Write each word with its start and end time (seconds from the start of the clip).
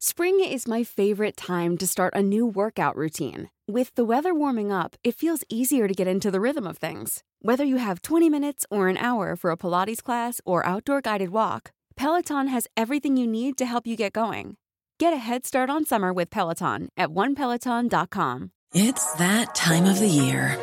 Spring 0.00 0.38
is 0.38 0.68
my 0.68 0.84
favorite 0.84 1.36
time 1.36 1.76
to 1.76 1.84
start 1.84 2.14
a 2.14 2.22
new 2.22 2.46
workout 2.46 2.94
routine. 2.94 3.50
With 3.66 3.92
the 3.96 4.04
weather 4.04 4.32
warming 4.32 4.70
up, 4.70 4.94
it 5.02 5.16
feels 5.16 5.42
easier 5.48 5.88
to 5.88 5.94
get 5.94 6.06
into 6.06 6.30
the 6.30 6.40
rhythm 6.40 6.68
of 6.68 6.78
things. 6.78 7.24
Whether 7.42 7.64
you 7.64 7.78
have 7.78 8.02
20 8.02 8.30
minutes 8.30 8.64
or 8.70 8.86
an 8.86 8.96
hour 8.96 9.34
for 9.34 9.50
a 9.50 9.56
Pilates 9.56 10.00
class 10.00 10.40
or 10.44 10.64
outdoor 10.64 11.00
guided 11.00 11.30
walk, 11.30 11.72
Peloton 11.96 12.46
has 12.46 12.68
everything 12.76 13.16
you 13.16 13.26
need 13.26 13.58
to 13.58 13.66
help 13.66 13.88
you 13.88 13.96
get 13.96 14.12
going. 14.12 14.56
Get 15.00 15.12
a 15.12 15.16
head 15.16 15.44
start 15.44 15.68
on 15.68 15.84
summer 15.84 16.12
with 16.12 16.30
Peloton 16.30 16.90
at 16.96 17.08
onepeloton.com. 17.08 18.52
It's 18.74 19.12
that 19.14 19.56
time 19.56 19.86
of 19.86 19.98
the 19.98 20.06
year. 20.06 20.56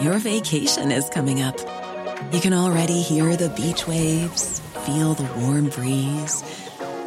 Your 0.00 0.18
vacation 0.18 0.90
is 0.90 1.08
coming 1.10 1.40
up. 1.42 1.56
You 2.32 2.40
can 2.40 2.52
already 2.52 3.02
hear 3.02 3.36
the 3.36 3.50
beach 3.50 3.86
waves, 3.86 4.58
feel 4.84 5.14
the 5.14 5.30
warm 5.40 5.68
breeze, 5.68 6.42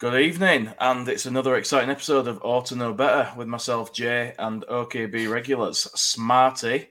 Good 0.00 0.20
evening, 0.20 0.72
and 0.78 1.08
it's 1.08 1.26
another 1.26 1.56
exciting 1.56 1.90
episode 1.90 2.28
of 2.28 2.40
Ought 2.44 2.66
to 2.66 2.76
Know 2.76 2.94
Better 2.94 3.32
with 3.36 3.48
myself, 3.48 3.92
Jay, 3.92 4.32
and 4.38 4.64
OKB 4.68 5.28
regulars, 5.28 5.88
Smarty, 5.96 6.90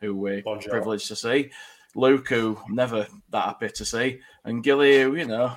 who 0.00 0.14
we're 0.14 0.40
Bonjour. 0.40 0.70
privileged 0.70 1.08
to 1.08 1.16
see, 1.16 1.50
Luke, 1.96 2.28
who 2.28 2.56
never 2.68 3.08
that 3.30 3.44
happy 3.44 3.70
to 3.70 3.84
see, 3.84 4.20
and 4.44 4.62
Gilly, 4.62 5.02
who, 5.02 5.16
you 5.16 5.24
know, 5.24 5.56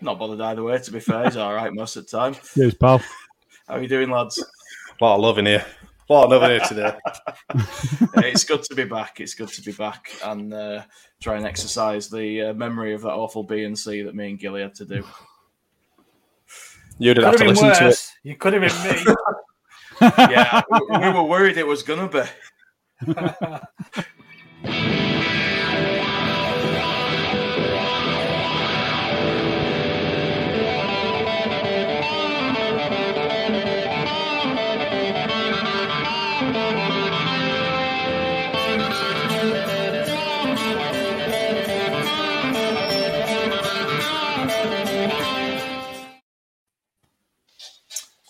not 0.00 0.20
bothered 0.20 0.40
either 0.40 0.62
way, 0.62 0.78
to 0.78 0.92
be 0.92 1.00
fair, 1.00 1.24
he's 1.24 1.36
all 1.36 1.52
right 1.52 1.74
most 1.74 1.96
of 1.96 2.08
the 2.08 2.16
time. 2.16 2.36
Cheers, 2.54 2.74
pal. 2.74 3.02
How 3.66 3.74
are 3.74 3.82
you 3.82 3.88
doing, 3.88 4.08
lads? 4.08 4.38
A 4.38 5.04
lot 5.04 5.16
of 5.16 5.22
love 5.22 5.38
in 5.38 5.46
here. 5.46 5.66
A 6.08 6.12
lot 6.12 6.26
of 6.26 6.30
love 6.30 6.44
in 6.44 6.50
here 6.50 6.68
today. 6.68 6.96
it's 8.28 8.44
good 8.44 8.62
to 8.62 8.76
be 8.76 8.84
back. 8.84 9.18
It's 9.18 9.34
good 9.34 9.48
to 9.48 9.62
be 9.62 9.72
back 9.72 10.12
and 10.24 10.54
uh, 10.54 10.84
try 11.20 11.36
and 11.36 11.44
exercise 11.44 12.08
the 12.08 12.42
uh, 12.42 12.54
memory 12.54 12.94
of 12.94 13.02
that 13.02 13.14
awful 13.14 13.42
B 13.42 13.64
and 13.64 13.76
C 13.76 14.02
that 14.02 14.14
me 14.14 14.30
and 14.30 14.38
Gilly 14.38 14.62
had 14.62 14.76
to 14.76 14.84
do. 14.84 15.04
You 16.98 17.14
didn't 17.14 17.32
Could 17.32 17.40
have 17.40 17.48
have 17.48 17.56
to 17.56 17.62
been 17.62 17.70
listen 17.70 17.80
to 17.80 17.84
it. 17.84 17.88
worse. 17.88 18.12
You 18.22 18.36
could 18.36 18.52
have 18.54 18.62
been 18.62 18.96
me. 19.06 19.16
Yeah, 20.00 20.62
we, 20.70 20.80
we 20.98 21.08
were 21.10 21.24
worried 21.24 21.56
it 21.56 21.66
was 21.66 21.82
going 21.82 22.08
to 22.08 22.28
be. 23.04 25.02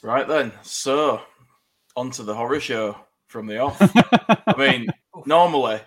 Right 0.08 0.26
then, 0.26 0.52
so 0.62 1.20
on 1.94 2.10
to 2.12 2.22
the 2.22 2.34
horror 2.34 2.60
show 2.60 2.96
from 3.26 3.46
the 3.46 3.58
off. 3.58 3.76
I 3.78 4.54
mean, 4.58 4.86
normally 5.26 5.80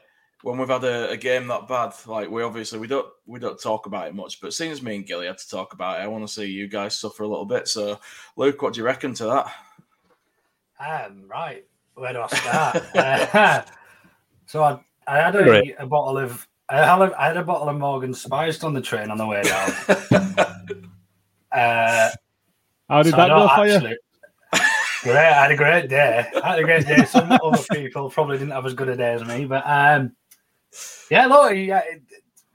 when 0.44 0.60
we've 0.60 0.70
had 0.70 0.84
a, 0.84 1.10
a 1.10 1.18
game 1.18 1.48
that 1.48 1.68
bad, 1.68 1.94
like 2.06 2.30
we 2.30 2.44
obviously 2.44 2.78
we 2.78 2.86
don't 2.86 3.08
we 3.26 3.40
don't 3.40 3.60
talk 3.60 3.88
about 3.88 4.10
it 4.10 4.14
much, 4.14 4.40
but 4.40 4.54
seeing 4.54 4.72
as 4.72 4.84
me 4.84 4.98
and 4.98 5.08
Gilly 5.08 5.26
had 5.26 5.40
to 5.40 5.50
talk 5.50 5.74
about 5.74 6.00
it, 6.00 6.04
I 6.04 6.08
want 6.08 6.24
to 6.28 6.32
see 6.32 6.46
you 6.46 6.68
guys 6.68 7.00
suffer 7.00 7.24
a 7.24 7.28
little 7.28 7.48
bit. 7.48 7.68
So, 7.68 8.00
Luke, 8.38 8.62
what 8.62 8.76
do 8.76 8.82
you 8.82 8.86
reckon 8.86 9.16
to 9.16 9.26
that? 10.80 11.08
Um, 11.10 11.24
right, 11.28 11.66
where 11.96 12.14
do 12.14 12.22
I 12.22 12.28
start? 12.28 12.96
uh, 12.96 13.62
so 14.46 14.62
I, 14.62 14.80
I 15.08 15.18
had 15.18 15.36
a, 15.36 15.44
Great. 15.44 15.74
a 15.80 15.88
bottle 15.88 16.20
of 16.20 16.48
I 16.70 16.86
had, 16.86 17.02
a, 17.02 17.20
I 17.20 17.26
had 17.26 17.38
a 17.38 17.44
bottle 17.44 17.70
of 17.70 17.76
Morgan 17.76 18.14
Spiced 18.14 18.64
on 18.64 18.76
the 18.76 18.82
train 18.82 19.10
on 19.10 19.18
the 19.18 19.26
way 19.26 19.42
down. 19.42 19.72
uh, 21.52 22.10
How 22.88 23.02
did 23.02 23.10
so 23.10 23.18
that 23.18 23.30
go 23.30 23.50
for 23.56 23.66
you? 23.66 23.98
Great, 25.02 25.16
I 25.18 25.42
had 25.44 25.52
a 25.52 25.56
great 25.56 25.90
day. 25.90 26.26
I 26.44 26.50
had 26.50 26.60
a 26.60 26.64
great 26.64 26.86
day. 26.86 27.06
Some 27.06 27.32
other 27.44 27.64
people 27.72 28.10
probably 28.10 28.38
didn't 28.38 28.54
have 28.54 28.66
as 28.66 28.74
good 28.74 28.90
a 28.90 28.96
day 28.96 29.14
as 29.14 29.26
me, 29.26 29.46
but 29.46 29.64
um, 29.66 30.16
yeah, 31.10 31.26
look, 31.26 31.54
yeah, 31.56 31.82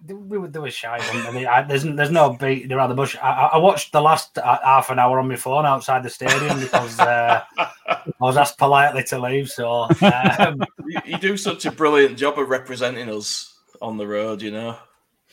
we 0.06 0.38
were, 0.38 0.46
they 0.48 0.60
were 0.60 0.70
shy. 0.70 0.98
I 1.00 1.30
mean, 1.32 1.46
I, 1.46 1.62
there's 1.62 1.82
there's 1.82 2.10
no 2.12 2.34
beat 2.34 2.70
around 2.70 2.90
the 2.90 2.94
bush. 2.94 3.16
I, 3.20 3.50
I- 3.54 3.56
watched 3.58 3.90
the 3.92 4.00
last 4.00 4.38
uh, 4.38 4.58
half 4.62 4.90
an 4.90 4.98
hour 5.00 5.18
on 5.18 5.28
my 5.28 5.34
phone 5.36 5.66
outside 5.66 6.02
the 6.04 6.10
stadium 6.10 6.60
because 6.60 7.00
uh, 7.00 7.42
I 7.58 8.02
was 8.20 8.36
asked 8.36 8.58
politely 8.58 9.02
to 9.04 9.18
leave. 9.18 9.48
So 9.48 9.88
um, 10.00 10.62
you, 10.86 11.00
you 11.04 11.18
do 11.18 11.36
such 11.36 11.66
a 11.66 11.72
brilliant 11.72 12.16
job 12.16 12.38
of 12.38 12.48
representing 12.48 13.08
us 13.08 13.58
on 13.82 13.96
the 13.96 14.06
road, 14.06 14.40
you 14.42 14.52
know. 14.52 14.76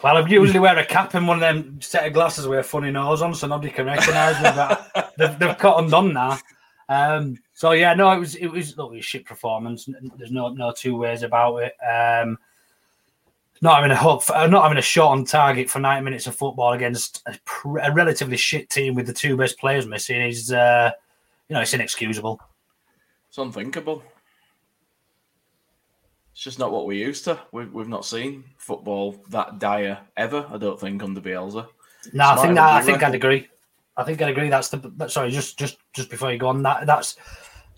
well, 0.04 0.18
I 0.18 0.28
usually 0.28 0.60
wear 0.60 0.78
a 0.80 0.86
cap 0.86 1.14
and 1.14 1.28
one 1.28 1.38
of 1.38 1.42
them 1.42 1.80
set 1.82 2.08
of 2.08 2.14
glasses 2.14 2.48
with 2.48 2.60
a 2.60 2.64
funny 2.64 2.90
nose 2.90 3.22
on, 3.22 3.36
so 3.36 3.46
nobody 3.48 3.70
can 3.72 3.86
recognise 3.86 4.36
me. 4.38 4.50
But 4.56 5.14
they've, 5.18 5.38
they've 5.40 5.58
cut 5.58 5.78
them 5.78 5.90
done 5.90 6.14
now. 6.14 6.40
Um, 6.90 7.38
so 7.54 7.72
yeah, 7.72 7.94
no, 7.94 8.12
it 8.12 8.20
was 8.20 8.36
it 8.36 8.48
was 8.48 8.78
look, 8.78 8.92
it 8.92 8.98
was 8.98 9.06
a 9.06 9.08
shit 9.08 9.26
performance. 9.26 9.88
There's 10.18 10.32
no 10.32 10.50
no 10.50 10.72
two 10.72 10.98
ways 10.98 11.24
about 11.24 11.58
it. 11.58 11.74
Um, 11.84 12.38
not 13.64 13.76
having 13.78 13.92
a 13.92 13.96
hook, 13.96 14.24
not 14.30 14.64
having 14.64 14.78
a 14.78 14.82
shot 14.82 15.12
on 15.12 15.24
target 15.24 15.70
for 15.70 15.80
90 15.80 16.04
minutes 16.04 16.28
of 16.28 16.36
football 16.36 16.74
against 16.74 17.24
a, 17.28 17.40
pr- 17.46 17.78
a 17.78 17.94
relatively 17.94 18.36
shit 18.36 18.70
team 18.70 18.94
with 18.94 19.08
the 19.08 19.14
two 19.14 19.38
best 19.38 19.58
players 19.58 19.88
missing 19.88 20.22
is, 20.22 20.52
uh, 20.52 20.92
you 21.48 21.54
know, 21.54 21.62
it's 21.62 21.74
inexcusable. 21.74 22.42
It's 23.30 23.38
unthinkable. 23.38 24.04
It's 26.34 26.44
just 26.44 26.60
not 26.60 26.74
what 26.74 26.86
we're 26.86 27.08
used 27.08 27.24
to. 27.24 27.40
We've, 27.54 27.72
we've 27.72 27.88
not 27.88 28.06
seen 28.06 28.44
football 28.58 29.24
that 29.30 29.60
dire 29.60 29.98
ever. 30.18 30.46
I 30.52 30.58
don't 30.58 30.78
think 30.80 31.02
under 31.02 31.22
Bielsa. 31.22 31.66
No, 32.12 32.32
I 32.32 32.36
think 32.42 32.56
that, 32.56 32.74
I 32.74 32.82
think 32.82 33.02
I'd 33.02 33.16
agree. 33.16 33.48
I 33.96 34.04
think 34.04 34.22
I'd 34.22 34.30
agree. 34.30 34.50
That's 34.50 34.70
the 34.70 34.78
that- 34.98 35.12
sorry. 35.12 35.32
Just 35.32 35.58
just 35.58 35.78
just 35.94 36.10
before 36.10 36.32
you 36.32 36.38
go 36.38 36.48
on, 36.48 36.64
that 36.64 36.86
that's 36.86 37.16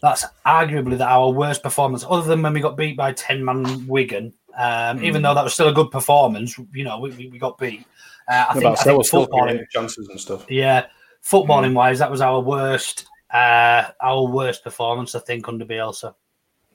that's 0.01 0.25
arguably 0.45 0.97
that 0.97 1.07
our 1.09 1.29
worst 1.31 1.63
performance, 1.63 2.05
other 2.07 2.27
than 2.27 2.41
when 2.41 2.53
we 2.53 2.59
got 2.61 2.77
beat 2.77 2.95
by 2.97 3.13
ten 3.13 3.43
man 3.43 3.85
Wigan. 3.87 4.33
Um, 4.57 5.03
Even 5.03 5.21
though 5.21 5.33
that 5.33 5.43
was 5.43 5.53
still 5.53 5.67
a 5.67 5.73
good 5.73 5.91
performance, 5.91 6.57
you 6.73 6.85
know, 6.85 6.97
we, 6.99 7.09
we, 7.11 7.27
we 7.27 7.37
got 7.37 7.57
beat. 7.57 7.85
Uh, 8.29 8.45
I 8.49 8.53
think, 8.53 8.65
I 8.65 8.69
About 8.69 8.79
think 8.83 9.03
footballing, 9.03 9.69
chances 9.69 10.07
and 10.07 10.17
stuff. 10.17 10.45
yeah, 10.49 10.85
footballing 11.21 11.73
wise, 11.73 11.99
that 11.99 12.09
was 12.09 12.21
our 12.21 12.39
worst, 12.39 13.05
uh, 13.33 13.83
our 14.01 14.23
worst 14.25 14.63
performance. 14.63 15.13
I 15.13 15.19
think 15.19 15.49
under 15.49 15.65
Bielsa. 15.65 16.15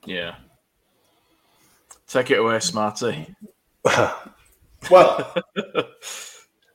Yeah. 0.04 0.34
Take 2.06 2.30
it 2.32 2.38
away, 2.40 2.60
Smarty. 2.60 3.34
Well, 4.90 5.34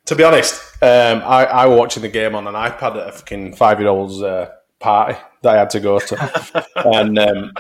to 0.06 0.16
be 0.16 0.24
honest, 0.24 0.62
um, 0.82 1.22
I, 1.26 1.46
I 1.46 1.68
were 1.68 1.76
watching 1.76 2.04
the 2.04 2.10
game 2.10 2.36
on 2.36 2.48
an 2.48 2.54
iPad 2.54 2.98
at 2.98 3.10
a 3.10 3.12
fucking 3.12 3.56
five 3.56 3.80
year 3.80 3.90
old's 3.90 4.22
uh, 4.22 4.52
party 4.80 5.18
that 5.42 5.56
I 5.56 5.60
had 5.60 5.70
to 5.72 5.80
go 5.80 6.00
to. 6.00 6.66
and 6.76 7.18
um, 7.18 7.54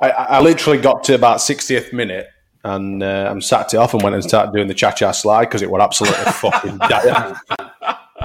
I, 0.00 0.10
I 0.10 0.40
literally 0.40 0.78
got 0.78 1.04
to 1.04 1.14
about 1.14 1.38
60th 1.38 1.92
minute 1.92 2.28
and 2.64 3.02
uh, 3.02 3.28
I'm 3.30 3.40
sat 3.40 3.72
it 3.72 3.76
off 3.78 3.94
and 3.94 4.02
went 4.02 4.14
and 4.14 4.24
started 4.24 4.52
doing 4.52 4.66
the 4.66 4.74
cha 4.74 4.90
cha 4.90 5.12
slide 5.12 5.46
because 5.46 5.62
it 5.62 5.70
was 5.70 5.80
absolutely 5.80 6.24
fucking 6.32 6.78
dire. 6.78 7.40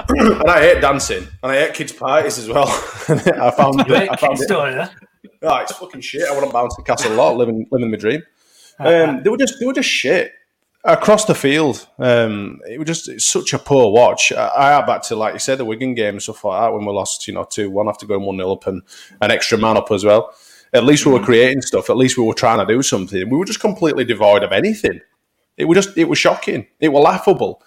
and 0.08 0.50
I 0.50 0.60
hate 0.60 0.80
dancing 0.80 1.26
and 1.42 1.52
I 1.52 1.60
hate 1.60 1.74
kids' 1.74 1.92
parties 1.92 2.38
as 2.38 2.48
well. 2.48 2.66
I 3.08 3.50
found, 3.52 3.86
You 3.86 3.94
I 3.94 4.16
found 4.16 4.38
kids, 4.38 4.46
don't 4.46 4.72
you? 4.72 5.30
Oh, 5.42 5.56
it's 5.58 5.72
fucking 5.72 6.00
shit. 6.00 6.28
I 6.28 6.34
wouldn't 6.34 6.52
bounce 6.52 6.76
to 6.76 6.82
Castle 6.82 7.12
a 7.12 7.14
Lot, 7.14 7.36
living 7.36 7.66
living 7.70 7.90
my 7.90 7.96
dream. 7.96 8.22
Um, 8.78 9.22
they 9.22 9.30
were 9.30 9.36
just 9.36 9.58
they 9.58 9.66
were 9.66 9.72
just 9.72 9.88
shit 9.88 10.32
across 10.84 11.24
the 11.24 11.34
field. 11.34 11.86
Um, 11.98 12.60
it 12.68 12.78
was 12.78 12.86
just 12.86 13.08
it's 13.08 13.24
such 13.24 13.52
a 13.52 13.58
poor 13.58 13.92
watch. 13.92 14.32
I, 14.32 14.50
I 14.56 14.70
had 14.72 14.86
back 14.86 15.02
to 15.04 15.16
like 15.16 15.34
you 15.34 15.38
said 15.38 15.58
the 15.58 15.64
Wigan 15.64 15.94
game 15.94 16.14
and 16.14 16.22
stuff 16.22 16.44
like 16.44 16.60
that 16.60 16.72
when 16.72 16.84
we 16.84 16.92
lost, 16.92 17.26
you 17.26 17.34
know, 17.34 17.44
two 17.44 17.70
one 17.70 17.88
after 17.88 18.06
going 18.06 18.22
one 18.22 18.36
0 18.36 18.52
up 18.52 18.66
and 18.66 18.82
an 19.20 19.30
extra 19.30 19.58
man 19.58 19.76
up 19.76 19.90
as 19.90 20.04
well. 20.04 20.34
At 20.72 20.84
least 20.84 21.04
we 21.04 21.12
were 21.12 21.20
creating 21.20 21.60
stuff. 21.62 21.90
At 21.90 21.98
least 21.98 22.16
we 22.16 22.24
were 22.24 22.34
trying 22.34 22.66
to 22.66 22.72
do 22.72 22.82
something. 22.82 23.28
We 23.28 23.36
were 23.36 23.44
just 23.44 23.60
completely 23.60 24.04
devoid 24.04 24.42
of 24.42 24.52
anything. 24.52 25.00
It 25.58 25.66
was 25.66 25.84
just, 25.84 25.98
it 25.98 26.08
was 26.08 26.18
shocking. 26.18 26.66
It 26.80 26.88
was 26.88 27.04
laughable. 27.04 27.62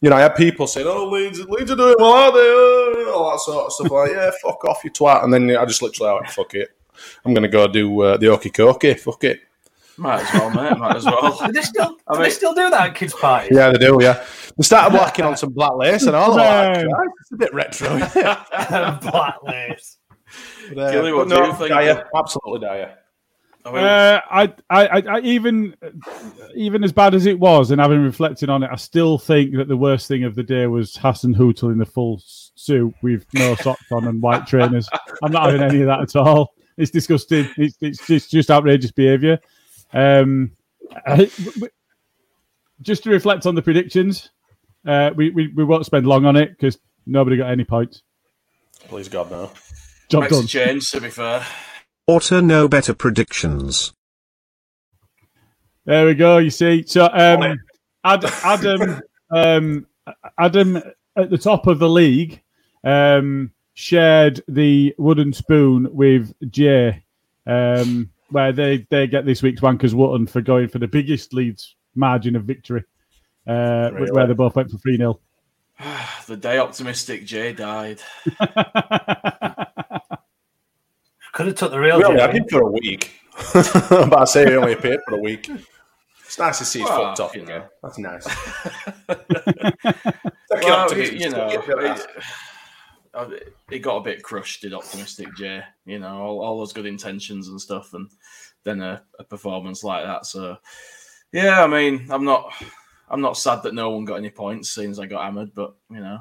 You 0.00 0.10
know, 0.10 0.16
I 0.16 0.20
had 0.20 0.36
people 0.36 0.66
saying, 0.66 0.86
"Oh, 0.86 1.08
Leeds, 1.08 1.40
Leeds 1.48 1.70
are 1.70 1.76
doing 1.76 1.96
well, 1.98 2.12
aren't 2.12 2.34
they?" 2.34 3.10
All 3.10 3.30
that 3.30 3.40
sort 3.40 3.66
of 3.66 3.72
stuff. 3.72 3.90
Like, 3.90 4.10
yeah, 4.10 4.30
fuck 4.42 4.64
off, 4.66 4.84
you 4.84 4.90
twat. 4.90 5.24
And 5.24 5.32
then 5.32 5.56
I 5.56 5.64
just 5.64 5.82
literally, 5.82 6.20
like, 6.20 6.30
fuck 6.30 6.54
it. 6.54 6.68
I'm 7.24 7.34
going 7.34 7.42
to 7.42 7.48
go 7.48 7.66
do 7.66 8.02
uh, 8.02 8.16
the 8.16 8.28
okey 8.28 8.50
cokey. 8.50 8.98
Fuck 9.00 9.24
it. 9.24 9.40
Might 9.96 10.22
as 10.22 10.34
well, 10.34 10.50
mate. 10.50 10.78
Might 10.78 10.96
as 10.96 11.04
well. 11.04 11.38
Do 11.46 11.52
they 11.52 11.62
still, 11.62 11.96
I 12.08 12.14
do 12.14 12.18
mean- 12.18 12.22
they 12.24 12.30
still 12.30 12.54
do 12.54 12.68
that 12.70 12.88
at 12.88 12.94
kids' 12.94 13.14
parties? 13.14 13.56
Yeah, 13.56 13.70
they 13.70 13.78
do. 13.78 13.98
Yeah, 14.00 14.24
they 14.56 14.62
started 14.62 14.90
blacking 14.96 15.24
on 15.24 15.36
some 15.36 15.50
black 15.50 15.74
lace 15.76 16.02
and 16.04 16.16
all. 16.16 16.32
I'm 16.32 16.38
like, 16.38 16.84
No. 16.84 16.90
"Christ, 16.94 17.12
it's 17.20 17.32
a 17.32 17.36
bit 17.36 17.54
retro. 17.54 17.88
Black 19.10 19.36
lace. 19.44 19.98
But, 20.70 20.78
uh, 20.78 20.90
Gilly, 20.92 21.12
what 21.12 21.28
do 21.28 21.34
no, 21.34 21.46
you 21.46 21.54
think? 21.54 21.68
Dire, 21.70 22.08
absolutely 22.16 22.66
dire. 22.66 22.98
I 23.66 23.72
mean, 23.72 23.84
Uh, 23.84 24.20
I, 24.30 24.42
I, 24.68 24.86
I, 24.86 25.02
I, 25.08 25.20
even, 25.20 25.74
even 26.54 26.84
as 26.84 26.92
bad 26.92 27.14
as 27.14 27.24
it 27.26 27.38
was, 27.38 27.70
and 27.70 27.80
having 27.80 28.02
reflected 28.02 28.50
on 28.50 28.62
it, 28.62 28.70
I 28.70 28.76
still 28.76 29.16
think 29.16 29.54
that 29.56 29.68
the 29.68 29.76
worst 29.76 30.06
thing 30.08 30.24
of 30.24 30.34
the 30.34 30.42
day 30.42 30.66
was 30.66 30.96
Hassan 30.96 31.34
Hootel 31.34 31.72
in 31.72 31.78
the 31.78 31.86
full 31.86 32.20
suit 32.26 32.92
with 33.02 33.24
no 33.32 33.54
socks 33.54 33.90
on 33.92 34.06
and 34.06 34.20
white 34.20 34.46
trainers. 34.46 34.88
I'm 35.22 35.32
not 35.32 35.46
having 35.46 35.62
any 35.62 35.80
of 35.80 35.86
that 35.86 36.00
at 36.00 36.16
all. 36.16 36.52
It's 36.76 36.90
disgusting. 36.90 37.48
It's, 37.56 37.76
it's 37.80 38.06
just, 38.06 38.30
just 38.30 38.50
outrageous 38.50 38.90
behaviour. 38.90 39.38
Um, 39.94 40.52
I- 41.06 41.30
w- 41.44 41.68
just 42.82 43.04
to 43.04 43.10
reflect 43.10 43.46
on 43.46 43.54
the 43.54 43.62
predictions, 43.62 44.30
uh, 44.86 45.10
we, 45.16 45.30
we, 45.30 45.48
we 45.54 45.64
won't 45.64 45.86
spend 45.86 46.06
long 46.06 46.26
on 46.26 46.36
it 46.36 46.50
because 46.50 46.78
nobody 47.06 47.36
got 47.36 47.50
any 47.50 47.64
points. 47.64 48.02
Please 48.88 49.08
God, 49.08 49.30
no. 49.30 49.50
Job 50.10 50.22
makes 50.22 50.34
done. 50.36 50.44
a 50.44 50.48
change, 50.48 50.90
to 50.90 51.00
be 51.00 51.08
fair. 51.10 51.46
Ought 52.06 52.24
to 52.24 52.42
Know 52.42 52.68
Better 52.68 52.92
predictions. 52.92 53.92
There 55.86 56.06
we 56.06 56.14
go. 56.14 56.38
You 56.38 56.50
see, 56.50 56.84
so 56.86 57.08
um, 57.12 57.58
Ad, 58.04 58.24
Adam, 58.42 59.00
um, 59.34 59.86
Adam 60.38 60.76
at 61.16 61.30
the 61.30 61.38
top 61.38 61.66
of 61.66 61.78
the 61.78 61.88
league 61.88 62.42
um, 62.82 63.52
shared 63.74 64.42
the 64.48 64.94
wooden 64.98 65.32
spoon 65.32 65.88
with 65.94 66.32
Jay, 66.50 67.04
um, 67.46 68.10
where 68.30 68.52
they 68.52 68.86
they 68.90 69.06
get 69.06 69.26
this 69.26 69.42
week's 69.42 69.60
wankers 69.60 69.92
Wotton 69.94 70.26
for 70.28 70.40
going 70.40 70.68
for 70.68 70.78
the 70.78 70.88
biggest 70.88 71.32
leads 71.34 71.76
margin 71.94 72.36
of 72.36 72.44
victory, 72.44 72.82
uh, 73.46 73.90
Really? 73.92 74.10
where 74.12 74.26
they 74.26 74.34
both 74.34 74.56
went 74.56 74.70
for 74.70 74.78
three 74.78 74.96
0 74.96 75.20
The 76.26 76.36
day 76.36 76.58
optimistic 76.58 77.24
Jay 77.26 77.52
died. 77.52 78.00
Could 81.32 81.46
have 81.46 81.54
took 81.56 81.70
the 81.72 81.80
real 81.80 81.98
We 81.98 82.04
only 82.04 82.16
Jay. 82.18 82.22
had 82.26 82.34
him 82.36 82.44
for 82.48 82.62
a 82.62 82.70
week. 82.70 83.10
but 83.52 84.20
I 84.20 84.24
say 84.24 84.46
he 84.48 84.54
only 84.56 84.74
appeared 84.74 85.00
for 85.08 85.16
a 85.16 85.20
week. 85.20 85.50
It's 86.24 86.38
nice 86.38 86.58
to 86.58 86.64
see 86.64 86.78
he's 86.80 86.88
Well, 86.88 87.06
fucked 87.14 87.20
off 87.20 87.34
you 87.34 87.42
again. 87.42 87.60
know. 87.60 87.66
That's 87.82 87.98
nice. 87.98 88.26
Well, 90.50 90.96
you, 90.96 91.02
you 91.04 91.30
know, 91.30 91.48
it, 93.70 93.78
got 93.80 93.96
a 93.96 94.02
bit 94.02 94.22
crushed, 94.22 94.62
did 94.62 94.74
optimistic 94.74 95.28
Jay. 95.36 95.62
You 95.86 95.98
know, 95.98 96.16
all, 96.18 96.40
all 96.40 96.58
those 96.58 96.72
good 96.72 96.86
intentions 96.86 97.48
and 97.48 97.60
stuff, 97.60 97.94
and 97.94 98.10
then 98.64 98.80
a, 98.80 99.02
a 99.18 99.24
performance 99.24 99.84
like 99.84 100.04
that. 100.04 100.26
So, 100.26 100.56
yeah, 101.32 101.62
I 101.62 101.66
mean, 101.66 102.06
I'm 102.10 102.24
not, 102.24 102.52
I'm 103.08 103.20
not 103.20 103.36
sad 103.36 103.62
that 103.62 103.74
no 103.74 103.90
one 103.90 104.04
got 104.04 104.16
any 104.16 104.30
points, 104.30 104.70
since 104.70 104.98
I 104.98 105.06
got 105.06 105.24
hammered. 105.24 105.54
But 105.54 105.74
you 105.90 106.00
know, 106.00 106.18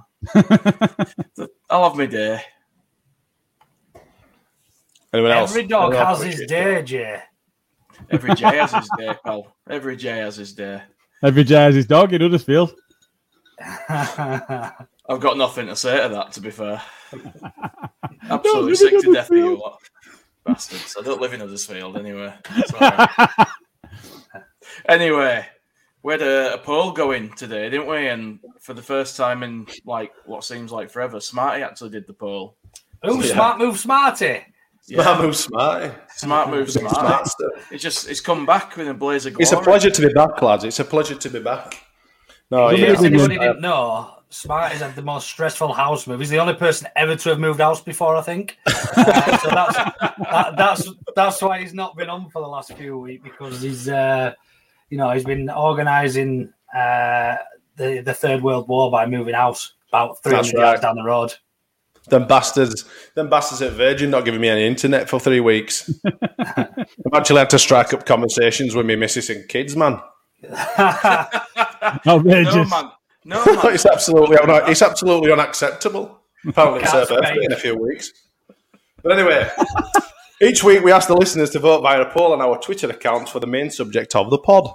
I'll 1.70 1.90
have 1.90 1.98
my 1.98 2.06
day. 2.06 2.42
Anyone 5.14 5.32
else? 5.32 5.52
Every 5.52 5.68
dog 5.68 5.94
Anyone 5.94 6.08
has 6.08 6.24
else? 6.24 6.40
his 6.40 6.48
day, 6.48 6.82
Jay. 6.84 7.20
Every 8.10 8.36
Jay 8.36 8.58
has 8.58 8.74
his 8.74 8.90
day, 8.98 9.16
pal. 9.24 9.56
Every 9.70 9.96
Jay 9.96 10.18
has 10.18 10.38
his 10.38 10.54
day. 10.54 10.82
Every 11.24 11.44
Jay 11.44 11.56
has 11.56 11.76
his 11.76 11.86
dog 11.86 12.14
in 12.14 12.22
Huddersfield. 12.22 12.76
I've 15.10 15.20
got 15.20 15.38
nothing 15.38 15.68
to 15.68 15.76
say 15.76 16.02
to 16.02 16.10
that, 16.10 16.32
to 16.34 16.42
be 16.42 16.50
fair. 16.52 16.82
Absolutely 18.30 18.76
sick 18.76 19.02
to 19.02 19.14
death 19.14 19.30
of 19.30 19.38
you 19.38 19.58
lot. 19.58 19.80
Bastards. 20.46 20.96
I 21.00 21.04
don't 21.04 21.22
live 21.22 21.34
in 21.34 21.40
Huddersfield 21.42 21.98
anyway. 21.98 22.34
It's 22.56 22.74
all 22.74 22.80
right. 22.80 23.48
anyway, 24.88 25.46
we 26.04 26.14
had 26.14 26.22
a, 26.22 26.54
a 26.56 26.58
poll 26.58 26.92
going 26.92 27.32
today, 27.34 27.70
didn't 27.70 27.88
we? 27.88 28.08
And 28.08 28.40
for 28.62 28.74
the 28.74 28.82
first 28.82 29.16
time 29.18 29.44
in 29.44 29.68
like 29.86 30.12
what 30.26 30.44
seems 30.44 30.72
like 30.72 30.90
forever, 30.90 31.20
Smarty 31.20 31.64
actually 31.64 31.92
did 31.92 32.08
the 32.08 32.14
poll. 32.14 32.58
Ooh, 33.08 33.20
Yeah. 33.22 33.34
smart 33.34 33.58
move, 33.60 33.78
smarty. 33.80 34.42
Smart 34.82 35.22
move, 35.22 35.36
smarty. 35.38 35.94
Smart 36.16 36.50
move, 36.50 36.70
Smarty. 36.72 37.30
stuff. 37.30 37.72
It's 37.72 37.82
just 37.84 38.10
it's 38.10 38.20
come 38.20 38.46
back 38.46 38.76
with 38.76 38.88
a 38.90 38.94
blaze 38.94 39.26
of 39.26 39.34
glory. 39.34 39.44
It's 39.44 39.52
a 39.54 39.62
pleasure 39.62 39.90
to 39.90 40.08
be 40.08 40.14
back, 40.14 40.42
lads. 40.42 40.66
It's 40.66 40.80
a 40.80 40.86
pleasure 40.86 41.16
to 41.16 41.30
be 41.30 41.40
back. 41.40 41.82
No, 42.52 42.68
In 42.70 42.78
yeah. 42.82 42.88
case 42.88 43.04
anybody 43.04 43.38
didn't 43.40 43.62
know, 43.62 44.12
Smarty's 44.34 44.82
had 44.82 44.96
the 44.96 45.04
most 45.04 45.28
stressful 45.28 45.74
house 45.74 46.08
move. 46.08 46.20
He's 46.20 46.30
the 46.32 46.40
only 46.40 46.56
person 46.56 46.88
ever 46.96 47.16
to 47.16 47.30
have 47.30 47.40
moved 47.40 47.60
house 47.60 47.82
before, 47.82 48.16
I 48.16 48.22
think. 48.22 48.58
Uh, 48.96 49.38
so 49.40 49.50
that's 49.50 49.76
that, 49.76 50.54
that's 50.56 50.90
that's 51.16 51.42
why 51.42 51.60
he's 51.60 51.74
not 51.74 51.98
been 51.98 52.10
on 52.10 52.30
for 52.30 52.42
the 52.42 52.48
last 52.48 52.74
few 52.74 52.98
weeks 53.00 53.24
because 53.24 53.60
he's 53.60 53.90
uh, 53.90 54.32
you 54.90 54.98
know 55.00 55.10
he's 55.10 55.24
been 55.24 55.50
organising 55.50 56.54
uh, 56.76 57.36
the 57.76 58.02
the 58.06 58.14
Third 58.14 58.44
World 58.44 58.68
War 58.68 58.92
by 58.92 59.08
moving 59.08 59.34
house 59.34 59.74
about 59.90 60.22
three 60.22 60.34
That's 60.34 60.54
right. 60.54 60.62
yards 60.62 60.82
down 60.82 60.96
the 60.96 61.04
road. 61.04 61.34
Them 62.10 62.28
bastards, 62.28 62.86
them 63.16 63.30
bastards 63.30 63.62
at 63.62 63.74
Virgin 63.74 64.12
not 64.12 64.26
giving 64.26 64.42
me 64.42 64.50
any 64.50 64.68
internet 64.68 65.10
for 65.10 65.20
three 65.20 65.40
weeks. 65.40 65.92
I've 66.06 66.86
actually 67.14 67.40
had 67.40 67.50
to 67.52 67.60
strike 67.60 67.94
up 67.94 68.06
conversations 68.06 68.76
with 68.76 68.86
me 68.86 68.96
missus 68.96 69.30
and 69.30 69.48
kids, 69.48 69.76
man. 69.76 70.00
Outrageous. 72.08 72.54
no 72.56 72.66
man, 72.66 72.92
no 73.26 73.44
it's 73.66 73.86
absolutely 73.86 74.38
un- 74.38 74.70
it's 74.70 74.82
absolutely 74.82 75.32
unacceptable. 75.32 76.20
Apparently, 76.46 76.82
it's 76.82 76.92
her 76.92 77.06
birthday 77.06 77.40
in 77.42 77.52
a 77.54 77.58
few 77.58 77.78
weeks. 77.78 78.12
But 79.02 79.18
anyway, 79.18 79.50
each 80.42 80.64
week 80.64 80.84
we 80.84 80.92
ask 80.92 81.08
the 81.08 81.16
listeners 81.16 81.50
to 81.52 81.60
vote 81.60 81.82
via 81.82 82.02
a 82.02 82.10
poll 82.10 82.34
on 82.34 82.42
our 82.42 82.58
Twitter 82.60 82.90
accounts 82.90 83.32
for 83.32 83.40
the 83.40 83.48
main 83.48 83.70
subject 83.70 84.16
of 84.16 84.30
the 84.30 84.38
pod. 84.38 84.70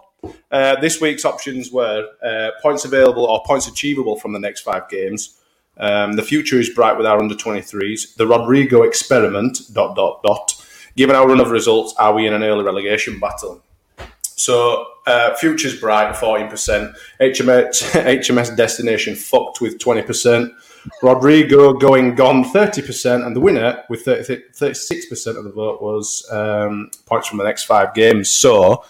Uh, 0.51 0.81
this 0.81 1.01
week's 1.01 1.25
options 1.25 1.71
were 1.71 2.07
uh, 2.23 2.51
points 2.63 2.85
available 2.85 3.25
or 3.25 3.43
points 3.47 3.69
achievable 3.69 4.19
from 4.19 4.33
the 4.33 4.39
next 4.39 4.63
five 4.63 4.89
games. 4.89 5.39
Um, 5.77 6.15
the 6.15 6.23
future 6.23 6.59
is 6.59 6.71
bright 6.71 6.97
with 6.97 7.07
our 7.07 7.19
under 7.19 7.35
23s. 7.35 8.17
The 8.17 8.27
Rodrigo 8.27 8.83
experiment. 8.83 9.61
Dot 9.73 9.95
dot 9.95 10.23
dot. 10.23 10.55
Given 10.97 11.15
our 11.15 11.29
run 11.29 11.41
of 11.41 11.51
results, 11.51 11.95
are 11.99 12.13
we 12.13 12.27
in 12.27 12.35
an 12.35 12.43
early 12.43 12.65
relegation 12.65 13.21
battle? 13.21 13.63
So, 14.23 14.87
uh, 15.09 15.35
future's 15.37 15.79
bright, 15.79 16.15
14%. 16.15 16.95
HMS, 17.21 17.83
HMS 17.93 18.57
destination 18.57 19.15
fucked 19.17 19.61
with 19.61 19.79
20%. 19.79 20.51
Rodrigo 21.03 21.73
going 21.73 22.15
gone, 22.15 22.45
30%. 22.45 23.27
And 23.27 23.35
the 23.35 23.41
winner 23.41 23.83
with 23.89 24.03
30, 24.03 24.43
36% 24.53 25.37
of 25.37 25.45
the 25.45 25.51
vote 25.51 25.83
was 25.83 26.29
um, 26.31 26.91
points 27.07 27.27
from 27.27 27.39
the 27.39 27.45
next 27.45 27.65
five 27.65 27.95
games. 27.95 28.31
So, 28.31 28.85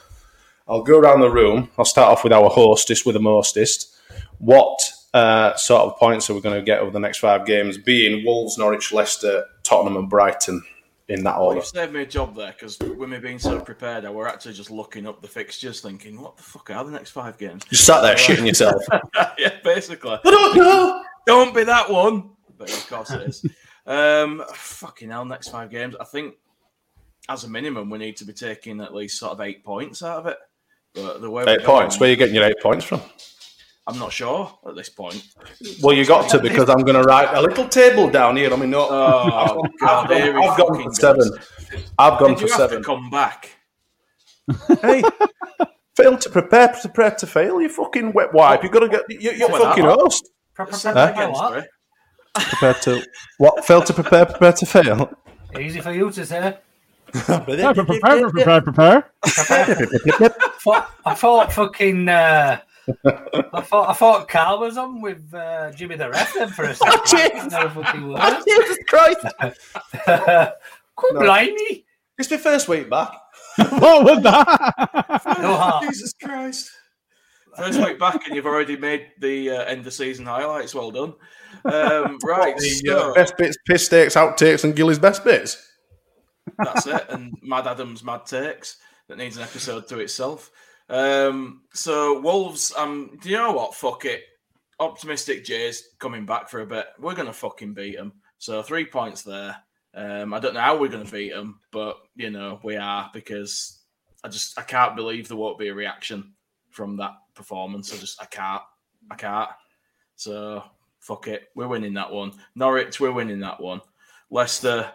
I'll 0.69 0.83
go 0.83 0.99
around 0.99 1.21
the 1.21 1.31
room. 1.31 1.71
I'll 1.79 1.85
start 1.85 2.13
off 2.13 2.25
with 2.25 2.33
our 2.33 2.51
hostess, 2.51 3.07
with 3.07 3.15
the 3.15 3.21
mostest. 3.21 3.97
What 4.39 4.93
uh, 5.15 5.57
sort 5.57 5.83
of 5.83 5.97
points 5.99 6.29
are 6.29 6.35
we 6.35 6.43
going 6.43 6.57
to 6.57 6.63
get 6.63 6.81
over 6.81 6.91
the 6.91 7.01
next 7.01 7.19
five 7.19 7.47
games? 7.47 7.79
Being 7.79 8.25
Wolves, 8.25 8.59
Norwich, 8.59 8.93
Leicester, 8.93 9.47
Tottenham, 9.63 9.97
and 9.97 10.11
Brighton 10.11 10.63
in 11.09 11.25
that 11.25 11.37
Well, 11.37 11.47
order. 11.47 11.57
you've 11.59 11.67
saved 11.67 11.93
me 11.93 12.03
a 12.03 12.07
job 12.07 12.35
there 12.37 12.53
because 12.53 12.79
with 12.79 13.09
me 13.09 13.19
being 13.19 13.39
so 13.39 13.61
prepared, 13.61 14.05
I 14.05 14.11
were 14.11 14.29
actually 14.29 14.55
just 14.55 14.71
looking 14.71 15.07
up 15.07 15.23
the 15.23 15.29
fixtures, 15.29 15.81
thinking, 15.81 16.21
"What 16.21 16.37
the 16.37 16.43
fuck 16.43 16.71
are 16.71 16.85
the 16.85 16.91
next 16.91 17.11
five 17.11 17.39
games?" 17.39 17.65
You 17.71 17.77
sat 17.79 18.01
there 18.03 18.15
shitting 18.17 18.47
yourself. 18.47 18.83
yeah, 19.39 19.55
basically. 19.65 20.19
I 20.25 20.31
don't 20.31 20.57
know. 20.57 21.03
Don't 21.27 21.55
be 21.55 21.65
that 21.65 21.91
one. 21.91 22.31
But 22.57 22.71
of 22.71 22.89
course 22.91 23.11
it 23.11 23.23
is. 23.23 23.45
Um, 23.87 24.43
fucking 24.53 25.11
hell, 25.11 25.25
next 25.25 25.49
five 25.49 25.71
games. 25.71 25.95
I 25.99 26.05
think 26.05 26.35
as 27.29 27.45
a 27.45 27.49
minimum 27.49 27.89
we 27.91 27.99
need 27.99 28.17
to 28.17 28.25
be 28.25 28.33
taking 28.33 28.81
at 28.81 28.95
least 28.95 29.19
sort 29.19 29.33
of 29.33 29.41
eight 29.41 29.65
points 29.65 30.03
out 30.03 30.19
of 30.21 30.27
it. 30.27 30.37
But 30.95 31.21
the 31.21 31.31
way 31.31 31.45
Eight 31.47 31.63
points. 31.65 31.97
going, 31.97 32.01
Where 32.01 32.09
are 32.09 32.11
you 32.11 32.17
getting 32.17 32.35
your 32.35 32.45
eight 32.45 32.61
points 32.63 32.85
from? 32.85 33.01
I'm 33.89 33.99
not 33.99 34.13
sure 34.13 34.53
at 34.69 34.75
this 34.77 34.91
point. 34.91 35.25
Well, 35.83 35.97
you 35.97 36.05
got 36.05 36.29
to 36.31 36.39
because 36.41 36.69
I'm 36.69 36.81
going 36.83 36.95
to 36.95 37.03
write 37.03 37.33
a 37.35 37.41
little 37.41 37.67
table 37.67 38.11
down 38.11 38.37
here. 38.37 38.53
I 38.53 38.57
mean, 38.57 38.69
no, 38.71 38.87
Oh, 38.91 39.63
I've, 39.81 40.09
gone, 40.09 40.13
I've 40.43 40.59
gone 40.59 40.83
for 40.85 40.93
seven. 40.93 41.31
I've 41.99 42.19
gone 42.21 42.31
Did 42.31 42.39
for 42.41 42.45
you 42.47 42.53
have 42.53 42.61
seven. 42.61 42.79
to 42.79 42.85
come 42.85 43.09
back? 43.09 43.51
hey, 44.83 45.03
fail 45.97 46.19
to 46.19 46.29
prepare, 46.31 46.69
prepare 46.69 47.13
to 47.13 47.27
fail. 47.27 47.63
You 47.63 47.71
fucking 47.71 48.13
wet 48.13 48.35
wipe. 48.35 48.63
You 48.63 48.69
got 48.69 48.81
to 48.81 48.89
get. 48.89 49.03
You, 49.09 49.31
you're 49.33 49.49
What 49.49 49.63
fucking 49.63 49.85
that? 49.87 49.99
host. 49.99 50.29
Say 50.73 50.89
Huh? 50.89 50.95
that 50.95 51.13
again, 51.15 51.35
sorry. 51.35 51.63
Prepare 52.35 52.75
to 52.75 53.03
what? 53.39 53.65
Fail 53.65 53.81
to 53.83 53.95
prepare, 53.95 54.27
prepare 54.27 54.53
to 54.53 54.67
fail. 54.67 55.11
Easy 55.59 55.81
for 55.81 55.93
you 55.93 56.11
to 56.11 56.27
say. 56.27 56.59
Prepare, 57.13 57.73
prepare, 57.73 58.31
prepare, 58.31 58.61
prepare. 58.61 59.11
I 61.07 61.15
thought 61.15 61.53
fucking. 61.55 62.07
Uh, 62.07 62.61
I 63.53 63.61
thought 63.61 63.89
I 63.91 63.93
thought 63.93 64.29
Carl 64.29 64.61
was 64.61 64.77
on 64.77 65.01
with 65.01 65.33
uh, 65.35 65.71
Jimmy 65.73 65.97
the 65.97 66.11
Ref 66.11 66.35
then 66.35 66.49
for 66.51 66.65
a 66.65 66.75
second. 66.75 67.01
Jeez. 67.01 67.51
No. 67.51 68.43
Jesus 68.47 68.79
Christ! 68.89 69.21
Come 70.07 71.15
No. 71.15 71.21
blimey. 71.21 71.85
It's 72.19 72.31
my 72.31 72.37
first 72.37 72.69
week 72.69 72.91
back. 72.91 73.13
what 73.57 74.05
was 74.05 74.23
that? 74.23 75.37
Go. 75.41 75.81
Jesus 75.83 76.13
Christ. 76.23 76.71
First 77.57 77.79
week 77.81 77.99
back, 77.99 78.27
and 78.27 78.35
you've 78.37 78.47
already 78.47 78.77
made 78.77 79.09
the 79.21 79.51
uh, 79.51 79.63
end 79.65 79.87
of 79.87 79.93
season 79.93 80.27
highlights. 80.27 80.75
Well 80.75 80.91
done. 80.91 81.15
Um, 81.65 82.19
right, 82.25 82.57
The 82.57 82.69
so 82.87 83.11
uh, 83.11 83.15
best 83.15 83.37
bits, 83.37 83.57
piss 83.67 83.89
takes, 83.89 84.15
outtakes, 84.15 84.63
and 84.65 84.77
Gilly's 84.77 84.99
best 84.99 85.25
bits. 85.25 85.65
that's 86.59 86.87
it. 86.87 87.05
And 87.09 87.35
Mad 87.43 87.67
Adams 87.67 88.05
Mad 88.05 88.27
Takes 88.27 88.77
that 89.09 89.19
needs 89.19 89.37
an 89.37 89.43
episode 89.43 89.89
to 89.89 89.99
itself. 89.99 90.51
Um, 90.89 91.63
so 91.73 92.21
Wolves, 92.21 92.73
um, 92.77 93.19
do 93.23 93.29
you 93.29 93.37
know 93.37 93.53
what? 93.53 93.75
Fuck 93.75 94.05
it. 94.05 94.23
Optimistic 94.81 95.45
Jay's 95.45 95.91
coming 95.99 96.25
back 96.25 96.49
for 96.49 96.61
a 96.61 96.67
bit. 96.67 96.87
We're 96.99 97.15
gonna 97.15 97.33
fucking 97.33 97.75
beat 97.75 97.97
them. 97.97 98.13
So 98.39 98.63
three 98.63 98.85
points 98.85 99.23
there. 99.23 99.57
Um, 99.95 100.33
I 100.33 100.39
don't 100.39 100.55
know 100.55 100.61
how 100.61 100.79
we're 100.79 100.89
gonna 100.89 101.05
beat 101.05 101.33
them, 101.33 101.61
but 101.73 101.99
you 102.15 102.31
know 102.31 102.61
we 102.63 102.77
are 102.77 103.11
because 103.13 103.81
I 104.25 104.29
just 104.29 104.59
I 104.59 104.63
can't 104.63 104.97
believe 104.97 105.29
there 105.29 105.37
won't 105.37 105.59
be 105.59 105.69
a 105.69 105.75
reaction 105.75 106.33
from 106.71 106.97
that 106.99 107.15
performance. 107.35 107.93
I 107.93 107.97
just 107.97 108.23
I 108.23 108.27
can't. 108.27 108.63
I 109.11 109.15
can't. 109.17 109.51
So 110.15 110.63
fuck 111.01 111.27
it. 111.29 111.49
We're 111.55 111.69
winning 111.69 111.95
that 111.95 112.13
one. 112.13 112.33
Norwich, 112.55 113.01
we're 113.01 113.13
winning 113.13 113.41
that 113.41 113.61
one. 113.61 113.81
Leicester, 114.31 114.93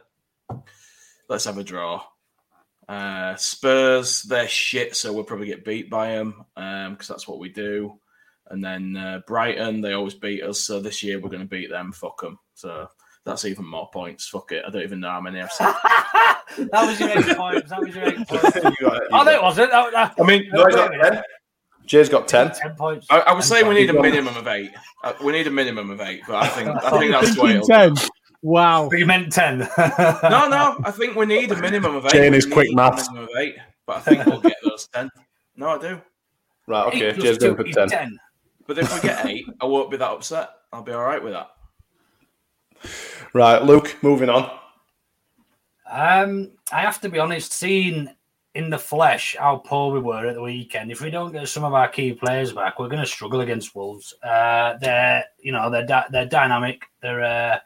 let's 1.28 1.46
have 1.46 1.58
a 1.58 1.64
draw. 1.64 2.04
Uh, 2.88 3.36
Spurs, 3.36 4.24
they're 4.24 4.48
shit, 4.48 4.96
so 4.96 5.14
we'll 5.14 5.24
probably 5.24 5.48
get 5.48 5.66
beat 5.66 5.90
by 5.90 6.10
them 6.16 6.44
because 6.56 7.08
that's 7.08 7.28
what 7.28 7.40
we 7.40 7.50
do. 7.50 8.00
And 8.50 8.64
then 8.64 8.96
uh, 8.98 9.22
Brighton, 9.26 9.82
they 9.82 9.94
always 9.94 10.14
beat 10.16 10.44
us, 10.44 10.60
so 10.60 10.80
this 10.80 11.02
year 11.02 11.20
we're 11.20 11.30
going 11.30 11.42
to 11.42 11.48
beat 11.48 11.70
them. 11.70 11.92
Fuck 11.94 12.22
them. 12.22 12.38
So 12.56 12.88
that's 13.26 13.46
even 13.46 13.66
more 13.66 13.90
points. 13.92 14.28
Fuck 14.28 14.52
it. 14.52 14.64
I 14.68 14.70
don't 14.70 14.84
even 14.84 15.00
know 15.00 15.10
how 15.12 15.22
many 15.22 15.42
I've 15.42 15.52
said. 15.52 15.74
that 16.72 16.86
was 16.86 17.00
your 17.00 17.10
eight 17.10 17.38
points. 17.38 17.70
That 17.70 17.80
was 17.80 17.96
your 17.96 18.06
eight 18.06 18.28
points. 18.28 18.56
You 18.56 18.62
got 18.62 18.64
it, 18.74 18.74
you 18.76 18.88
Oh, 18.88 19.10
got 19.10 19.26
no, 19.26 19.32
it. 19.32 19.36
it 19.36 19.42
wasn't. 19.42 19.72
That, 19.72 19.92
that, 19.94 20.16
I 20.20 20.24
mean, 20.24 20.50
No, 20.52 20.66
Jay's 20.66 20.76
got 20.76 20.90
wait 20.92 21.00
a 21.00 21.04
minute. 21.04 21.14
10. 21.14 21.24
Jay's 21.86 22.10
got 22.10 22.28
10. 22.28 22.52
ten 22.52 22.76
points. 22.76 23.08
I, 23.10 23.20
I 23.22 23.34
would 23.34 23.44
say 23.44 23.64
we 23.64 23.76
need 23.76 23.90
a 23.90 23.94
minimum 24.02 24.36
of 24.38 24.48
eight. 24.48 24.72
Uh, 25.04 25.14
we 25.24 25.32
need 25.34 25.48
a 25.48 25.52
minimum 25.52 25.90
of 25.90 26.00
eight, 26.02 26.22
but 26.28 26.36
I 26.36 26.48
think 26.48 26.70
I 26.84 26.98
think 27.00 27.12
that's 27.12 27.36
the 27.36 27.42
way. 27.42 27.54
Thinking 27.60 27.76
it'll- 27.76 27.96
10. 27.96 28.08
Wow. 28.44 28.90
But 28.90 29.00
you 29.00 29.06
meant 29.06 29.32
ten. 29.32 29.60
No, 29.78 30.48
no, 30.50 30.78
I 30.84 30.92
think 30.92 31.16
we 31.16 31.26
need 31.26 31.52
a 31.52 31.58
minimum 31.58 31.96
of 31.96 32.06
eight. 32.06 32.12
Jane 32.12 32.34
is 32.34 32.46
quick 32.46 32.68
maths. 32.74 33.10
minimum 33.10 33.30
of 33.34 33.42
eight, 33.42 33.56
but 33.88 33.98
I 33.98 34.00
think 34.02 34.26
we'll 34.26 34.42
get 34.42 34.58
those 34.64 34.88
ten. 34.94 35.10
No, 35.56 35.70
I 35.70 35.78
do. 35.80 36.02
Right, 36.68 36.88
okay. 36.88 37.08
Eight 37.10 37.16
plus 37.20 37.38
going 37.38 37.56
two 37.58 37.64
for 37.64 37.72
10. 37.72 37.88
ten. 37.90 38.20
But 38.68 38.78
if 38.78 38.94
we 38.94 39.08
get 39.08 39.26
eight, 39.26 39.46
I 39.62 39.66
won't 39.66 39.90
be 39.90 39.98
that 39.98 40.10
upset. 40.12 40.50
I'll 40.72 40.84
be 40.84 40.92
all 40.92 41.04
right 41.04 41.24
with 41.24 41.34
that. 41.34 41.52
Right, 43.34 43.64
Luke, 43.64 43.96
moving 44.02 44.30
on. 44.30 44.52
Um, 45.90 46.52
I 46.72 46.82
have 46.82 47.00
to 47.02 47.10
be 47.10 47.20
honest, 47.20 47.54
seeing 47.54 48.10
in 48.56 48.70
the 48.70 48.78
flesh 48.78 49.36
how 49.40 49.58
poor 49.58 49.94
we 49.94 50.00
were 50.00 50.28
at 50.28 50.36
the 50.36 50.42
weekend. 50.42 50.92
If 50.92 51.02
we 51.02 51.10
don't 51.10 51.32
get 51.32 51.48
some 51.48 51.64
of 51.64 51.74
our 51.74 51.88
key 51.88 52.14
players 52.14 52.52
back, 52.52 52.78
we're 52.80 52.88
going 52.90 53.02
to 53.02 53.08
struggle 53.08 53.42
against 53.42 53.76
Wolves. 53.76 54.14
Uh, 54.24 54.78
they're, 54.82 55.24
you 55.40 55.52
know, 55.52 55.70
they're 55.70 55.86
di- 55.86 56.08
they're 56.12 56.26
dynamic. 56.26 56.84
They're 57.02 57.24
uh, 57.24 57.60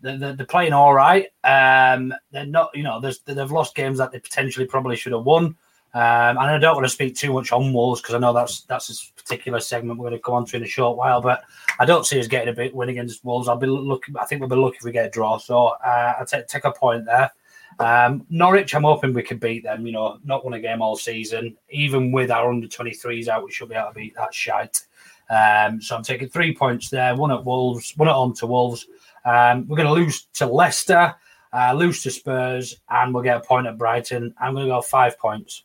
they're, 0.00 0.34
they're 0.34 0.46
playing 0.46 0.72
all 0.72 0.94
right. 0.94 1.26
Um, 1.44 2.14
they're 2.30 2.46
not, 2.46 2.70
you 2.74 2.82
know, 2.82 3.00
they've 3.00 3.50
lost 3.50 3.74
games 3.74 3.98
that 3.98 4.12
they 4.12 4.20
potentially 4.20 4.66
probably 4.66 4.96
should 4.96 5.12
have 5.12 5.24
won. 5.24 5.56
Um, 5.94 6.36
and 6.36 6.38
I 6.38 6.58
don't 6.58 6.74
want 6.74 6.84
to 6.84 6.90
speak 6.90 7.16
too 7.16 7.32
much 7.32 7.50
on 7.50 7.72
Wolves 7.72 8.00
because 8.00 8.14
I 8.14 8.18
know 8.18 8.34
that's 8.34 8.60
that's 8.62 8.90
a 8.90 9.20
particular 9.20 9.58
segment 9.58 9.98
we're 9.98 10.10
going 10.10 10.18
to 10.18 10.22
come 10.22 10.34
on 10.34 10.44
to 10.46 10.56
in 10.56 10.62
a 10.62 10.66
short 10.66 10.98
while. 10.98 11.22
But 11.22 11.42
I 11.78 11.86
don't 11.86 12.06
see 12.06 12.20
us 12.20 12.28
getting 12.28 12.50
a 12.50 12.56
big 12.56 12.74
win 12.74 12.90
against 12.90 13.24
Wolves. 13.24 13.48
I'll 13.48 13.56
be 13.56 13.66
looking. 13.66 14.14
I 14.16 14.26
think 14.26 14.40
we'll 14.40 14.50
be 14.50 14.56
lucky 14.56 14.76
if 14.76 14.84
we 14.84 14.92
get 14.92 15.06
a 15.06 15.10
draw. 15.10 15.38
So 15.38 15.68
uh, 15.68 16.14
I'll 16.18 16.26
take 16.26 16.46
take 16.46 16.64
a 16.64 16.72
point 16.72 17.06
there. 17.06 17.32
Um, 17.78 18.26
Norwich, 18.28 18.74
I'm 18.74 18.82
hoping 18.82 19.14
we 19.14 19.22
can 19.22 19.38
beat 19.38 19.62
them. 19.62 19.86
You 19.86 19.92
know, 19.92 20.18
not 20.24 20.44
won 20.44 20.54
a 20.54 20.60
game 20.60 20.82
all 20.82 20.96
season. 20.96 21.56
Even 21.70 22.12
with 22.12 22.30
our 22.30 22.50
under 22.50 22.66
23s 22.66 23.28
out, 23.28 23.44
we 23.44 23.50
should 23.50 23.70
be 23.70 23.74
able 23.74 23.88
to 23.88 23.94
beat 23.94 24.14
that 24.16 24.34
shite. 24.34 24.82
Um, 25.30 25.80
so 25.80 25.96
I'm 25.96 26.02
taking 26.02 26.28
three 26.28 26.54
points 26.54 26.90
there. 26.90 27.14
One 27.14 27.30
at 27.30 27.44
Wolves, 27.44 27.94
one 27.96 28.08
at 28.08 28.14
home 28.14 28.34
to 28.36 28.46
Wolves. 28.46 28.86
Um, 29.28 29.66
we're 29.68 29.76
going 29.76 29.88
to 29.88 29.92
lose 29.92 30.26
to 30.34 30.46
Leicester, 30.46 31.14
uh, 31.52 31.72
lose 31.74 32.02
to 32.04 32.10
Spurs, 32.10 32.76
and 32.88 33.12
we'll 33.12 33.22
get 33.22 33.36
a 33.36 33.40
point 33.40 33.66
at 33.66 33.76
Brighton. 33.76 34.34
I'm 34.40 34.54
going 34.54 34.66
to 34.66 34.72
go 34.72 34.80
five 34.80 35.18
points. 35.18 35.64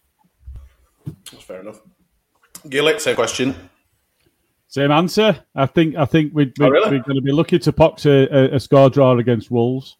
That's 1.31 1.43
fair 1.43 1.61
enough. 1.61 1.79
Gillick, 2.67 2.99
same 2.99 3.15
question. 3.15 3.55
Same 4.67 4.91
answer. 4.91 5.37
I 5.55 5.65
think 5.65 5.95
I 5.95 6.05
think 6.05 6.33
we'd, 6.33 6.53
Oh, 6.59 6.65
we're, 6.67 6.73
really? 6.73 6.91
we're 6.97 7.03
going 7.03 7.15
to 7.15 7.21
be 7.21 7.31
lucky 7.31 7.59
to 7.59 7.71
box 7.71 8.05
a, 8.05 8.27
a, 8.31 8.55
a 8.55 8.59
score 8.59 8.89
draw 8.89 9.17
against 9.17 9.51
Wolves. 9.51 9.97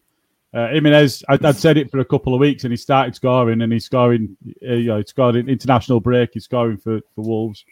Uh, 0.53 0.67
Jimenez, 0.69 1.23
I, 1.29 1.37
I'd 1.43 1.55
said 1.55 1.77
it 1.77 1.89
for 1.91 1.99
a 1.99 2.05
couple 2.05 2.33
of 2.33 2.39
weeks, 2.39 2.63
and 2.63 2.71
he 2.71 2.77
started 2.77 3.15
scoring, 3.15 3.61
and 3.61 3.71
he's 3.73 3.85
scoring. 3.85 4.35
Uh, 4.67 4.73
you 4.73 4.87
know, 4.87 4.97
he 4.97 5.03
scored 5.05 5.35
an 5.35 5.49
international 5.49 5.99
break. 5.99 6.31
He's 6.33 6.43
scoring 6.45 6.77
for, 6.77 6.99
for 7.15 7.21
Wolves, 7.23 7.65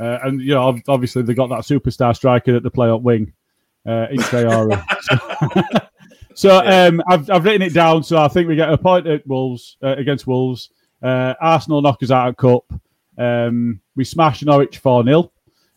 uh, 0.00 0.18
and 0.24 0.40
you 0.40 0.54
know, 0.54 0.80
obviously 0.88 1.22
they 1.22 1.34
got 1.34 1.48
that 1.48 1.60
superstar 1.60 2.14
striker 2.14 2.56
at 2.56 2.62
the 2.62 2.70
play 2.70 2.88
up 2.88 3.02
wing, 3.02 3.32
uh, 3.86 4.06
in 4.10 4.18
Traore. 4.18 5.88
so 6.34 6.58
um, 6.64 7.02
I've 7.08 7.30
I've 7.30 7.44
written 7.44 7.62
it 7.62 7.74
down. 7.74 8.02
So 8.02 8.18
I 8.18 8.28
think 8.28 8.48
we 8.48 8.56
get 8.56 8.72
a 8.72 8.78
point 8.78 9.06
at 9.06 9.26
Wolves 9.26 9.76
uh, 9.82 9.96
against 9.96 10.26
Wolves. 10.26 10.70
Uh, 11.02 11.34
Arsenal 11.40 11.82
knock 11.82 12.02
us 12.02 12.10
out 12.10 12.28
of 12.28 12.36
cup. 12.36 12.64
Um, 13.16 13.80
we 13.94 14.04
smash 14.04 14.42
Norwich 14.42 14.78
four 14.78 15.04
0 15.04 15.30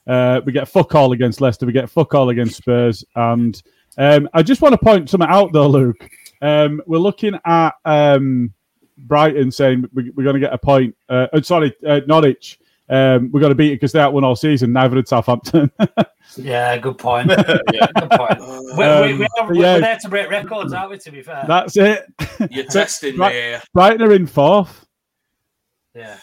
uh, 0.08 0.42
we 0.46 0.54
get 0.54 0.68
fuck 0.68 0.96
all 0.96 1.12
against 1.12 1.42
Leicester. 1.42 1.66
We 1.66 1.74
get 1.74 1.90
fuck 1.90 2.16
all 2.16 2.30
against 2.30 2.56
Spurs. 2.56 3.04
And 3.16 3.62
um, 3.98 4.30
I 4.34 4.42
just 4.42 4.62
want 4.62 4.74
to 4.74 4.78
point 4.78 5.10
something 5.10 5.30
out, 5.30 5.52
though, 5.52 5.68
Luke. 5.68 6.10
Um, 6.42 6.82
we're 6.86 6.98
looking 6.98 7.38
at 7.46 7.74
um, 7.84 8.54
Brighton 8.98 9.52
saying 9.52 9.86
we, 9.94 10.12
we're 10.12 10.24
going 10.24 10.36
to 10.36 10.40
get 10.40 10.54
a 10.54 10.58
point. 10.58 10.96
Uh, 11.10 11.28
uh, 11.34 11.42
sorry, 11.42 11.76
uh, 11.86 12.02
Norwich. 12.08 12.60
Um, 12.90 13.30
we're 13.32 13.42
going 13.42 13.52
to 13.52 13.56
beat 13.56 13.72
it 13.72 13.76
because 13.76 13.92
they 13.92 14.00
haven't 14.00 14.14
won 14.16 14.24
all 14.24 14.36
season. 14.36 14.72
Neither 14.74 14.96
did 14.96 15.08
Southampton. 15.08 15.72
Yeah, 16.36 16.76
good 16.78 16.98
point. 16.98 17.30
yeah, 17.74 17.88
Good 17.98 18.10
point. 18.12 18.40
we, 18.78 19.14
we, 19.14 19.18
we 19.18 19.26
are, 19.26 19.30
Um, 19.40 19.48
we're 19.48 19.56
yeah. 19.56 19.80
there 19.80 19.98
to 20.02 20.10
break 20.10 20.30
records, 20.30 20.74
aren't 20.74 20.92
we? 20.92 20.98
To 20.98 21.12
be 21.12 21.22
fair, 21.24 21.46
That's 21.48 21.78
it. 21.78 22.04
You're 22.52 22.66
testing 22.70 23.16
Right. 23.18 23.34
me 23.34 23.42
here. 23.42 23.62
Brighton 23.74 24.02
are 24.06 24.12
in 24.12 24.28
fourth. 24.28 24.86
yeah. 25.96 26.18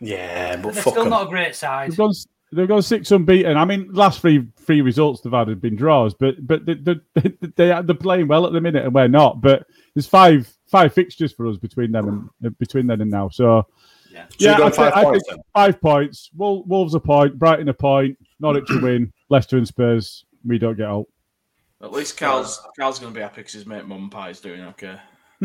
Yeah, 0.00 0.56
but 0.56 0.62
But 0.62 0.74
they're 0.74 0.82
fuck 0.82 0.92
still 0.94 1.04
'em. 1.04 1.10
not 1.10 1.26
a 1.28 1.30
great 1.30 1.54
side. 1.54 1.92
They've 1.92 1.96
gone. 1.96 2.12
They've 2.52 2.68
gone 2.68 2.82
six 2.82 3.10
unbeaten. 3.12 3.56
I 3.56 3.64
mean, 3.64 3.88
last 3.92 4.20
three 4.20 4.46
three 4.58 4.80
results 4.82 5.20
they've 5.20 5.32
had 5.32 5.48
have 5.48 5.60
been 5.62 5.76
draws, 5.76 6.12
but 6.12 6.44
but 6.46 6.66
they, 6.66 6.74
they, 6.74 7.32
they 7.56 7.70
are- 7.72 7.82
they're 7.84 7.94
playing 7.94 8.26
well 8.28 8.46
at 8.46 8.52
the 8.52 8.60
minute, 8.60 8.84
and 8.84 8.92
we're 8.94 9.08
not. 9.08 9.40
But 9.40 9.64
there's 9.94 10.06
five 10.08 10.52
five 10.70 10.92
fixtures 10.92 11.32
for 11.32 11.46
us 11.46 11.56
between 11.56 11.92
them 11.92 12.30
and 12.42 12.58
between 12.58 12.88
then 12.88 13.00
and 13.00 13.10
now. 13.10 13.28
So 13.30 13.66
Yeah. 14.16 14.26
So 14.30 14.36
you're 14.38 14.50
yeah, 14.52 14.58
going 14.58 14.68
I, 14.68 14.70
thi- 14.70 14.76
five 14.76 14.92
I 14.94 15.04
points 15.04 15.28
think 15.28 15.40
five 15.54 15.80
points. 15.80 16.30
Wol- 16.34 16.64
Wolves 16.64 16.94
a 16.94 17.00
point, 17.00 17.38
Brighton 17.38 17.68
a 17.68 17.74
point, 17.74 18.16
Norwich 18.40 18.70
a 18.70 18.80
win, 18.80 19.12
Leicester 19.28 19.58
and 19.58 19.68
Spurs 19.68 20.24
we 20.46 20.58
don't 20.58 20.76
get 20.76 20.86
out. 20.86 21.06
At 21.82 21.92
least 21.92 22.16
Cal's 22.16 22.66
Cal's 22.78 22.98
going 22.98 23.12
to 23.12 23.14
be 23.16 23.22
happy 23.22 23.42
because 23.42 23.52
his 23.52 23.66
mate 23.66 23.86
Mum 23.86 24.08
Pie's 24.08 24.40
doing 24.40 24.62
okay. 24.62 24.98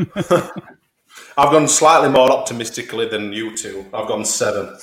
I've 1.38 1.52
gone 1.52 1.68
slightly 1.68 2.08
more 2.08 2.32
optimistically 2.32 3.10
than 3.10 3.34
you 3.34 3.58
two. 3.58 3.86
I've 3.94 4.08
gone 4.08 4.24
seven. 4.24 4.78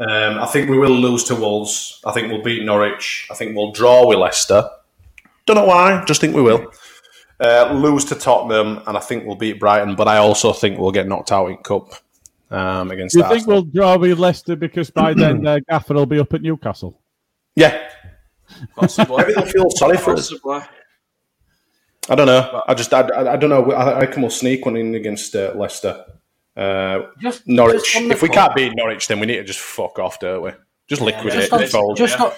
Um, 0.00 0.38
I 0.40 0.46
think 0.46 0.70
we 0.70 0.78
will 0.78 0.90
lose 0.90 1.24
to 1.24 1.34
Wolves. 1.34 2.00
I 2.06 2.12
think 2.12 2.32
we'll 2.32 2.42
beat 2.42 2.64
Norwich. 2.64 3.28
I 3.30 3.34
think 3.34 3.54
we'll 3.54 3.72
draw 3.72 4.06
with 4.06 4.18
Leicester. 4.18 4.66
Don't 5.44 5.56
know 5.56 5.66
why, 5.66 6.02
just 6.06 6.22
think 6.22 6.34
we 6.34 6.40
will. 6.40 6.72
Uh, 7.38 7.70
lose 7.74 8.06
to 8.06 8.14
Tottenham, 8.14 8.82
and 8.86 8.96
I 8.96 9.00
think 9.00 9.26
we'll 9.26 9.36
beat 9.36 9.60
Brighton. 9.60 9.94
But 9.94 10.08
I 10.08 10.16
also 10.16 10.52
think 10.54 10.78
we'll 10.78 10.90
get 10.92 11.06
knocked 11.06 11.32
out 11.32 11.48
in 11.50 11.58
Cup 11.58 11.92
um, 12.54 12.90
against 12.90 13.14
Do 13.14 13.20
you 13.20 13.28
think 13.28 13.46
we'll 13.46 13.62
draw 13.62 13.96
with 13.96 14.18
Leicester 14.18 14.56
because 14.56 14.90
by 14.90 15.14
then 15.14 15.46
uh, 15.46 15.58
Gaffer 15.70 15.94
will 15.94 16.06
be 16.06 16.18
up 16.18 16.32
at 16.34 16.42
Newcastle? 16.42 17.00
Yeah, 17.56 17.88
Possibly. 18.76 19.20
everything 19.22 19.46
feels 19.46 19.78
sorry 19.78 19.96
for 19.96 20.12
us. 20.14 20.30
Possibly. 20.30 20.60
I 22.10 22.14
don't 22.14 22.26
know. 22.26 22.62
I 22.68 22.74
just, 22.74 22.92
I, 22.92 23.00
I 23.00 23.32
I 23.32 23.36
don't 23.36 23.48
know. 23.50 23.72
I, 23.72 23.92
I 23.92 24.00
reckon 24.00 24.20
we'll 24.22 24.30
sneak 24.30 24.66
one 24.66 24.76
in 24.76 24.94
against 24.94 25.34
uh, 25.34 25.52
Leicester. 25.56 26.04
Uh, 26.56 27.06
Just 27.20 27.46
Norwich. 27.48 27.92
just 27.94 27.96
If 28.10 28.22
we 28.22 28.28
cup- 28.28 28.34
can't 28.34 28.54
beat 28.54 28.72
Norwich, 28.76 29.08
then 29.08 29.18
we 29.20 29.26
need 29.26 29.36
to 29.36 29.44
just 29.44 29.58
fuck 29.60 29.98
off, 29.98 30.20
don't 30.20 30.42
we? 30.42 30.50
Just 30.86 31.00
Yeah, 31.00 31.06
liquidate 31.06 31.32
just 31.40 31.52
on, 31.52 31.60
the 31.60 31.66
fold. 31.66 31.96
just, 31.96 32.18
yeah. 32.18 32.24
on, 32.26 32.32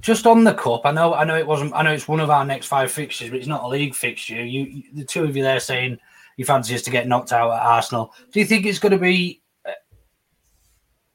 just 0.00 0.26
on 0.26 0.42
the 0.44 0.54
cup. 0.54 0.82
I 0.86 0.90
know. 0.90 1.12
I 1.14 1.24
know 1.24 1.36
it 1.36 1.46
wasn't. 1.46 1.74
I 1.74 1.82
know 1.82 1.92
it's 1.92 2.08
one 2.08 2.20
of 2.20 2.30
our 2.30 2.44
next 2.44 2.66
five 2.66 2.90
fixtures, 2.90 3.28
but 3.30 3.38
it's 3.38 3.46
not 3.46 3.62
a 3.62 3.68
league 3.68 3.94
fixture. 3.94 4.42
You, 4.44 4.62
you 4.64 4.82
the 4.94 5.04
two 5.04 5.22
of 5.24 5.36
you 5.36 5.42
there 5.42 5.60
saying 5.60 5.98
you 6.38 6.44
fancy 6.46 6.74
us 6.74 6.82
to 6.82 6.90
get 6.90 7.06
knocked 7.06 7.32
out 7.32 7.52
at 7.52 7.60
Arsenal. 7.64 8.12
Do 8.32 8.40
you 8.40 8.46
think 8.46 8.64
it's 8.66 8.78
going 8.78 8.92
to 8.92 8.98
be 8.98 9.42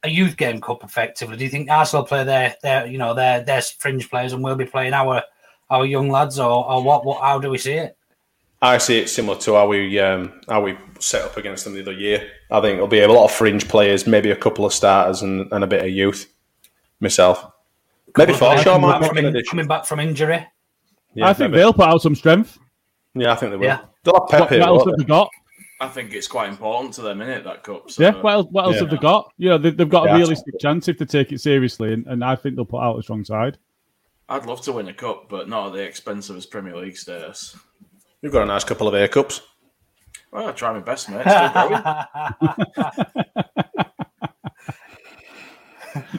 a- 0.03 0.07
a 0.07 0.09
youth 0.09 0.37
game 0.37 0.59
cup 0.61 0.83
effectively? 0.83 1.37
Do 1.37 1.43
you 1.43 1.49
think 1.49 1.69
Arsenal 1.69 2.05
play 2.05 2.23
their 2.23 2.55
their 2.63 2.85
you 2.87 2.97
know 2.97 3.13
their 3.13 3.41
their 3.41 3.61
fringe 3.61 4.09
players 4.09 4.33
and 4.33 4.43
we'll 4.43 4.55
be 4.55 4.65
playing 4.65 4.93
our 4.93 5.23
our 5.69 5.85
young 5.85 6.09
lads 6.09 6.39
or, 6.39 6.69
or 6.69 6.83
what? 6.83 7.05
What? 7.05 7.21
How 7.21 7.39
do 7.39 7.49
we 7.49 7.57
see 7.57 7.73
it? 7.73 7.95
I 8.61 8.77
see 8.77 8.99
it 8.99 9.07
similar 9.09 9.37
to 9.39 9.53
how 9.53 9.67
we 9.67 9.97
um, 9.99 10.41
how 10.49 10.61
we 10.61 10.77
set 10.99 11.21
up 11.23 11.37
against 11.37 11.63
them 11.63 11.73
the 11.75 11.81
other 11.81 11.93
year. 11.93 12.29
I 12.51 12.59
think 12.59 12.75
it'll 12.75 12.87
be 12.87 12.99
a 12.99 13.07
lot 13.07 13.25
of 13.25 13.31
fringe 13.31 13.67
players, 13.69 14.05
maybe 14.05 14.31
a 14.31 14.35
couple 14.35 14.65
of 14.65 14.73
starters, 14.73 15.21
and, 15.21 15.49
and 15.53 15.63
a 15.63 15.67
bit 15.67 15.81
of 15.81 15.89
youth. 15.89 16.25
Myself, 16.99 17.41
maybe 18.17 18.33
Coming 18.33 18.57
Forshaw 18.57 18.81
might 18.81 18.99
back 18.99 19.09
from 19.09 19.17
an 19.25 19.43
coming 19.49 19.67
back 19.67 19.85
from 19.85 20.01
injury. 20.01 20.45
Yeah, 21.13 21.29
I 21.29 21.33
think 21.33 21.51
maybe. 21.51 21.61
they'll 21.61 21.71
put 21.73 21.87
out 21.87 22.01
some 22.01 22.15
strength. 22.15 22.59
Yeah, 23.15 23.31
I 23.31 23.35
think 23.35 23.51
they 23.51 23.57
will. 23.57 23.65
Yeah. 23.65 23.79
They'll 24.03 24.15
have 24.15 24.39
What, 24.41 24.49
Pepe. 24.49 24.59
what 24.59 24.67
else 24.67 24.83
have 24.85 24.97
they? 24.97 25.03
they 25.03 25.07
got? 25.07 25.29
I 25.81 25.87
think 25.87 26.13
it's 26.13 26.27
quite 26.27 26.49
important 26.49 26.93
to 26.95 27.01
them, 27.01 27.21
isn't 27.21 27.33
it? 27.33 27.43
that 27.45 27.63
cup. 27.63 27.89
So, 27.89 28.03
Yeah. 28.03 28.19
What 28.21 28.33
else, 28.33 28.47
what 28.51 28.65
else 28.65 28.75
Yeah. 28.75 28.81
have 28.81 28.89
they 28.89 28.97
got? 28.97 29.31
You 29.37 29.49
know, 29.49 29.57
they, 29.57 29.69
they've 29.71 29.87
got 29.89 30.05
Yeah, 30.07 30.15
a 30.15 30.17
realistic 30.17 30.59
chance 30.59 30.87
if 30.89 30.97
they 30.97 31.05
take 31.05 31.31
it 31.31 31.39
seriously, 31.39 31.93
and, 31.93 32.05
and 32.07 32.23
I 32.23 32.35
think 32.35 32.55
they'll 32.55 32.65
put 32.65 32.81
out 32.81 32.97
a 32.99 33.03
strong 33.03 33.23
side. 33.23 33.57
I'd 34.27 34.45
love 34.45 34.61
to 34.63 34.73
win 34.73 34.87
a 34.89 34.93
cup, 34.93 35.29
but 35.29 35.47
not 35.49 35.67
at 35.67 35.73
the 35.73 35.79
expense 35.81 36.29
of 36.29 36.35
his 36.35 36.45
Premier 36.45 36.75
League 36.75 36.97
status. 36.97 37.55
You've 38.21 38.33
got 38.33 38.43
a 38.43 38.45
nice 38.45 38.63
couple 38.65 38.87
of 38.87 38.93
A 38.93 39.07
cups. 39.07 39.41
Well, 40.31 40.47
I 40.47 40.51
try 40.51 40.73
my 40.73 40.79
best, 40.79 41.09
mate. 41.09 41.21
Still 41.21 41.49
going. 41.53 41.81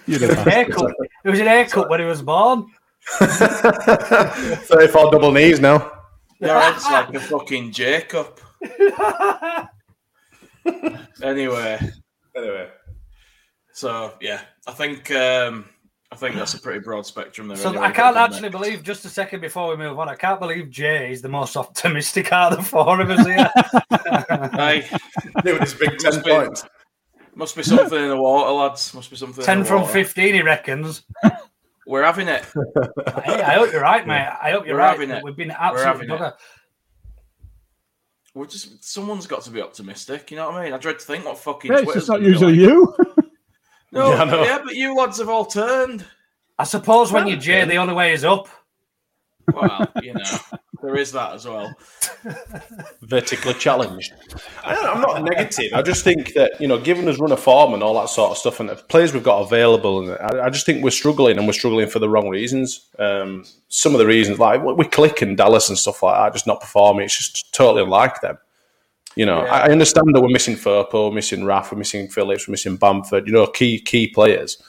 You 0.06 0.18
know, 0.18 0.34
haircut. 0.34 0.92
It 1.24 1.30
was 1.30 1.38
an 1.38 1.46
air 1.46 1.64
cup 1.66 1.88
when 1.88 2.00
he 2.00 2.06
was 2.06 2.22
born. 2.22 2.66
34 3.18 5.10
double 5.12 5.30
knees 5.32 5.60
now. 5.60 5.92
Your 6.40 6.58
head's 6.60 6.84
like 6.86 7.14
a 7.14 7.20
fucking 7.20 7.70
Jacob. 7.72 8.40
anyway, 11.22 11.78
Anyway. 12.36 12.68
so 13.72 14.14
yeah, 14.20 14.42
I 14.66 14.72
think 14.72 15.10
um, 15.12 15.64
I 16.12 16.16
think 16.16 16.36
that's 16.36 16.54
a 16.54 16.60
pretty 16.60 16.80
broad 16.80 17.06
spectrum 17.06 17.48
there. 17.48 17.56
So 17.56 17.70
anyway, 17.70 17.86
I 17.86 17.90
can't 17.92 18.14
but 18.14 18.32
actually 18.32 18.48
believe, 18.50 18.82
just 18.82 19.04
a 19.04 19.08
second 19.08 19.40
before 19.40 19.68
we 19.70 19.76
move 19.76 19.98
on, 19.98 20.08
I 20.08 20.14
can't 20.14 20.40
believe 20.40 20.70
Jay 20.70 21.10
is 21.12 21.22
the 21.22 21.28
most 21.28 21.56
optimistic 21.56 22.32
out 22.32 22.52
of 22.52 22.58
the 22.58 22.64
four 22.64 23.00
of 23.00 23.10
us 23.10 23.26
here. 23.26 23.50
Hey, 24.52 24.86
Doing 25.44 25.60
his 25.60 25.74
big 25.74 25.98
10 25.98 26.12
Must 26.14 26.24
be- 26.24 26.30
points. 26.30 26.64
must 27.34 27.56
be 27.56 27.62
something 27.62 27.98
in 28.02 28.08
the 28.08 28.16
water, 28.20 28.50
lads. 28.52 28.92
Must 28.92 29.08
be 29.10 29.16
something. 29.16 29.40
in 29.42 29.46
10 29.46 29.58
the 29.60 29.64
from 29.64 29.80
water. 29.82 29.92
15, 29.92 30.34
he 30.34 30.42
reckons. 30.42 31.02
We're 31.86 32.02
having 32.04 32.28
it. 32.28 32.44
Hey, 33.24 33.42
I 33.42 33.54
hope 33.54 33.72
you're 33.72 33.80
right, 33.82 34.06
mate. 34.06 34.28
I 34.42 34.50
hope 34.50 34.66
you're 34.66 34.74
We're 34.76 34.80
right. 34.82 34.92
having 34.92 35.10
it. 35.10 35.22
We've 35.24 35.36
been 35.36 35.48
We're 35.48 35.54
absolutely 35.58 36.08
having 36.08 36.10
it. 36.10 36.18
bugger. 36.20 36.32
We're 38.34 38.46
just 38.46 38.84
someone's 38.84 39.26
got 39.26 39.42
to 39.42 39.50
be 39.50 39.60
optimistic. 39.60 40.30
You 40.30 40.36
know 40.36 40.50
what 40.50 40.60
I 40.60 40.64
mean? 40.64 40.72
I 40.72 40.78
dread 40.78 40.98
to 40.98 41.04
think 41.04 41.24
what 41.24 41.38
fucking. 41.38 41.70
yeah, 41.70 41.78
it's 41.78 41.84
Twitter's 41.84 42.02
just 42.06 42.10
not 42.10 42.22
usually 42.22 42.52
like. 42.52 42.60
you. 42.60 42.94
No, 43.92 44.12
Yeah, 44.14 44.22
I 44.22 44.44
yeah, 44.44 44.58
but 44.64 44.74
you 44.76 44.94
lads 44.94 45.18
have 45.18 45.28
all 45.28 45.44
turned. 45.46 46.04
I 46.58 46.64
suppose 46.64 47.10
when 47.10 47.26
you're 47.26 47.38
Jay, 47.38 47.64
the 47.64 47.76
only 47.76 47.94
way 47.94 48.12
is 48.12 48.24
up. 48.24 48.48
Well, 49.54 49.88
you 50.02 50.14
know, 50.14 50.38
there 50.82 50.96
is 50.96 51.12
that 51.12 51.34
as 51.34 51.46
well. 51.46 51.74
vertically 53.02 53.54
challenged. 53.54 54.12
I 54.64 54.74
don't, 54.74 54.86
I'm 54.86 55.00
not 55.00 55.22
negative. 55.22 55.72
I 55.74 55.82
just 55.82 56.04
think 56.04 56.34
that 56.34 56.60
you 56.60 56.68
know, 56.68 56.78
given 56.78 57.08
us 57.08 57.18
run 57.18 57.32
of 57.32 57.40
form 57.40 57.74
and 57.74 57.82
all 57.82 58.00
that 58.00 58.08
sort 58.08 58.30
of 58.30 58.38
stuff, 58.38 58.60
and 58.60 58.68
the 58.68 58.76
players 58.76 59.12
we've 59.12 59.22
got 59.22 59.40
available, 59.40 60.00
and 60.00 60.18
I, 60.20 60.46
I 60.46 60.50
just 60.50 60.66
think 60.66 60.82
we're 60.82 60.90
struggling, 60.90 61.38
and 61.38 61.46
we're 61.46 61.52
struggling 61.52 61.88
for 61.88 61.98
the 61.98 62.08
wrong 62.08 62.28
reasons. 62.28 62.88
Um, 62.98 63.44
some 63.68 63.92
of 63.94 63.98
the 63.98 64.06
reasons, 64.06 64.38
like 64.38 64.62
we 64.62 64.84
Klich 64.84 65.22
and 65.22 65.36
Dallas 65.36 65.68
and 65.68 65.78
stuff 65.78 66.02
like 66.02 66.16
that, 66.16 66.32
just 66.32 66.46
not 66.46 66.60
performing. 66.60 67.04
It's 67.04 67.16
just 67.16 67.52
totally 67.52 67.82
unlike 67.82 68.20
them. 68.20 68.38
You 69.16 69.26
know, 69.26 69.44
Yeah. 69.44 69.52
I, 69.54 69.66
I 69.66 69.70
understand 69.70 70.14
that 70.14 70.20
we're 70.20 70.28
missing 70.28 70.56
Firpo, 70.56 71.12
missing 71.12 71.44
Raff, 71.44 71.72
we're 71.72 71.78
missing 71.78 72.08
Phillips, 72.08 72.46
we're 72.46 72.52
missing 72.52 72.76
Bamford. 72.76 73.26
You 73.26 73.32
know, 73.32 73.46
key 73.46 73.80
key 73.80 74.08
players. 74.08 74.62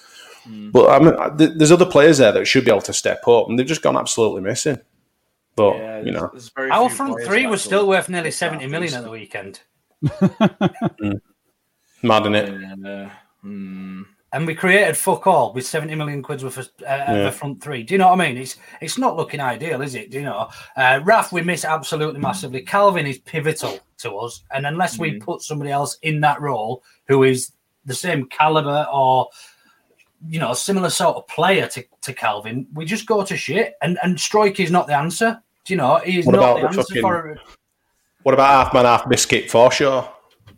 But 0.71 0.89
I 0.89 0.99
mean, 0.99 1.37
th- 1.37 1.51
there's 1.57 1.71
other 1.71 1.85
players 1.85 2.17
there 2.17 2.31
that 2.31 2.45
should 2.45 2.65
be 2.65 2.71
able 2.71 2.81
to 2.81 2.93
step 2.93 3.27
up, 3.27 3.47
and 3.49 3.57
they've 3.57 3.65
just 3.65 3.81
gone 3.81 3.97
absolutely 3.97 4.41
missing. 4.41 4.79
But 5.55 5.75
Yeah, 5.77 6.01
you 6.01 6.11
know, 6.11 6.29
there's 6.31 6.49
very 6.49 6.71
Our 6.71 6.89
front 6.89 7.21
three 7.25 7.45
was 7.45 7.61
still 7.61 7.87
worth 7.87 8.09
nearly 8.09 8.31
70 8.31 8.67
million 8.67 8.93
at 8.95 9.03
the 9.03 9.09
weekend. 9.09 9.59
mad 12.03 12.25
in 12.25 12.35
it. 12.35 12.49
And, 12.49 12.87
uh, 12.87 13.09
hmm. 13.41 14.01
And 14.33 14.47
we 14.47 14.55
created 14.55 14.95
fuck 14.95 15.27
all 15.27 15.51
with 15.53 15.65
70 15.65 15.93
million 15.95 16.23
quid's 16.23 16.43
worth 16.43 16.57
of, 16.57 16.67
uh, 16.81 16.83
Yeah. 16.87 17.23
the 17.23 17.31
front 17.33 17.61
three. 17.61 17.83
Do 17.83 17.93
you 17.93 17.97
know 17.97 18.07
what 18.07 18.21
I 18.21 18.27
mean? 18.29 18.37
It's 18.37 18.55
it's 18.79 18.97
not 18.97 19.17
looking 19.17 19.41
ideal, 19.41 19.81
is 19.81 19.93
it? 19.93 20.09
Do 20.09 20.19
you 20.19 20.23
know? 20.23 20.47
Uh, 20.77 21.01
Raf, 21.03 21.33
we 21.33 21.41
miss 21.41 21.65
absolutely 21.65 22.21
massively. 22.21 22.61
Calvin 22.61 23.05
is 23.05 23.17
pivotal 23.19 23.77
to 23.97 24.15
us. 24.19 24.41
And 24.51 24.65
unless 24.65 24.97
we 24.97 25.19
put 25.19 25.41
somebody 25.41 25.71
else 25.71 25.97
in 26.01 26.21
that 26.21 26.39
role 26.39 26.81
who 27.09 27.23
is 27.23 27.51
the 27.83 27.93
same 27.93 28.25
caliber 28.27 28.87
or, 28.91 29.27
you 30.27 30.39
know, 30.39 30.51
a 30.51 30.55
similar 30.55 30.89
sort 30.89 31.17
of 31.17 31.27
player 31.27 31.67
to, 31.67 31.83
to 32.01 32.13
Calvin, 32.13 32.67
we 32.73 32.85
just 32.85 33.05
go 33.05 33.23
to 33.23 33.35
shit. 33.37 33.73
And, 33.81 33.97
and 34.03 34.17
Struijk 34.17 34.59
is 34.59 34.71
not 34.71 34.87
the 34.87 34.95
answer. 34.95 35.41
Do 35.65 35.73
you 35.73 35.77
know? 35.77 35.97
He's 35.97 36.25
What 36.25 36.35
not 36.35 36.41
about 36.41 36.55
the 36.55 36.61
the 36.61 36.67
answer 36.67 36.81
fucking- 36.83 37.01
for. 37.01 37.39
What 38.23 38.33
about 38.35 38.65
half 38.65 38.73
man, 38.73 38.85
half 38.85 39.09
biscuit 39.09 39.49
for 39.49 39.71
sure? 39.71 40.07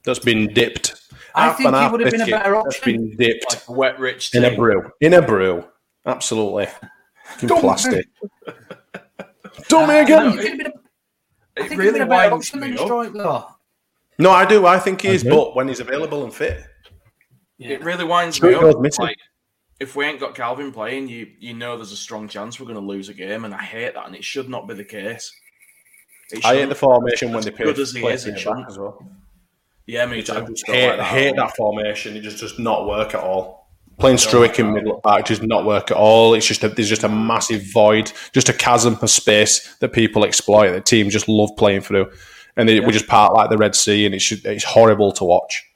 That's 0.04 0.20
been 0.20 0.54
dipped. 0.54 1.00
I 1.34 1.46
Half 1.46 1.58
think 1.58 1.72
man, 1.72 1.86
he 1.86 1.92
would 1.92 2.02
have 2.02 2.12
been 2.12 2.22
a 2.22 2.26
biscuit 2.26 2.40
better 2.44 2.54
That's 2.56 2.78
option. 2.78 3.08
been 3.08 3.18
dipped 3.18 3.46
like 3.70 3.70
wet 3.78 4.00
rich 4.00 4.36
in 4.36 4.44
a 4.44 4.50
tea. 4.50 4.56
brew. 4.58 4.92
In 5.00 5.14
a 5.14 5.22
brew. 5.22 5.64
Absolutely. 6.06 6.68
In 7.42 7.48
plastic. 7.48 8.06
Don't 9.70 9.88
me 9.88 10.00
uh, 10.00 10.04
again. 10.04 10.32
think 10.32 10.42
he'd 10.42 10.50
have 10.50 10.58
been 10.58 10.68
a- 10.68 10.74
I 11.62 11.66
It 11.66 11.70
really 11.78 11.84
he'd 11.84 11.86
have 11.86 11.94
been 11.94 12.02
a 12.02 12.06
better 12.08 12.32
winds 12.32 12.54
me 12.56 12.74
up. 12.74 12.80
Struijk, 12.80 13.14
though. 13.14 13.46
No, 14.20 14.32
I 14.32 14.46
do. 14.46 14.66
I 14.66 14.78
think 14.80 15.02
he 15.02 15.08
is, 15.10 15.22
Okay. 15.26 15.30
but 15.30 15.56
when 15.56 15.68
he's 15.68 15.80
available 15.80 16.24
and 16.24 16.34
fit. 16.34 16.64
It 17.60 17.82
really 17.84 18.04
winds 18.04 18.36
Sure 18.38 18.50
me 18.50 18.56
it 18.56 18.60
goes 18.62 18.76
up. 18.76 18.82
missing. 18.82 19.06
Like, 19.06 19.18
if 19.84 19.96
we 19.96 20.06
ain't 20.06 20.20
got 20.20 20.34
Calvin 20.34 20.72
playing, 20.72 21.10
you 21.10 21.28
you 21.40 21.54
know 21.54 21.76
there's 21.76 21.92
a 21.92 21.98
strong 21.98 22.28
chance 22.28 22.60
we're 22.60 22.66
going 22.66 22.80
to 22.80 22.86
lose 22.86 23.10
a 23.10 23.14
game, 23.14 23.46
and 23.46 23.54
I 23.54 23.62
hate 23.62 23.94
that, 23.94 24.08
and 24.08 24.16
it 24.16 24.24
should 24.24 24.50
not 24.50 24.68
be 24.68 24.74
the 24.74 24.84
case. 24.84 25.32
It 26.32 26.44
I 26.46 26.56
hate 26.56 26.70
the 26.70 26.76
formation 26.76 27.34
when 27.34 27.44
they 27.44 27.52
play, 27.52 27.66
good 27.66 27.80
as 27.80 27.92
he 27.92 28.02
play 28.02 28.14
is, 28.14 28.26
it 28.26 28.44
back 28.44 28.66
as 28.68 28.80
well. 28.80 29.06
Yeah, 29.86 30.06
me 30.06 30.20
I 30.20 30.22
just 30.22 30.66
hate, 30.66 30.88
like 30.88 30.98
that 30.98 31.04
hate 31.04 31.28
at 31.28 31.36
that 31.36 31.56
formation. 31.58 32.16
It 32.16 32.22
just 32.22 32.40
does 32.40 32.58
not 32.58 32.88
work 32.88 33.14
at 33.14 33.22
all. 33.22 33.68
Playing 34.00 34.18
Don't 34.18 34.34
Struijk 34.34 34.58
in 34.58 34.74
middle 34.74 35.02
back 35.02 35.26
does 35.26 35.42
not 35.42 35.66
work 35.66 35.92
at 35.92 35.98
all. 35.98 36.34
It's 36.34 36.48
just 36.48 36.64
a, 36.64 36.70
there's 36.70 36.90
just 36.90 37.04
a 37.04 37.10
massive 37.10 37.62
void, 37.72 38.12
just 38.32 38.50
a 38.50 38.54
chasm 38.54 38.98
of 39.02 39.10
space 39.10 39.76
that 39.76 39.90
people 39.90 40.24
exploit. 40.24 40.72
That 40.72 40.86
teams 40.86 41.14
just 41.14 41.28
love 41.28 41.52
playing 41.58 41.82
through, 41.82 42.12
and 42.56 42.68
they, 42.68 42.80
we 42.80 42.92
just 42.94 43.08
part 43.08 43.34
like 43.34 43.50
the 43.50 43.58
Red 43.58 43.76
Sea, 43.76 44.06
and 44.06 44.16
it's 44.16 44.26
just, 44.26 44.46
it's 44.46 44.64
horrible 44.64 45.12
to 45.12 45.26
watch. 45.26 45.70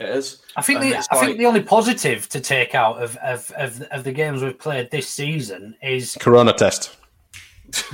It 0.00 0.08
is. 0.08 0.41
I 0.56 0.62
think 0.62 0.80
And 0.80 0.92
the 0.92 0.98
it's 0.98 1.08
I 1.10 1.20
think 1.24 1.38
the 1.38 1.46
only 1.46 1.62
positive 1.62 2.28
to 2.30 2.40
take 2.40 2.74
out 2.74 3.02
of, 3.02 3.16
of, 3.16 3.50
of, 3.52 3.80
of 3.90 4.04
the 4.04 4.12
games 4.12 4.42
we've 4.42 4.58
played 4.58 4.90
this 4.90 5.08
season 5.08 5.74
is 5.82 6.16
Corona 6.20 6.52
test. 6.52 6.96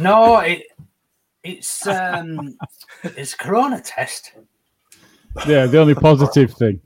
no, 0.01 0.39
it 0.39 0.65
it's 1.45 1.87
um 1.87 2.57
it's 3.05 3.35
Corona 3.35 3.81
test. 3.81 4.33
Yeah, 5.47 5.67
the 5.67 5.79
only 5.79 5.95
positive 5.95 6.53
thing. 6.55 6.81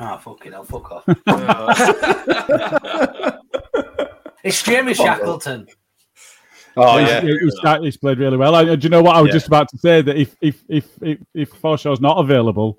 Oh 0.00 0.18
fuck 0.18 0.44
it, 0.44 0.52
I'll 0.54 0.64
fuck 0.64 0.90
off. 0.92 1.04
It's 4.44 4.62
Jamie 4.62 4.92
Shackleton. 4.92 5.66
Oh 6.76 6.98
He's- 6.98 7.10
yeah, 7.10 7.20
he's, 7.22 7.58
he's 7.82 7.96
played 7.96 8.18
really 8.18 8.36
well. 8.36 8.54
I, 8.54 8.64
do 8.76 8.82
you 8.82 8.90
know 8.90 9.00
what 9.00 9.16
I 9.16 9.22
was 9.22 9.28
Yeah. 9.28 9.32
just 9.34 9.46
about 9.46 9.70
to 9.70 9.78
say? 9.78 10.02
That 10.02 10.18
if 10.18 10.36
if 10.42 10.62
if 10.68 10.86
if, 11.00 11.18
if 11.32 11.50
Forshaw's 11.54 12.02
not 12.02 12.18
available, 12.18 12.78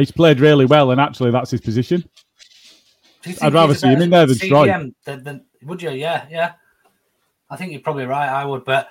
he's 0.00 0.10
played 0.10 0.40
really 0.40 0.66
well, 0.66 0.90
and 0.90 1.00
actually 1.00 1.30
that's 1.30 1.50
his 1.50 1.60
position. 1.60 2.04
I'd 3.42 3.52
rather 3.52 3.74
see 3.74 3.88
him 3.88 4.02
in 4.02 4.10
there 4.10 4.26
than. 4.26 4.36
CDM 4.36 4.94
than- 5.04 5.22
than- 5.24 5.44
would 5.62 5.82
you? 5.82 5.90
Yeah, 5.90 6.26
yeah. 6.30 6.52
I 7.50 7.56
think 7.56 7.72
you're 7.72 7.80
probably 7.82 8.06
right. 8.06 8.28
I 8.28 8.44
would, 8.44 8.64
but 8.64 8.88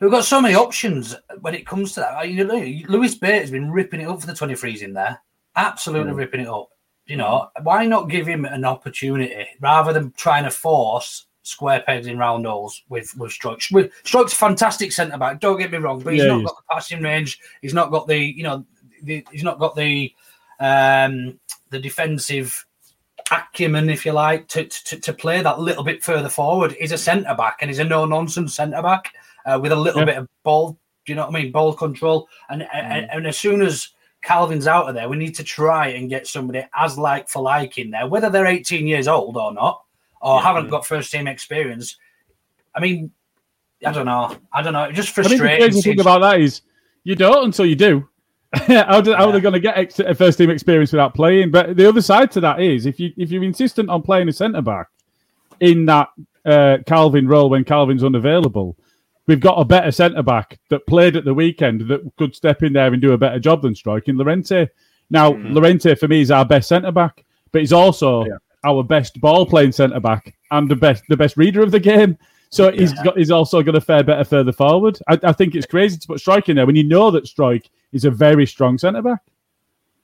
we've 0.00 0.10
got 0.10 0.24
so 0.24 0.40
many 0.40 0.54
options 0.54 1.14
when 1.40 1.54
it 1.54 1.66
comes 1.66 1.92
to 1.92 2.00
that. 2.00 2.28
You 2.28 2.44
know, 2.44 2.54
Lewis 2.88 3.14
Bate 3.14 3.40
has 3.40 3.50
been 3.50 3.70
ripping 3.70 4.00
it 4.00 4.08
up 4.08 4.20
for 4.20 4.26
the 4.26 4.32
23s 4.32 4.82
in 4.82 4.92
there, 4.92 5.20
absolutely 5.56 6.12
ripping 6.12 6.40
it 6.40 6.48
up. 6.48 6.68
You 7.06 7.16
know, 7.16 7.48
why 7.62 7.86
not 7.86 8.10
give 8.10 8.26
him 8.26 8.44
an 8.44 8.64
opportunity 8.64 9.46
rather 9.60 9.92
than 9.92 10.12
trying 10.16 10.44
to 10.44 10.50
force 10.50 11.26
square 11.44 11.82
pegs 11.84 12.06
in 12.06 12.16
round 12.18 12.46
holes 12.46 12.82
with 12.88 13.16
with 13.16 13.32
Strokes? 13.32 13.70
With 13.70 13.90
Strokes, 14.04 14.32
a 14.32 14.36
fantastic 14.36 14.92
centre 14.92 15.18
back. 15.18 15.40
Don't 15.40 15.58
get 15.58 15.72
me 15.72 15.78
wrong, 15.78 16.00
but 16.00 16.12
he's 16.12 16.22
Yeah, 16.22 16.28
not 16.28 16.38
he 16.38 16.44
got 16.44 16.56
the 16.56 16.74
passing 16.74 17.02
range. 17.02 17.40
He's 17.62 17.74
not 17.74 17.90
got 17.90 18.06
the 18.06 18.18
you 18.18 18.42
know, 18.42 18.66
the, 19.02 19.24
he's 19.32 19.42
not 19.42 19.58
got 19.58 19.74
the 19.76 20.12
um 20.62 21.38
the 21.70 21.78
defensive 21.78 22.64
acumen, 23.30 23.88
if 23.88 24.04
you 24.04 24.12
like, 24.12 24.46
to, 24.48 24.64
to, 24.66 25.00
to 25.00 25.12
play 25.12 25.40
that 25.42 25.58
little 25.58 25.82
bit 25.82 26.02
further 26.04 26.28
forward. 26.28 26.72
He's 26.78 26.92
a 26.92 26.98
centre 26.98 27.34
back 27.34 27.58
and 27.60 27.70
he's 27.70 27.78
a 27.78 27.84
no 27.84 28.04
nonsense 28.04 28.54
centre 28.54 28.82
back 28.82 29.12
uh, 29.46 29.58
with 29.62 29.72
a 29.72 29.76
little 29.76 30.00
Yeah. 30.00 30.06
bit 30.06 30.16
of 30.18 30.28
ball. 30.42 30.72
Do 31.06 31.12
you 31.12 31.16
know 31.16 31.26
what 31.26 31.34
I 31.34 31.42
mean? 31.42 31.50
Ball 31.52 31.72
control. 31.72 32.28
And, 32.50 32.68
and 32.74 33.10
and 33.10 33.26
as 33.26 33.38
soon 33.38 33.62
as 33.62 33.88
Calvin's 34.22 34.66
out 34.66 34.88
of 34.88 34.94
there, 34.94 35.08
we 35.08 35.16
need 35.16 35.34
to 35.36 35.44
try 35.44 35.88
and 35.88 36.10
get 36.10 36.26
somebody 36.26 36.64
as 36.76 36.98
like 36.98 37.28
for 37.28 37.42
like 37.42 37.78
in 37.78 37.90
there, 37.90 38.06
whether 38.06 38.28
they're 38.30 38.46
18 38.46 38.86
years 38.86 39.08
old 39.08 39.36
or 39.36 39.52
not, 39.54 39.82
or 40.20 40.40
haven't 40.42 40.68
got 40.68 40.86
first 40.86 41.10
team 41.10 41.26
experience. 41.26 41.96
I 42.74 42.80
mean, 42.80 43.10
I 43.84 43.90
don't 43.92 44.06
know. 44.06 44.36
I 44.52 44.62
don't 44.62 44.74
know. 44.74 44.84
It 44.84 44.92
just 44.92 45.10
I 45.18 45.22
think 45.22 45.30
the 45.32 45.38
frustrating. 45.38 45.70
crazy 45.72 45.90
thing 45.90 46.00
about 46.00 46.20
that 46.20 46.40
is 46.40 46.60
you 47.02 47.16
don't 47.16 47.46
until 47.46 47.66
you 47.66 47.74
do. 47.76 48.08
How, 48.54 49.00
do, 49.00 49.14
how 49.14 49.28
are 49.28 49.32
they 49.32 49.40
going 49.40 49.54
to 49.54 49.60
get 49.60 49.78
ex- 49.78 49.98
a 49.98 50.14
first 50.14 50.36
team 50.36 50.50
experience 50.50 50.92
without 50.92 51.14
playing? 51.14 51.50
But 51.50 51.76
the 51.76 51.88
other 51.88 52.02
side 52.02 52.30
to 52.32 52.40
that 52.40 52.60
is 52.60 52.84
if 52.84 53.00
you 53.00 53.12
if 53.16 53.30
you're 53.30 53.44
insistent 53.44 53.88
on 53.88 54.02
playing 54.02 54.28
a 54.28 54.32
centre 54.32 54.60
back 54.60 54.88
in 55.60 55.86
that 55.86 56.08
uh, 56.44 56.78
Calvin 56.86 57.26
role 57.26 57.48
when 57.48 57.64
Calvin's 57.64 58.04
unavailable, 58.04 58.76
we've 59.26 59.40
got 59.40 59.58
a 59.58 59.64
better 59.64 59.90
centre 59.90 60.22
back 60.22 60.58
that 60.68 60.86
played 60.86 61.16
at 61.16 61.24
the 61.24 61.32
weekend 61.32 61.88
that 61.88 62.02
could 62.18 62.34
step 62.34 62.62
in 62.62 62.74
there 62.74 62.92
and 62.92 63.00
do 63.00 63.12
a 63.12 63.18
better 63.18 63.38
job 63.38 63.62
than 63.62 63.74
striking 63.74 64.16
Llorente. 64.16 64.68
Now, 65.08 65.32
Llorente 65.32 65.94
for 65.94 66.08
me 66.08 66.20
is 66.20 66.30
our 66.30 66.44
best 66.44 66.68
centre 66.68 66.92
back, 66.92 67.24
but 67.52 67.60
he's 67.60 67.72
also 67.72 68.26
our 68.64 68.82
best 68.82 69.20
ball 69.20 69.46
playing 69.46 69.72
centre 69.72 70.00
back 70.00 70.34
and 70.50 70.70
the 70.70 70.76
best 70.76 71.04
the 71.08 71.16
best 71.16 71.36
reader 71.36 71.62
of 71.62 71.70
the 71.70 71.80
game. 71.80 72.18
So 72.52 72.70
he's 72.70 72.92
got 72.92 73.16
he's 73.16 73.30
also 73.30 73.62
going 73.62 73.74
to 73.74 73.80
fare 73.80 74.04
better 74.04 74.24
further 74.24 74.52
forward. 74.52 74.98
I, 75.08 75.18
I 75.22 75.32
think 75.32 75.54
it's 75.54 75.64
crazy 75.66 75.96
to 75.96 76.06
put 76.06 76.18
Struijk 76.20 76.50
in 76.50 76.56
there 76.56 76.66
when 76.66 76.76
you 76.76 76.84
know 76.84 77.10
that 77.10 77.24
Struijk 77.24 77.70
is 77.92 78.04
a 78.04 78.10
very 78.10 78.46
strong 78.46 78.76
centre 78.76 79.00
back. 79.00 79.20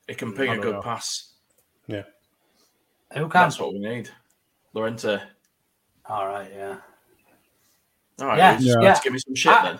It 0.09 0.17
can 0.17 0.33
ping 0.33 0.51
a 0.51 0.59
good 0.59 0.77
know. 0.77 0.81
pass. 0.83 1.35
Yeah. 1.87 2.05
Who 3.13 3.21
can? 3.29 3.31
That's 3.43 3.61
what 3.61 3.75
we 3.75 3.79
need. 3.81 4.09
Llorente. 4.73 5.19
All 6.07 6.27
right, 6.27 6.51
yeah. 6.57 6.77
All 8.21 8.27
right, 8.29 8.39
Yeah, 8.39 8.51
let's, 8.53 8.65
yeah. 8.65 8.75
let's 8.81 9.01
give 9.01 9.13
me 9.13 9.19
some 9.19 9.35
shit 9.35 9.53
I- 9.53 9.63
then. 9.73 9.79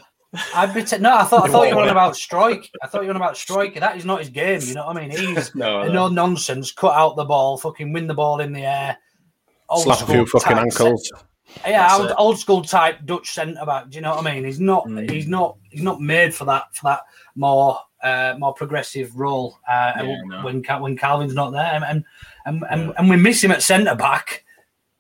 I'd 0.55 0.75
be 0.75 0.85
t- 0.85 0.99
no. 0.99 1.17
I 1.17 1.25
thought 1.25 1.49
I 1.49 1.49
thought 1.53 1.69
you 1.71 1.75
were 1.75 1.81
on 1.83 1.89
about 1.89 2.13
Struijk. 2.13 2.69
I 2.83 2.87
thought 2.87 3.01
you 3.01 3.07
were 3.09 3.15
on 3.15 3.17
about 3.17 3.35
Struijk. 3.37 3.81
That 3.81 3.97
is 3.97 4.05
not 4.05 4.19
his 4.19 4.29
game. 4.29 4.61
You 4.61 4.75
know 4.75 4.87
what 4.87 4.99
I 4.99 5.09
mean? 5.09 5.11
He's 5.11 5.55
No, 5.55 5.85
no. 5.85 5.93
no 5.93 6.09
nonsense. 6.09 6.71
Cut 6.71 6.93
out 6.95 7.17
the 7.17 7.25
ball. 7.25 7.57
Fucking 7.57 7.95
win 7.95 8.07
the 8.07 8.13
ball 8.13 8.41
in 8.41 8.53
the 8.53 8.67
air. 8.67 8.99
Old 9.71 9.85
Slap 9.85 10.03
a 10.03 10.07
few 10.07 10.27
fucking 10.27 10.55
type 10.55 10.65
ankles. 10.65 11.11
Yeah, 11.67 11.97
old, 11.97 12.13
old 12.17 12.39
school 12.39 12.63
type 12.63 13.05
Dutch 13.05 13.33
centre 13.33 13.65
back. 13.65 13.89
Do 13.91 13.97
you 13.97 14.03
know 14.03 14.15
what 14.15 14.27
I 14.27 14.35
mean? 14.35 14.45
He's 14.45 14.61
not. 14.61 14.87
Mm. 14.87 15.11
He's 15.11 15.27
not. 15.27 15.57
He's 15.71 15.83
not 15.83 16.01
made 16.01 16.35
for 16.35 16.45
that. 16.45 16.75
For 16.75 16.85
that 16.85 17.01
more 17.35 17.79
uh, 18.03 18.35
more 18.39 18.55
progressive 18.55 19.15
role. 19.17 19.59
Uh, 19.69 19.93
Yeah, 19.97 20.03
when 20.03 20.29
no. 20.29 20.45
when, 20.45 20.63
when 20.81 20.97
Calvin's 20.97 21.35
not 21.35 21.51
there, 21.51 21.73
and 21.73 21.85
and 21.85 22.05
and, 22.47 22.65
and, 22.71 22.95
and 22.97 23.11
we 23.11 23.17
miss 23.17 23.43
him 23.43 23.51
at 23.51 23.63
centre 23.63 23.95
back, 23.95 24.45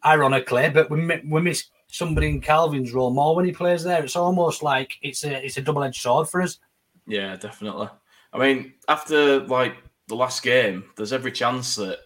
ironically, 0.04 0.70
but 0.70 0.90
we 0.90 1.06
we 1.28 1.40
miss 1.40 1.64
somebody 1.88 2.28
in 2.28 2.40
Calvin's 2.40 2.92
role 2.92 3.10
more 3.10 3.34
when 3.34 3.44
he 3.44 3.52
plays 3.52 3.82
there. 3.82 4.02
It's 4.02 4.16
almost 4.16 4.62
like 4.62 4.98
it's 5.02 5.24
a 5.24 5.44
it's 5.44 5.56
a 5.56 5.62
double 5.62 5.84
edged 5.84 6.00
sword 6.00 6.28
for 6.28 6.42
us. 6.42 6.58
Yeah, 7.06 7.36
definitely. 7.36 7.88
I 8.32 8.38
mean, 8.38 8.74
after 8.88 9.40
like 9.40 9.76
the 10.08 10.16
last 10.16 10.42
game, 10.42 10.84
there's 10.96 11.12
every 11.12 11.32
chance 11.32 11.76
that 11.76 11.98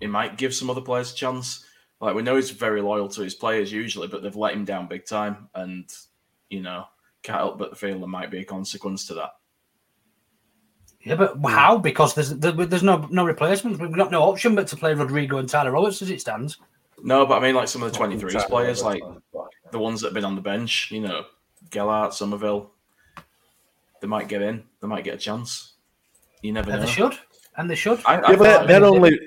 he 0.00 0.06
might 0.06 0.38
give 0.38 0.54
some 0.54 0.70
other 0.70 0.80
players 0.80 1.12
a 1.12 1.14
chance. 1.14 1.64
Like 2.00 2.14
we 2.14 2.22
know 2.22 2.36
he's 2.36 2.50
very 2.50 2.80
loyal 2.80 3.08
to 3.08 3.22
his 3.22 3.34
players 3.34 3.70
usually, 3.70 4.08
but 4.08 4.22
they've 4.22 4.34
let 4.34 4.54
him 4.54 4.64
down 4.64 4.88
big 4.88 5.04
time, 5.04 5.48
and 5.54 5.90
you 6.48 6.60
know 6.60 6.84
can't 7.22 7.38
help 7.38 7.58
but 7.58 7.76
feel 7.76 7.98
there 7.98 8.08
might 8.08 8.30
be 8.30 8.38
a 8.38 8.44
consequence 8.44 9.06
to 9.06 9.14
that. 9.14 9.32
Yeah, 11.02 11.14
but 11.14 11.38
how? 11.46 11.78
Because 11.78 12.14
there's 12.14 12.30
there's 12.30 12.82
no 12.82 13.06
no 13.10 13.24
replacements. 13.24 13.78
We've 13.78 13.92
got 13.92 14.10
no 14.10 14.22
option 14.22 14.54
but 14.54 14.66
to 14.68 14.76
play 14.76 14.94
Rodrigo 14.94 15.38
and 15.38 15.48
Tyler 15.48 15.72
Roberts 15.72 16.02
as 16.02 16.10
it 16.10 16.20
stands. 16.20 16.58
No, 17.02 17.24
but 17.24 17.38
I 17.38 17.40
mean 17.40 17.54
like 17.54 17.68
some 17.68 17.82
of 17.82 17.92
the 17.92 17.98
23s 17.98 18.46
players, 18.48 18.82
like 18.82 19.02
the 19.70 19.78
ones 19.78 20.00
that 20.00 20.08
have 20.08 20.14
been 20.14 20.24
on 20.24 20.34
the 20.34 20.42
bench, 20.42 20.90
you 20.90 21.00
know, 21.00 21.24
Gelhardt, 21.70 22.12
Summerville, 22.12 22.72
they 24.00 24.06
might 24.06 24.28
get 24.28 24.42
in, 24.42 24.64
they 24.80 24.88
might 24.88 25.04
get 25.04 25.14
a 25.14 25.18
chance. 25.18 25.74
You 26.42 26.52
never 26.52 26.70
And 26.70 26.80
know. 26.80 26.86
they 26.86 26.92
should, 26.92 27.18
and 27.56 27.70
they 27.70 27.74
should. 27.74 28.00
I, 28.04 28.16
I 28.16 28.30
Yeah, 28.30 28.36
but 28.36 28.44
they're, 28.44 28.66
they're 28.66 28.84
only. 28.84 29.18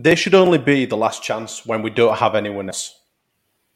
They 0.00 0.14
should 0.14 0.34
only 0.34 0.58
be 0.58 0.86
the 0.86 0.96
last 0.96 1.22
chance 1.24 1.66
when 1.66 1.82
we 1.82 1.90
don't 1.90 2.16
have 2.18 2.34
anyone 2.36 2.68
else. 2.68 2.94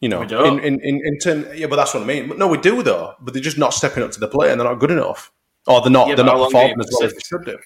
You 0.00 0.08
know, 0.08 0.20
We 0.20 0.26
don't. 0.26 0.58
in 0.60 0.78
in 0.78 0.80
in, 0.80 1.00
in 1.04 1.18
turn, 1.18 1.38
yeah, 1.54 1.66
but 1.66 1.76
that's 1.76 1.92
what 1.94 2.02
I 2.04 2.06
mean. 2.06 2.28
But 2.28 2.38
No, 2.38 2.46
we 2.46 2.58
do 2.58 2.82
though, 2.82 3.14
but 3.20 3.34
they're 3.34 3.42
just 3.42 3.58
not 3.58 3.74
stepping 3.74 4.02
up 4.04 4.12
to 4.12 4.20
the 4.20 4.28
plate, 4.28 4.50
and 4.52 4.60
they're 4.60 4.68
not 4.68 4.78
good 4.78 4.90
enough, 4.92 5.32
or 5.66 5.80
they're 5.80 5.90
not 5.90 6.06
Yeah, 6.08 6.14
they're 6.14 6.24
not 6.24 6.38
long 6.38 6.50
do 6.50 6.56
you 6.58 6.62
performing 6.74 6.80
as 6.80 6.90
well 6.92 7.06
as 7.08 7.12
they 7.14 7.20
should 7.20 7.44
do. 7.44 7.58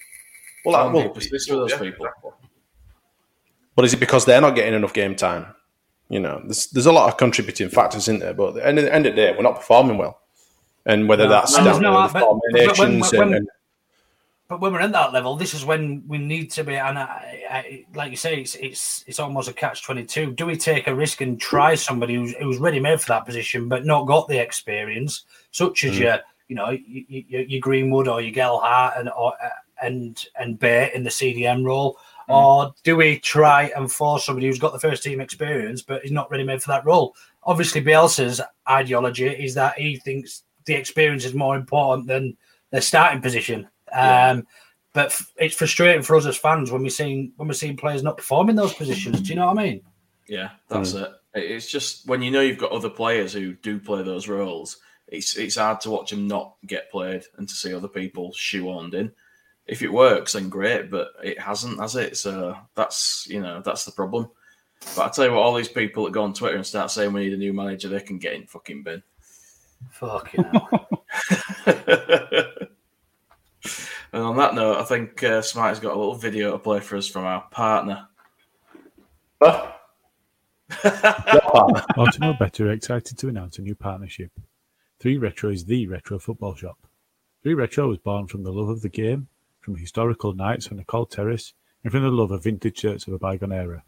Well, 0.64 0.74
How 0.76 0.84
that, 0.84 0.84
long 0.84 0.92
do 0.94 0.98
you 1.00 1.04
well, 1.06 1.14
persist 1.14 1.50
with 1.50 1.58
those 1.60 1.70
yeah. 1.72 1.78
people? 1.78 2.06
But 3.74 3.84
is 3.84 3.92
it 3.94 4.00
because 4.00 4.24
they're 4.24 4.40
not 4.40 4.54
getting 4.54 4.74
enough 4.74 4.92
game 4.94 5.14
time? 5.16 5.54
You 6.08 6.20
know, 6.20 6.40
there's 6.44 6.68
there's 6.68 6.86
a 6.86 6.92
lot 6.92 7.08
of 7.10 7.16
contributing 7.18 7.68
factors 7.68 8.08
in 8.08 8.18
there, 8.20 8.32
but 8.34 8.48
at 8.48 8.54
the 8.54 8.66
end 8.66 8.78
of, 8.78 8.84
end 8.86 9.06
of 9.06 9.14
the 9.14 9.20
day, 9.22 9.34
we're 9.36 9.42
not 9.42 9.56
performing 9.56 9.98
well, 9.98 10.20
and 10.86 11.08
whether 11.08 11.24
No, 11.24 11.30
that's 11.30 11.56
no, 11.58 11.64
down 11.64 11.82
no, 11.82 12.06
to 12.06 12.08
the 12.08 12.12
but- 12.12 12.20
but 12.20 12.32
when- 12.32 12.40
formations 12.76 13.12
when- 13.12 13.22
and, 13.22 13.34
and 13.34 13.48
But 14.48 14.60
when 14.60 14.72
we're 14.72 14.80
at 14.80 14.92
that 14.92 15.12
level, 15.12 15.34
this 15.34 15.54
is 15.54 15.64
when 15.64 16.04
we 16.06 16.18
need 16.18 16.52
to 16.52 16.62
be. 16.62 16.76
And 16.76 16.98
I, 16.98 17.42
I, 17.50 17.84
like 17.94 18.12
you 18.12 18.16
say, 18.16 18.40
it's 18.40 18.54
it's 18.54 19.04
it's 19.06 19.18
almost 19.18 19.48
a 19.48 19.52
catch 19.52 19.82
twenty 19.82 20.04
two. 20.04 20.32
Do 20.32 20.46
we 20.46 20.56
take 20.56 20.86
a 20.86 20.94
risk 20.94 21.20
and 21.20 21.40
try 21.40 21.74
somebody 21.74 22.14
who's 22.14 22.34
who's 22.36 22.58
ready 22.58 22.78
made 22.78 23.00
for 23.00 23.08
that 23.08 23.26
position, 23.26 23.68
but 23.68 23.84
not 23.84 24.06
got 24.06 24.28
the 24.28 24.38
experience, 24.38 25.24
such 25.50 25.84
as 25.84 25.96
mm. 25.96 26.00
your 26.00 26.18
you 26.46 26.54
know 26.54 26.70
your, 26.70 27.42
your, 27.42 27.60
Greenwood 27.60 28.06
or 28.06 28.20
your 28.20 28.32
Gelhardt 28.32 28.96
and 28.96 29.10
or 29.10 29.32
and 29.82 30.24
and 30.38 30.58
Bate 30.60 30.92
in 30.94 31.02
the 31.02 31.10
CDM 31.10 31.64
role, 31.64 31.98
mm. 32.28 32.34
or 32.34 32.72
do 32.84 32.94
we 32.94 33.18
try 33.18 33.72
and 33.74 33.90
force 33.90 34.26
somebody 34.26 34.46
who's 34.46 34.60
got 34.60 34.72
the 34.72 34.78
first 34.78 35.02
team 35.02 35.20
experience 35.20 35.82
but 35.82 36.04
is 36.04 36.12
not 36.12 36.30
ready 36.30 36.44
made 36.44 36.62
for 36.62 36.68
that 36.68 36.86
role? 36.86 37.16
Obviously, 37.42 37.82
Bielsa's 37.82 38.40
ideology 38.68 39.26
is 39.26 39.54
that 39.54 39.76
he 39.76 39.96
thinks 39.96 40.44
the 40.66 40.74
experience 40.74 41.24
is 41.24 41.34
more 41.34 41.56
important 41.56 42.06
than 42.06 42.36
their 42.70 42.80
starting 42.80 43.20
position. 43.20 43.66
Um, 43.96 44.46
But 44.92 45.06
f- 45.08 45.30
it's 45.36 45.54
frustrating 45.56 46.00
for 46.02 46.16
us 46.16 46.24
as 46.24 46.38
fans 46.38 46.70
when 46.72 46.82
we're 46.82 46.88
seeing 46.88 47.32
when 47.36 47.48
we're 47.48 47.54
seeing 47.54 47.76
players 47.76 48.02
not 48.02 48.16
performing 48.16 48.56
those 48.56 48.72
positions. 48.72 49.20
Do 49.20 49.28
you 49.28 49.34
know 49.36 49.46
what 49.46 49.58
I 49.58 49.62
mean? 49.64 49.82
Yeah, 50.26 50.50
that's 50.68 50.94
it. 50.94 51.10
It- 51.34 51.50
It's 51.50 51.70
just 51.70 52.08
when 52.08 52.22
you 52.22 52.30
know 52.30 52.40
you've 52.40 52.56
got 52.58 52.72
other 52.72 52.88
players 52.88 53.32
who 53.34 53.52
do 53.54 53.78
play 53.78 54.02
those 54.02 54.26
roles, 54.26 54.78
it's 55.08 55.36
it's 55.36 55.56
hard 55.56 55.80
to 55.82 55.90
watch 55.90 56.10
them 56.10 56.26
not 56.26 56.54
get 56.66 56.90
played 56.90 57.24
and 57.36 57.46
to 57.46 57.54
see 57.54 57.74
other 57.74 57.88
people 57.88 58.32
shoehorned 58.32 58.94
in. 58.94 59.12
If 59.66 59.82
it 59.82 59.92
works, 59.92 60.32
then 60.32 60.48
great, 60.48 60.90
but 60.90 61.08
it 61.22 61.38
hasn't, 61.40 61.78
has 61.80 61.94
it? 61.96 62.16
So 62.16 62.56
that's 62.74 63.26
you 63.28 63.40
know 63.42 63.60
that's 63.62 63.84
the 63.84 63.92
problem. 63.92 64.30
But 64.94 65.02
I 65.06 65.08
tell 65.10 65.26
you 65.26 65.32
what, 65.32 65.42
all 65.42 65.54
these 65.54 65.68
people 65.68 66.04
that 66.04 66.12
go 66.12 66.22
on 66.22 66.32
Twitter 66.32 66.56
and 66.56 66.64
start 66.66 66.90
saying 66.90 67.12
we 67.12 67.20
need 67.24 67.34
a 67.34 67.36
new 67.36 67.52
manager, 67.52 67.88
they 67.88 68.00
can 68.00 68.16
get 68.18 68.32
in 68.34 68.46
fucking 68.46 68.82
bin. 68.82 69.02
Fucking 69.90 70.44
hell. 70.44 70.88
and 74.16 74.24
on 74.24 74.36
that 74.38 74.54
note, 74.54 74.78
I 74.78 74.84
think 74.84 75.22
uh, 75.22 75.42
Smarty's 75.42 75.78
got 75.78 75.94
a 75.94 75.98
little 75.98 76.14
video 76.14 76.52
to 76.52 76.58
play 76.58 76.80
for 76.80 76.96
us 76.96 77.06
from 77.06 77.26
our 77.26 77.42
partner. 77.50 78.08
Huh? 79.42 79.72
What 80.80 81.42
part? 81.44 81.84
Want 81.98 82.14
to 82.14 82.20
know 82.20 82.32
better? 82.32 82.70
Excited 82.72 83.18
to 83.18 83.28
announce 83.28 83.58
a 83.58 83.62
new 83.62 83.74
partnership. 83.74 84.30
Three 84.98 85.18
Retro 85.18 85.50
is 85.50 85.66
the 85.66 85.86
retro 85.86 86.18
football 86.18 86.54
shop. 86.54 86.78
Three 87.42 87.52
Retro 87.52 87.88
was 87.88 87.98
born 87.98 88.26
from 88.26 88.42
the 88.42 88.52
love 88.54 88.70
of 88.70 88.80
the 88.80 88.88
game, 88.88 89.28
from 89.60 89.76
historical 89.76 90.32
nights 90.32 90.68
on 90.68 90.78
the 90.78 90.84
cold 90.84 91.10
terrace, 91.10 91.52
and 91.84 91.92
from 91.92 92.02
the 92.02 92.08
love 92.08 92.30
of 92.30 92.42
vintage 92.42 92.78
shirts 92.78 93.06
of 93.06 93.12
a 93.12 93.18
bygone 93.18 93.52
era. 93.52 93.84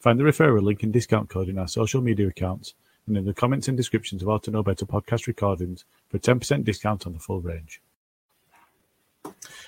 Find 0.00 0.20
the 0.20 0.24
referral 0.24 0.62
link 0.62 0.82
and 0.82 0.92
discount 0.92 1.30
code 1.30 1.48
in 1.48 1.58
our 1.58 1.68
social 1.68 2.02
media 2.02 2.28
accounts 2.28 2.74
and 3.06 3.16
in 3.16 3.24
the 3.24 3.32
comments 3.32 3.68
and 3.68 3.76
descriptions 3.78 4.20
of 4.20 4.28
Ought 4.28 4.42
to 4.42 4.50
Know 4.50 4.62
Better 4.62 4.84
podcast 4.84 5.26
recordings 5.26 5.86
for 6.10 6.18
a 6.18 6.20
10% 6.20 6.62
discount 6.62 7.06
on 7.06 7.14
the 7.14 7.18
full 7.18 7.40
range. 7.40 7.80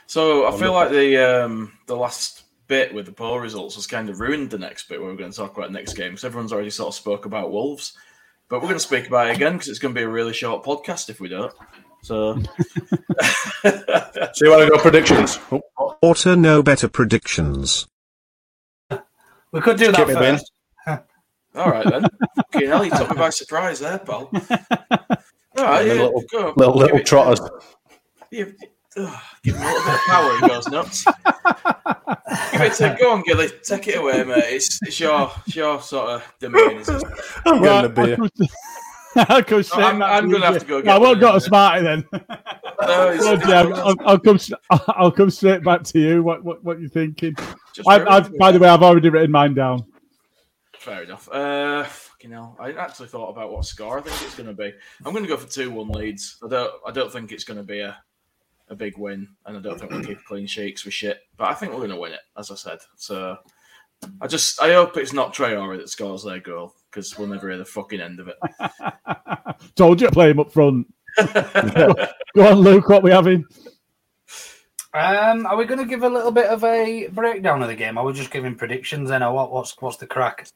So 0.06 0.46
I 0.46 0.58
feel 0.58 0.72
like 0.72 0.90
the 0.90 1.16
um, 1.44 1.72
the 1.86 1.96
last 1.96 2.42
bit 2.68 2.94
with 2.94 3.06
the 3.06 3.12
poll 3.12 3.38
results 3.38 3.74
has 3.76 3.86
kind 3.86 4.08
of 4.08 4.20
ruined 4.20 4.50
the 4.50 4.58
next 4.58 4.88
bit 4.88 5.00
where 5.00 5.10
we're 5.10 5.16
going 5.16 5.30
to 5.30 5.36
talk 5.36 5.56
about 5.56 5.68
the 5.72 5.78
next 5.78 5.94
game 5.94 6.10
because 6.10 6.24
everyone's 6.24 6.52
already 6.52 6.70
sort 6.70 6.88
of 6.88 6.94
spoke 6.94 7.24
about 7.26 7.50
Wolves, 7.52 7.96
but 8.48 8.58
we're 8.60 8.68
going 8.68 8.74
to 8.74 8.80
speak 8.80 9.06
about 9.06 9.28
it 9.30 9.36
again 9.36 9.52
because 9.54 9.68
it's 9.68 9.78
going 9.78 9.94
to 9.94 9.98
be 9.98 10.04
a 10.04 10.08
really 10.08 10.32
short 10.32 10.64
podcast 10.64 11.08
if 11.10 11.20
we 11.20 11.28
don't. 11.28 11.52
So 12.02 12.34
So 13.64 14.44
you 14.44 14.50
want 14.50 14.62
to 14.64 14.68
go 14.70 14.78
predictions? 14.78 15.38
Oh, 15.50 15.96
Ought 16.02 16.16
to 16.18 16.36
Know 16.36 16.62
Better 16.62 16.88
predictions. 16.88 17.86
We 19.52 19.60
could 19.60 19.76
do 19.76 19.86
that 19.92 19.94
Skip 19.96 20.08
it, 20.08 20.14
Ben. 20.14 20.38
first. 20.38 20.52
all 21.54 21.70
right 21.70 21.84
then, 21.88 22.06
fucking 22.52 22.68
hell, 22.68 22.84
you 22.84 22.90
took 22.90 23.10
me 23.10 23.16
by 23.16 23.28
surprise 23.30 23.80
there, 23.80 23.98
pal. 23.98 24.30
All 25.58 25.64
right, 25.64 25.86
Yeah, 25.86 25.92
yeah, 25.92 26.02
little- 26.02 26.22
go. 26.32 26.54
little 26.56 26.74
little 26.76 27.00
trotters. 27.00 27.40
Give, 28.30 28.54
ugh, 28.96 29.20
give 29.42 29.56
him 29.56 29.62
a 29.62 29.66
little 29.66 29.84
bit 29.84 29.94
of 29.94 30.00
power, 30.06 30.34
he 30.40 30.48
goes 30.48 30.68
nuts. 30.68 31.04
give 32.52 32.60
it 32.60 32.72
to 32.74 32.96
go 33.00 33.12
on, 33.12 33.22
Gilly. 33.22 33.48
Take 33.64 33.88
it 33.88 33.98
away, 33.98 34.24
mate. 34.24 34.44
It's, 34.48 34.78
it's 34.82 35.00
your 35.00 35.30
it's 35.46 35.56
your 35.56 35.80
sort 35.80 36.10
of 36.10 36.34
domain. 36.40 36.78
Is 36.78 36.88
it? 36.88 37.02
I'm 37.46 37.62
getting 37.62 37.90
a 37.90 37.94
Right, 37.94 37.94
beer. 38.18 38.46
I'll 39.28 39.42
come 39.44 39.62
straight 39.62 39.84
I'm- 39.84 40.02
I'm 40.02 40.30
gonna 40.30 40.46
have 40.46 40.58
to 40.60 40.64
go 40.64 40.80
No, 40.80 40.92
I 40.92 40.98
won't 40.98 41.20
one 41.20 41.20
go 41.20 41.26
to 41.28 41.32
then. 41.32 41.40
Smarty 41.48 41.82
then. 41.82 42.04
No, 42.12 43.12
it's- 43.12 43.20
Go 43.20 43.32
on, 43.32 43.40
Jay, 43.40 43.52
I'll, 43.54 43.74
I'll, 43.88 43.96
I'll 44.06 44.18
come. 44.18 44.36
s- 44.36 44.52
I'll 44.70 45.10
come 45.12 45.30
straight 45.30 45.62
back 45.62 45.82
to 45.84 45.98
you. 45.98 46.22
What 46.22 46.42
what 46.44 46.64
what 46.64 46.80
you 46.80 46.88
thinking? 46.88 47.34
I, 47.86 47.96
ruined 47.96 48.08
I've, 48.08 48.38
by 48.38 48.52
the 48.52 48.58
way, 48.58 48.68
I've 48.68 48.82
already 48.82 49.08
written 49.08 49.30
mine 49.30 49.54
down. 49.54 49.84
Fair 50.78 51.04
enough. 51.04 51.28
Uh, 51.30 51.84
fucking 51.84 52.32
hell. 52.32 52.56
I 52.58 52.72
actually 52.72 53.08
thought 53.08 53.28
about 53.28 53.52
what 53.52 53.64
score 53.64 53.98
I 53.98 54.00
think 54.02 54.20
it's 54.22 54.34
going 54.34 54.48
to 54.48 54.52
be. 54.54 54.72
I'm 55.04 55.12
going 55.12 55.22
to 55.24 55.28
go 55.28 55.36
for 55.36 55.48
two 55.48 55.70
one 55.70 55.88
leads. 55.90 56.38
I 56.44 56.48
don't. 56.48 56.72
I 56.86 56.90
don't 56.90 57.12
think 57.12 57.30
it's 57.32 57.44
going 57.44 57.58
to 57.58 57.62
be 57.62 57.80
a 57.80 57.96
a 58.72 58.76
big 58.76 58.98
win, 58.98 59.28
and 59.46 59.56
I 59.56 59.60
don't 59.60 59.78
think 59.78 59.92
we'll 59.92 60.02
keep 60.02 60.18
a 60.18 60.24
clean 60.24 60.46
sheets 60.46 60.84
with 60.84 60.94
shit. 60.94 61.20
But 61.36 61.48
I 61.48 61.54
think 61.54 61.72
we're 61.72 61.78
going 61.78 61.90
to 61.90 61.96
win 61.96 62.12
it, 62.12 62.20
as 62.36 62.50
I 62.50 62.56
said. 62.56 62.78
So 62.96 63.36
I 64.20 64.26
just 64.26 64.60
I 64.60 64.72
hope 64.72 64.96
it's 64.96 65.12
not 65.12 65.34
Traore 65.34 65.76
that 65.76 65.88
scores 65.88 66.24
their 66.24 66.40
goal 66.40 66.74
because 66.90 67.16
we'll 67.16 67.28
never 67.28 67.48
hear 67.48 67.58
the 67.58 67.64
fucking 67.64 68.00
end 68.00 68.18
of 68.18 68.28
it. 68.28 68.38
Told 69.76 70.00
you 70.00 70.08
to 70.08 70.12
play 70.12 70.30
him 70.30 70.40
up 70.40 70.52
front. 70.52 70.92
Go 71.34 72.48
on, 72.48 72.54
Luke. 72.54 72.88
What 72.88 73.02
we 73.02 73.10
having? 73.10 73.44
Um, 74.94 75.46
are 75.46 75.56
we 75.56 75.64
going 75.64 75.80
to 75.80 75.86
give 75.86 76.02
a 76.02 76.08
little 76.08 76.32
bit 76.32 76.46
of 76.46 76.64
a 76.64 77.08
breakdown 77.08 77.62
of 77.62 77.68
the 77.68 77.74
game? 77.74 77.96
Are 77.96 78.04
we 78.04 78.12
just 78.12 78.30
giving 78.30 78.54
predictions 78.54 79.08
then, 79.08 79.22
or 79.22 79.32
what, 79.32 79.52
what's 79.52 79.80
what's 79.80 79.96
the 79.98 80.06
crack? 80.06 80.48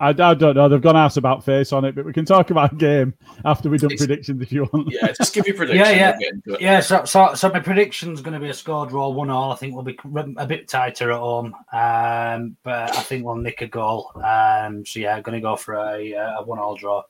I, 0.00 0.08
I 0.08 0.12
don't 0.34 0.54
know. 0.56 0.68
They've 0.68 0.80
gone 0.80 0.96
ass 0.96 1.18
about 1.18 1.44
face 1.44 1.72
on 1.72 1.84
it, 1.84 1.94
but 1.94 2.04
we 2.06 2.12
can 2.14 2.24
talk 2.24 2.50
about 2.50 2.78
game 2.78 3.12
after 3.44 3.68
we've 3.68 3.80
done 3.80 3.92
It's- 3.92 4.06
predictions 4.06 4.40
if 4.42 4.50
you 4.50 4.66
want. 4.72 4.88
yeah, 4.90 5.12
just 5.12 5.34
give 5.34 5.46
your 5.46 5.54
prediction. 5.56 5.84
Yeah, 5.84 5.90
yeah. 5.90 6.10
We'll 6.12 6.18
get 6.20 6.32
into 6.32 6.54
it. 6.54 6.60
Yeah, 6.62 6.80
so 6.80 7.04
so, 7.04 7.34
so 7.34 7.50
my 7.50 7.60
prediction's 7.60 8.22
going 8.22 8.32
to 8.34 8.40
be 8.40 8.48
a 8.48 8.54
score 8.54 8.86
draw, 8.86 9.10
one 9.10 9.28
all. 9.30 9.52
I 9.52 9.56
think 9.56 9.74
we'll 9.74 9.84
be 9.84 9.98
a 10.38 10.46
bit 10.46 10.68
tighter 10.68 11.12
at 11.12 11.18
home, 11.18 11.54
um, 11.72 12.56
but 12.62 12.96
I 12.96 13.02
think 13.02 13.24
we'll 13.24 13.36
nick 13.36 13.60
a 13.60 13.66
goal. 13.66 14.10
Um, 14.24 14.84
so 14.86 15.00
yeah, 15.00 15.20
going 15.20 15.34
to 15.36 15.40
go 15.42 15.54
for 15.56 15.74
a, 15.74 16.12
a 16.12 16.42
one 16.44 16.58
all 16.58 16.74
draw. 16.76 17.02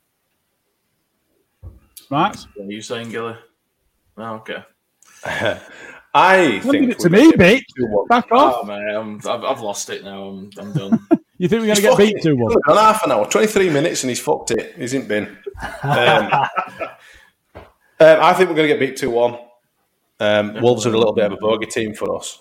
Right? 2.11 2.37
What 2.57 2.67
are 2.69 2.73
you 2.73 2.83
saying, 2.83 3.11
Gilly? 3.11 3.37
Oh, 4.17 4.35
okay. 4.35 4.65
I 6.13 6.59
Don't 6.61 6.61
think 6.63 6.73
give 6.73 6.91
it 6.91 6.99
to 7.01 7.11
me, 7.11 7.31
gonna 7.31 7.37
bitch. 7.37 8.09
Back 8.09 8.33
off. 8.33 8.57
Oh 8.63 8.67
man, 8.67 8.97
I'm, 8.97 9.17
I've, 9.29 9.45
I've 9.45 9.61
lost 9.61 9.91
it 9.91 10.03
now. 10.03 10.25
I'm, 10.25 10.51
I'm 10.59 10.73
done. 10.73 11.07
You 11.41 11.49
think 11.49 11.63
we're 11.63 11.69
going 11.69 11.77
to 11.77 11.83
get 11.83 11.97
beat 11.97 12.17
fucking- 12.19 12.23
2 12.23 12.37
1? 12.37 12.53
It's 12.53 12.61
only 12.69 12.83
half 12.83 13.03
an 13.03 13.13
hour, 13.13 13.25
23 13.25 13.71
minutes, 13.71 14.03
and 14.03 14.11
he's 14.11 14.21
fucked 14.21 14.51
it. 14.51 14.75
He's 14.77 14.93
in 14.93 15.09
bin. 15.09 15.39
Um, 15.83 16.31
um, 16.35 17.63
I 17.99 18.35
think 18.35 18.51
we're 18.51 18.57
going 18.57 18.69
to 18.69 18.75
get 18.75 18.79
beat 18.79 18.99
2 18.99 19.09
1. 19.09 19.39
Um, 20.21 20.61
Wolves 20.61 20.85
are 20.85 20.93
a 20.93 20.99
little 20.99 21.15
bit 21.15 21.25
of 21.25 21.33
a 21.33 21.37
bogey 21.39 21.65
team 21.65 21.95
for 21.95 22.15
us. 22.15 22.39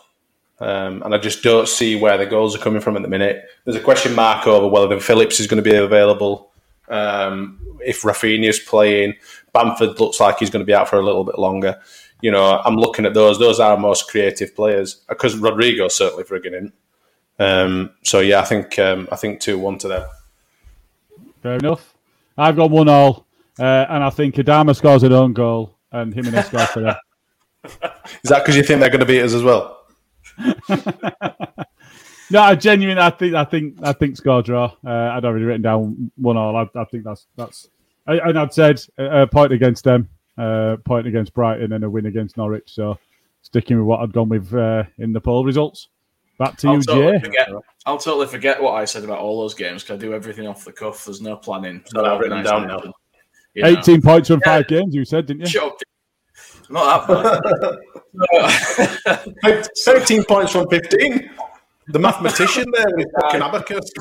Um, 0.59 1.01
and 1.03 1.15
I 1.15 1.17
just 1.17 1.43
don't 1.43 1.69
see 1.69 1.95
where 1.95 2.17
the 2.17 2.25
goals 2.25 2.57
are 2.57 2.59
coming 2.59 2.81
from 2.81 2.97
at 2.97 3.01
the 3.01 3.07
minute. 3.07 3.45
There's 3.63 3.77
a 3.77 3.81
question 3.81 4.13
mark 4.15 4.45
over 4.47 4.67
whether 4.67 4.99
Phillips 4.99 5.39
is 5.39 5.47
going 5.47 5.63
to 5.63 5.69
be 5.69 5.77
available. 5.77 6.51
Um, 6.89 7.77
if 7.79 8.01
Raphinha's 8.01 8.59
playing, 8.59 9.15
Bamford 9.53 9.97
looks 10.01 10.19
like 10.19 10.39
he's 10.39 10.49
going 10.49 10.59
to 10.59 10.65
be 10.65 10.73
out 10.73 10.89
for 10.89 10.99
a 10.99 11.05
little 11.05 11.23
bit 11.23 11.39
longer. 11.39 11.79
You 12.21 12.31
know, 12.31 12.61
I'm 12.65 12.75
looking 12.75 13.05
at 13.05 13.13
those. 13.13 13.39
Those 13.39 13.61
are 13.61 13.71
our 13.71 13.77
most 13.77 14.09
creative 14.09 14.53
players 14.53 14.95
because 15.07 15.37
Rodrigo's 15.37 15.95
certainly 15.95 16.25
frigging 16.25 16.53
in. 16.53 16.73
Um, 17.39 17.91
so 18.03 18.19
yeah, 18.19 18.41
I 18.41 18.45
think 18.45 18.77
um, 18.79 19.07
I 19.11 19.15
think 19.15 19.39
two 19.39 19.57
one 19.57 19.77
to 19.79 19.87
them. 19.87 20.07
Fair 21.41 21.53
enough. 21.53 21.93
I've 22.37 22.55
got 22.55 22.69
one 22.69 22.89
all, 22.89 23.25
uh, 23.59 23.85
and 23.89 24.03
I 24.03 24.09
think 24.09 24.35
Adama 24.35 24.75
scores 24.75 25.03
an 25.03 25.13
own 25.13 25.33
goal, 25.33 25.75
and 25.91 26.13
Jimenez 26.13 26.47
scores 26.47 26.69
for 26.69 26.81
them. 26.81 26.95
Is 28.23 28.29
that 28.29 28.39
because 28.43 28.55
you 28.55 28.63
think 28.63 28.79
they're 28.79 28.89
going 28.89 28.99
to 29.01 29.05
beat 29.05 29.21
us 29.21 29.33
as 29.33 29.43
well? 29.43 29.85
No, 32.31 32.41
I 32.41 32.55
genuinely, 32.55 33.01
I 33.01 33.09
think, 33.09 33.33
I 33.33 33.43
think, 33.43 33.75
I 33.81 33.91
think 33.91 34.15
score 34.15 34.43
draw. 34.43 34.71
Uh, 34.85 34.89
I'd 34.89 35.25
already 35.25 35.45
written 35.45 35.63
down 35.63 36.11
one 36.15 36.37
all. 36.37 36.55
I, 36.55 36.69
I 36.79 36.85
think 36.85 37.03
that's 37.03 37.25
that's, 37.35 37.67
I, 38.05 38.19
and 38.19 38.37
I'd 38.37 38.53
said 38.53 38.81
a, 38.99 39.23
a 39.23 39.27
point 39.27 39.51
against 39.51 39.83
them, 39.83 40.07
uh, 40.37 40.77
point 40.85 41.07
against 41.07 41.33
Brighton, 41.33 41.73
and 41.73 41.83
a 41.83 41.89
win 41.89 42.05
against 42.05 42.37
Norwich. 42.37 42.71
So 42.71 42.99
sticking 43.41 43.77
with 43.77 43.87
what 43.87 44.01
I'd 44.01 44.13
gone 44.13 44.29
with 44.29 44.53
uh, 44.53 44.83
in 44.99 45.11
the 45.11 45.21
poll 45.21 45.43
results. 45.43 45.87
Back 46.39 46.55
to 46.59 46.69
I'll 46.69 46.75
you, 46.75 46.81
totally, 46.81 47.17
Jay. 47.17 47.25
forget, 47.25 47.49
I'll 47.85 47.97
totally 47.97 48.25
forget 48.27 48.61
what 48.61 48.71
I 48.71 48.85
said 48.85 49.03
about 49.03 49.19
all 49.19 49.41
those 49.41 49.53
games 49.53 49.83
because 49.83 49.97
I 49.97 49.99
do 49.99 50.13
everything 50.13 50.47
off 50.47 50.63
the 50.63 50.71
cuff. 50.71 51.03
There's 51.03 51.21
no 51.21 51.35
planning. 51.35 51.83
So 51.87 52.03
I've 52.03 52.17
written 52.17 52.41
them 52.41 52.45
down 52.45 52.67
now. 52.67 52.75
organisation, 52.75 52.93
you 53.53 53.63
know. 53.63 53.67
Eighteen 53.69 54.01
points 54.01 54.29
from 54.29 54.39
five 54.39 54.65
games. 54.67 54.95
You 54.95 55.03
said, 55.03 55.25
didn't 55.25 55.41
you? 55.41 55.47
Shut. 55.47 55.81
Not 56.69 57.07
that 57.07 57.81
bad. 59.43 59.67
13 59.83 60.23
points 60.23 60.51
from 60.51 60.67
15. 60.69 61.29
The 61.87 61.99
mathematician 61.99 62.65
there 62.71 62.85
with 62.95 63.07
fucking 63.21 63.41
abacus. 63.41 63.91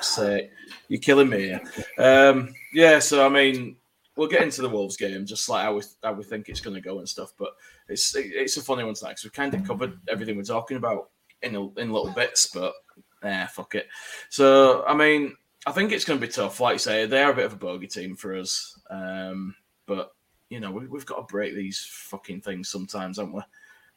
Say, 0.00 0.50
you're 0.88 1.00
killing 1.00 1.28
me. 1.28 1.40
Here. 1.40 1.60
Um, 1.98 2.54
yeah, 2.72 3.00
so 3.00 3.26
I 3.26 3.28
mean, 3.28 3.76
we'll 4.16 4.28
get 4.28 4.42
into 4.42 4.62
the 4.62 4.68
Wolves 4.68 4.96
game, 4.96 5.26
just 5.26 5.48
like 5.48 5.64
how 5.64 5.74
we 5.74 5.82
how 6.02 6.12
we 6.12 6.24
think 6.24 6.48
it's 6.48 6.60
going 6.60 6.74
to 6.74 6.80
go 6.80 7.00
and 7.00 7.08
stuff. 7.08 7.32
But 7.36 7.50
it's 7.88 8.14
it's 8.14 8.56
a 8.56 8.62
funny 8.62 8.84
one 8.84 8.94
tonight 8.94 9.10
because 9.10 9.24
we 9.24 9.30
kind 9.30 9.52
of 9.52 9.66
covered 9.66 9.98
everything 10.08 10.36
we're 10.36 10.44
talking 10.44 10.76
about 10.76 11.10
in 11.42 11.54
a, 11.56 11.68
in 11.80 11.92
little 11.92 12.12
bits. 12.12 12.46
But 12.46 12.74
yeah, 13.22 13.46
fuck 13.46 13.74
it. 13.74 13.88
So 14.28 14.84
I 14.86 14.94
mean, 14.94 15.36
I 15.66 15.72
think 15.72 15.92
it's 15.92 16.04
going 16.04 16.20
to 16.20 16.26
be 16.26 16.32
tough. 16.32 16.60
Like 16.60 16.74
you 16.74 16.78
say, 16.78 17.06
they 17.06 17.22
are 17.22 17.32
a 17.32 17.36
bit 17.36 17.46
of 17.46 17.52
a 17.52 17.56
bogey 17.56 17.86
team 17.86 18.16
for 18.16 18.36
us. 18.36 18.78
Um, 18.88 19.54
but 19.86 20.12
you 20.48 20.60
know, 20.60 20.70
we, 20.70 20.86
we've 20.86 21.06
got 21.06 21.16
to 21.16 21.32
break 21.32 21.54
these 21.54 21.86
fucking 21.88 22.40
things 22.40 22.68
sometimes, 22.68 23.18
haven't 23.18 23.34
we? 23.34 23.42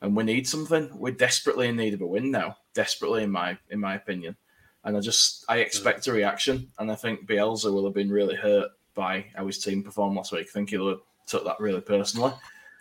And 0.02 0.16
we 0.16 0.24
need 0.24 0.48
something. 0.48 0.90
We're 0.94 1.14
desperately 1.14 1.70
in 1.70 1.78
need 1.78 1.94
of 1.94 2.02
a 2.02 2.06
win 2.06 2.30
now. 2.30 2.58
Desperately, 2.74 3.24
in 3.24 3.32
my 3.32 3.58
in 3.70 3.80
my 3.80 3.96
opinion. 3.96 4.36
And 4.84 4.98
I 4.98 5.00
just 5.00 5.46
I 5.48 5.60
expect 5.60 6.08
a 6.08 6.12
reaction, 6.12 6.68
and 6.78 6.92
I 6.92 6.96
think 6.96 7.26
Bielsa 7.26 7.74
will 7.74 7.86
have 7.86 7.94
been 7.94 8.12
really 8.12 8.36
hurt 8.36 8.70
by 8.94 9.26
how 9.34 9.48
his 9.48 9.64
team 9.64 9.82
performed 9.82 10.18
last 10.18 10.34
week. 10.34 10.48
I 10.50 10.52
think 10.52 10.70
he'll 10.70 10.90
have 10.90 11.00
took 11.26 11.46
that 11.46 11.60
really 11.60 11.82
personally. 11.82 12.34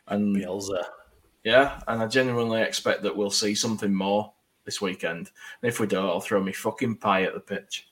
And 0.09 0.37
Bielsa. 0.37 0.83
yeah, 1.45 1.81
and 1.87 2.03
I 2.03 2.09
genuinely 2.09 2.61
expect 2.61 3.03
that 3.05 3.17
we'll 3.17 3.31
see 3.31 3.55
something 3.55 3.95
more 3.95 4.32
this 4.65 4.81
weekend. 4.81 5.31
And 5.63 5.69
if 5.69 5.81
we 5.81 5.87
don't, 5.87 6.07
I'll 6.07 6.21
throw 6.21 6.43
me 6.43 6.53
fucking 6.53 6.97
pie 6.97 7.23
at 7.25 7.35
the 7.35 7.41
pitch. 7.41 7.89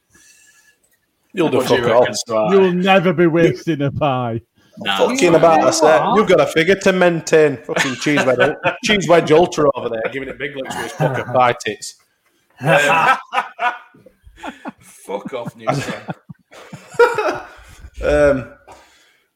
You'll 1.33 1.49
do 1.49 1.59
What 1.59 1.69
do 1.69 1.77
fuck 1.77 2.19
you 2.29 2.35
all. 2.35 2.53
You'll 2.53 2.73
never 2.73 3.13
be 3.13 3.27
wasting 3.27 3.83
a 3.83 3.91
pie. 3.93 4.41
Nah, 4.79 5.09
Fucking 5.09 5.35
about 5.35 5.63
us 5.65 5.81
there. 5.81 6.03
You've 6.15 6.29
got 6.29 6.41
a 6.41 6.47
figure 6.47 6.75
to 6.77 6.93
maintain. 6.93 7.59
Fucking 7.59 7.97
cheese 7.97 8.25
wedge, 8.25 8.57
cheese 8.85 9.07
wedge 9.09 9.31
ultra 9.31 9.69
over 9.75 9.91
there, 9.91 10.03
giving 10.11 10.29
it 10.29 10.39
big 10.39 10.57
looks 10.57 10.75
with 10.75 10.85
his 10.85 10.93
fucking 10.93 11.25
pie 11.27 11.55
tits. 11.65 11.97
fuck 14.81 15.33
off, 15.35 15.55
Newsfan. 15.57 16.15
Um, 18.03 18.55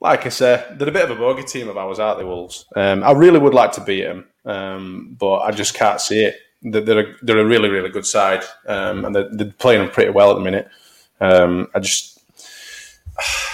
like 0.01 0.27
I 0.27 0.29
say, 0.31 0.65
they're 0.73 0.89
a 0.89 0.93
bit 0.93 1.05
of 1.05 1.11
a 1.11 1.21
bogey 1.21 1.43
team 1.43 1.69
of 1.69 1.77
ours, 1.77 1.99
aren't 1.99 2.19
they, 2.19 2.25
Wolves? 2.25 2.67
Um, 2.77 3.03
I 3.03 3.13
really 3.13 3.39
would 3.39 3.55
like 3.55 3.73
to 3.73 3.81
beat 3.83 4.05
them, 4.05 4.27
um, 4.45 5.17
but 5.19 5.41
I 5.41 5.51
just 5.51 5.75
can't 5.75 6.01
see 6.01 6.25
it. 6.25 6.37
They're, 6.65 7.01
a, 7.01 7.15
they're 7.23 7.39
a 7.39 7.45
really, 7.45 7.69
really 7.69 7.91
good 7.91 8.07
side, 8.07 8.43
um, 8.67 9.05
and 9.05 9.15
they're, 9.15 9.29
they're 9.31 9.55
playing 9.59 9.83
them 9.83 9.91
pretty 9.91 10.11
well 10.11 10.31
at 10.31 10.35
the 10.35 10.41
minute. 10.41 10.69
Um, 11.21 11.69
I 11.75 11.79
just, 11.79 12.21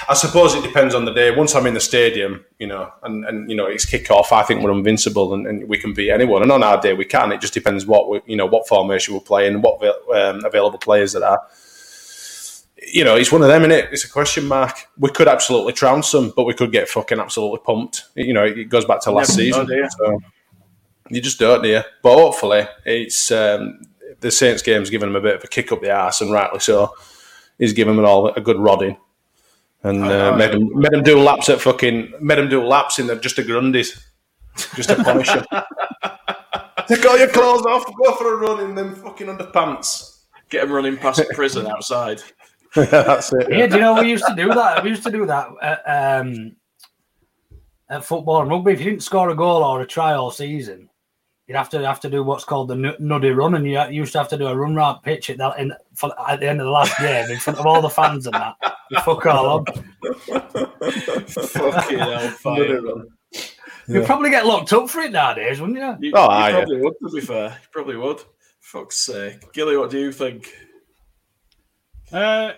I 0.08 0.14
suppose 0.14 0.54
it 0.54 0.62
depends 0.62 0.94
on 0.94 1.04
the 1.04 1.12
day. 1.12 1.34
Once 1.34 1.54
I'm 1.54 1.66
in 1.66 1.74
the 1.74 1.80
stadium, 1.80 2.44
you 2.58 2.66
know, 2.66 2.92
and, 3.02 3.24
and 3.26 3.50
you 3.50 3.56
know 3.56 3.66
it's 3.66 3.84
kick 3.84 4.10
off, 4.10 4.32
I 4.32 4.42
think 4.42 4.62
we're 4.62 4.70
invincible 4.72 5.34
and, 5.34 5.46
and 5.46 5.68
we 5.68 5.78
can 5.78 5.92
beat 5.92 6.10
anyone. 6.10 6.42
And 6.42 6.52
on 6.52 6.62
our 6.62 6.80
day, 6.80 6.94
we 6.94 7.04
can. 7.04 7.32
It 7.32 7.40
just 7.40 7.52
depends 7.54 7.84
what 7.84 8.08
we, 8.08 8.20
you 8.26 8.36
know, 8.36 8.46
what 8.46 8.68
formation 8.68 9.14
we're 9.14 9.20
playing, 9.20 9.60
what 9.60 9.82
um, 10.14 10.44
available 10.44 10.78
players 10.78 11.12
there 11.12 11.24
are 11.24 11.40
you 12.92 13.04
know, 13.04 13.16
it's 13.16 13.30
one 13.30 13.42
of 13.42 13.48
them, 13.48 13.64
is 13.64 13.76
it? 13.76 13.88
It's 13.92 14.04
a 14.04 14.10
question 14.10 14.46
mark. 14.46 14.88
We 14.98 15.10
could 15.10 15.28
absolutely 15.28 15.72
trounce 15.72 16.10
them, 16.10 16.32
but 16.34 16.44
we 16.44 16.54
could 16.54 16.72
get 16.72 16.88
fucking 16.88 17.18
absolutely 17.18 17.60
pumped. 17.64 18.04
You 18.14 18.32
know, 18.32 18.44
it 18.44 18.68
goes 18.68 18.84
back 18.84 19.00
to 19.02 19.10
last 19.10 19.36
Never 19.36 19.64
know, 19.64 19.66
season. 19.66 19.66
do 19.66 20.20
you? 21.16 21.22
Just 21.22 21.38
don't, 21.38 21.62
do 21.62 21.68
you? 21.68 21.82
But 22.02 22.14
hopefully, 22.14 22.66
it's 22.84 23.30
um, 23.30 23.80
the 24.20 24.30
Saints 24.30 24.62
game's 24.62 24.90
given 24.90 25.08
him 25.08 25.16
a 25.16 25.20
bit 25.20 25.36
of 25.36 25.44
a 25.44 25.48
kick 25.48 25.72
up 25.72 25.80
the 25.80 25.90
arse, 25.90 26.20
and 26.20 26.32
rightly 26.32 26.60
so. 26.60 26.94
He's 27.58 27.72
given 27.72 27.96
them 27.96 28.04
all 28.04 28.28
a 28.28 28.40
good 28.40 28.58
rodding. 28.58 28.96
And 29.82 30.04
uh, 30.04 30.36
made, 30.36 30.52
them, 30.52 30.68
made 30.78 30.92
them 30.92 31.02
do 31.02 31.18
laps 31.18 31.48
at 31.48 31.60
fucking, 31.60 32.14
made 32.20 32.38
them 32.38 32.50
do 32.50 32.62
laps 32.62 32.98
in 32.98 33.06
the, 33.06 33.16
just 33.16 33.38
a 33.38 33.42
grundies, 33.42 34.02
just 34.74 34.90
to 34.90 35.02
punish 35.02 35.28
them. 35.28 35.44
Take 36.86 37.06
all 37.06 37.18
your 37.18 37.28
clothes 37.28 37.64
off, 37.66 37.86
go 37.96 38.14
for 38.16 38.34
a 38.34 38.36
run 38.36 38.60
in 38.64 38.74
them 38.74 38.94
fucking 38.94 39.28
underpants. 39.28 40.18
Get 40.50 40.64
him 40.64 40.72
running 40.72 40.96
past 40.96 41.22
prison 41.34 41.66
outside. 41.66 42.22
That's 42.74 43.32
it. 43.32 43.46
Yeah, 43.50 43.68
do 43.68 43.76
you 43.76 43.80
know 43.80 44.02
we 44.02 44.10
used 44.10 44.26
to 44.26 44.34
do 44.34 44.48
that? 44.52 44.82
We 44.84 44.90
used 44.90 45.04
to 45.04 45.10
do 45.10 45.24
that 45.26 45.48
at, 45.62 46.20
um, 46.20 46.56
at 47.88 48.04
football 48.04 48.42
and 48.42 48.50
rugby. 48.50 48.72
If 48.72 48.80
you 48.80 48.90
didn't 48.90 49.02
score 49.02 49.30
a 49.30 49.34
goal 49.34 49.62
or 49.64 49.80
a 49.80 49.86
try 49.86 50.12
all 50.12 50.30
season, 50.30 50.89
you'd 51.50 51.56
have 51.56 51.68
to 51.68 51.84
have 51.84 51.98
to 51.98 52.08
do 52.08 52.22
what's 52.22 52.44
called 52.44 52.68
the 52.68 52.76
nu- 52.76 52.94
nuddy 53.00 53.30
run, 53.30 53.56
and 53.56 53.66
you, 53.66 53.72
you 53.86 54.02
used 54.02 54.12
to 54.12 54.18
have 54.18 54.28
to 54.28 54.38
do 54.38 54.46
a 54.46 54.54
run 54.54 54.76
round 54.76 55.02
pitch 55.02 55.30
at 55.30 55.38
that 55.38 55.58
in, 55.58 55.72
for, 55.96 56.12
at 56.30 56.38
the 56.38 56.48
end 56.48 56.60
of 56.60 56.66
the 56.66 56.70
last 56.70 56.96
game 57.00 57.28
in 57.28 57.38
front 57.40 57.58
of 57.58 57.66
all 57.66 57.82
the 57.82 57.90
fans 57.90 58.24
and 58.26 58.34
that. 58.36 58.54
You 58.92 59.00
fuck 59.00 59.26
all 59.26 59.58
on. 59.58 59.64
Fucking 61.26 61.98
hellfire. 61.98 62.80
You'd 63.88 64.06
probably 64.06 64.30
get 64.30 64.46
locked 64.46 64.72
up 64.72 64.88
for 64.88 65.00
it 65.00 65.10
nowadays, 65.10 65.60
wouldn't 65.60 65.76
you? 65.76 65.96
You, 66.08 66.12
Oh, 66.14 66.22
you 66.22 66.30
aye, 66.30 66.52
probably 66.52 66.80
would, 66.82 66.94
to 67.02 67.10
be 67.12 67.20
fair. 67.20 67.48
You 67.48 67.68
probably 67.72 67.96
would. 67.96 68.22
Fuck's 68.60 68.98
sake. 68.98 69.52
Gilly, 69.52 69.76
what 69.76 69.90
do 69.90 69.98
you 69.98 70.12
think? 70.12 70.54
Uh, 72.12 72.52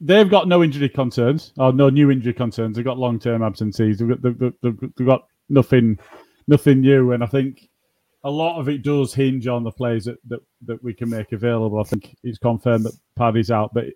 they've 0.00 0.30
got 0.30 0.48
no 0.48 0.62
injury 0.62 0.88
concerns 0.88 1.52
or 1.58 1.74
no 1.74 1.90
new 1.90 2.10
injury 2.10 2.32
concerns. 2.32 2.76
They've 2.76 2.84
got 2.84 2.96
long 2.96 3.18
term 3.18 3.42
absences. 3.42 3.98
They've 3.98 4.08
got, 4.08 4.22
they've, 4.22 4.38
they've, 4.62 4.80
they've 4.96 5.06
got 5.06 5.26
nothing, 5.50 5.98
nothing 6.48 6.80
new. 6.80 7.12
And 7.12 7.22
I 7.22 7.26
think 7.26 7.68
a 8.24 8.30
lot 8.30 8.58
of 8.60 8.68
it 8.68 8.82
does 8.82 9.12
hinge 9.12 9.46
on 9.46 9.64
the 9.64 9.70
players 9.70 10.04
that, 10.04 10.18
that, 10.28 10.40
that 10.66 10.82
we 10.82 10.94
can 10.94 11.10
make 11.10 11.32
available. 11.32 11.80
I 11.80 11.84
think 11.84 12.16
it's 12.22 12.38
confirmed 12.38 12.84
that 12.84 12.96
Paddy's 13.16 13.50
out, 13.50 13.74
but 13.74 13.86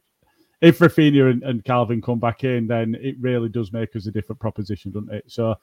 if 0.61 0.79
Raphinha 0.79 1.31
and, 1.31 1.43
and 1.43 1.65
Calvin 1.65 2.01
come 2.01 2.19
back 2.19 2.45
in, 2.45 2.67
then 2.67 2.97
it 3.01 3.17
really 3.21 3.49
does 3.49 3.73
make 3.73 3.95
us 3.95 4.07
a 4.07 4.11
different 4.11 4.41
proposition, 4.41 4.91
doesn't 4.91 5.12
it? 5.12 5.25
So 5.27 5.55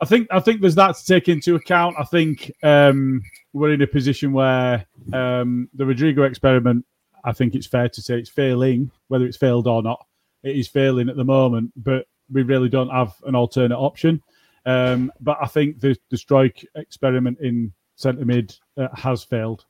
I 0.00 0.04
think 0.04 0.28
I 0.30 0.40
think 0.40 0.60
there's 0.60 0.74
that 0.74 0.96
to 0.96 1.04
take 1.04 1.28
into 1.28 1.54
account. 1.54 1.96
I 1.98 2.04
think 2.04 2.50
um, 2.62 3.22
we're 3.52 3.72
in 3.72 3.82
a 3.82 3.86
position 3.86 4.32
where 4.32 4.84
um, 5.12 5.68
the 5.74 5.86
Rodrigo 5.86 6.24
experiment. 6.24 6.84
I 7.24 7.32
think 7.32 7.54
it's 7.54 7.66
fair 7.66 7.88
to 7.88 8.02
say 8.02 8.18
it's 8.18 8.30
failing, 8.30 8.90
whether 9.08 9.26
it's 9.26 9.36
failed 9.36 9.66
or 9.66 9.82
not. 9.82 10.04
It 10.42 10.56
is 10.56 10.68
failing 10.68 11.08
at 11.08 11.16
the 11.16 11.24
moment, 11.24 11.72
but 11.76 12.06
we 12.30 12.42
really 12.42 12.68
don't 12.68 12.90
have 12.90 13.14
an 13.26 13.34
alternate 13.34 13.76
option. 13.76 14.22
Um, 14.66 15.12
but 15.20 15.38
I 15.40 15.46
think 15.46 15.80
the 15.80 15.96
the 16.10 16.16
Struijk 16.16 16.64
experiment 16.74 17.38
in 17.40 17.72
centre 17.98 18.24
mid 18.24 18.56
uh, 18.76 18.88
has 18.94 19.22
failed, 19.22 19.66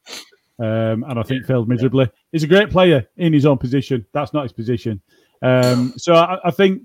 um, 0.59 1.05
and 1.09 1.19
I 1.19 1.23
think 1.23 1.47
failed 1.47 1.69
miserably. 1.69 2.09
He's 2.31 2.45
a 2.45 2.49
great 2.49 2.71
player 2.71 3.09
in 3.17 3.33
his 3.33 3.47
own 3.47 3.59
position. 3.59 4.07
That's 4.13 4.33
not 4.33 4.45
his 4.45 4.53
position. 4.53 5.01
Um, 5.43 5.95
so 5.97 6.15
I, 6.15 6.39
I 6.45 6.51
think 6.51 6.83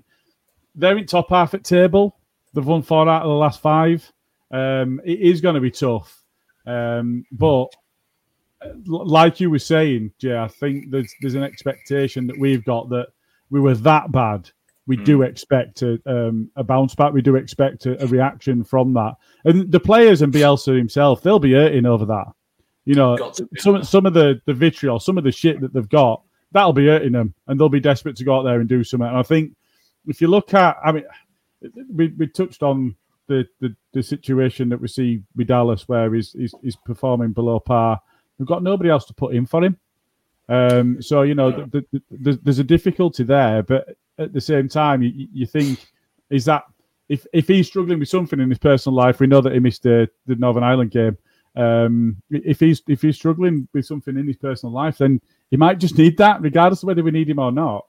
they're 0.74 0.96
in 0.96 1.06
top 1.06 1.30
half 1.30 1.54
at 1.54 1.64
table. 1.64 2.16
They've 2.52 2.66
won 2.66 2.82
four 2.82 3.08
out 3.08 3.22
of 3.22 3.28
the 3.28 3.34
last 3.34 3.60
five. 3.60 4.10
Um, 4.50 5.00
it 5.04 5.20
is 5.20 5.40
going 5.40 5.54
to 5.54 5.60
be 5.60 5.70
tough, 5.70 6.22
um, 6.66 7.24
but 7.30 7.66
uh, 8.62 8.70
like 8.86 9.38
you 9.38 9.50
were 9.50 9.58
saying, 9.58 10.12
Jay, 10.18 10.36
I 10.36 10.48
think 10.48 10.90
there's 10.90 11.12
there's 11.20 11.34
an 11.34 11.42
expectation 11.42 12.26
that 12.28 12.38
we've 12.38 12.64
got 12.64 12.88
that 12.88 13.08
we 13.50 13.60
were 13.60 13.74
that 13.74 14.10
bad 14.12 14.50
we 14.86 14.96
do 14.96 15.22
expect 15.22 15.82
a, 15.82 15.98
um, 16.06 16.50
a 16.56 16.64
bounce 16.64 16.94
back. 16.94 17.12
We 17.12 17.22
do 17.22 17.36
expect 17.36 17.86
a, 17.86 18.02
a, 18.02 18.06
reaction 18.06 18.62
from 18.64 18.92
that. 18.94 19.14
And 19.44 19.70
the 19.72 19.80
players 19.80 20.20
and 20.20 20.32
Bielsa 20.32 20.76
himself, 20.76 21.22
they'll 21.22 21.38
be 21.38 21.54
hurting 21.54 21.86
over 21.86 22.04
that. 22.06 22.26
You 22.84 22.94
know, 22.94 23.32
some 23.56 23.82
some 23.82 24.04
of 24.04 24.12
the 24.12 24.42
the 24.44 24.52
vitriol, 24.52 25.00
some 25.00 25.16
of 25.16 25.24
the 25.24 25.32
shit 25.32 25.60
that 25.62 25.72
they've 25.72 25.88
got, 25.88 26.22
that'll 26.52 26.74
be 26.74 26.86
hurting 26.86 27.12
them, 27.12 27.32
and 27.46 27.58
they'll 27.58 27.70
be 27.70 27.80
desperate 27.80 28.16
to 28.16 28.24
go 28.24 28.38
out 28.38 28.42
there 28.42 28.60
and 28.60 28.68
do 28.68 28.84
something. 28.84 29.08
And 29.08 29.16
I 29.16 29.22
think 29.22 29.56
if 30.06 30.20
you 30.20 30.28
look 30.28 30.52
at, 30.52 30.76
I 30.84 30.92
mean, 30.92 31.04
we 31.90 32.08
we 32.08 32.26
touched 32.26 32.62
on 32.62 32.94
the 33.26 33.46
the, 33.60 33.74
the 33.94 34.02
situation 34.02 34.68
that 34.68 34.82
we 34.82 34.88
see 34.88 35.22
with 35.34 35.46
Dallas, 35.46 35.88
where 35.88 36.12
he's, 36.12 36.32
he's 36.32 36.54
he's 36.62 36.76
performing 36.76 37.32
below 37.32 37.58
par. 37.58 38.02
We've 38.38 38.48
got 38.48 38.62
nobody 38.62 38.90
else 38.90 39.06
to 39.06 39.14
put 39.14 39.34
in 39.34 39.46
for 39.46 39.64
him. 39.64 39.78
Um, 40.46 41.00
so 41.00 41.22
you 41.22 41.34
know, 41.34 41.50
the, 41.52 41.86
the, 41.90 42.02
the, 42.10 42.40
there's 42.42 42.58
a 42.58 42.64
difficulty 42.64 43.24
there, 43.24 43.62
but 43.62 43.96
at 44.18 44.32
the 44.32 44.40
same 44.40 44.68
time, 44.68 45.02
you, 45.02 45.28
you 45.32 45.46
think 45.46 45.86
is 46.30 46.44
that 46.46 46.64
if 47.08 47.26
if 47.32 47.48
he's 47.48 47.66
struggling 47.66 47.98
with 47.98 48.08
something 48.08 48.40
in 48.40 48.48
his 48.48 48.58
personal 48.58 48.96
life, 48.96 49.20
we 49.20 49.26
know 49.26 49.40
that 49.40 49.52
he 49.52 49.58
missed 49.58 49.82
the, 49.82 50.08
the 50.26 50.36
Northern 50.36 50.62
Ireland 50.62 50.90
game. 50.90 51.16
Um, 51.56 52.16
if 52.30 52.60
he's 52.60 52.82
if 52.88 53.02
he's 53.02 53.16
struggling 53.16 53.68
with 53.72 53.86
something 53.86 54.16
in 54.16 54.26
his 54.26 54.36
personal 54.36 54.72
life, 54.72 54.98
then 54.98 55.20
he 55.50 55.56
might 55.56 55.78
just 55.78 55.98
need 55.98 56.16
that, 56.18 56.40
regardless 56.40 56.82
of 56.82 56.88
whether 56.88 57.02
we 57.02 57.10
need 57.10 57.28
him 57.28 57.38
or 57.38 57.52
not. 57.52 57.86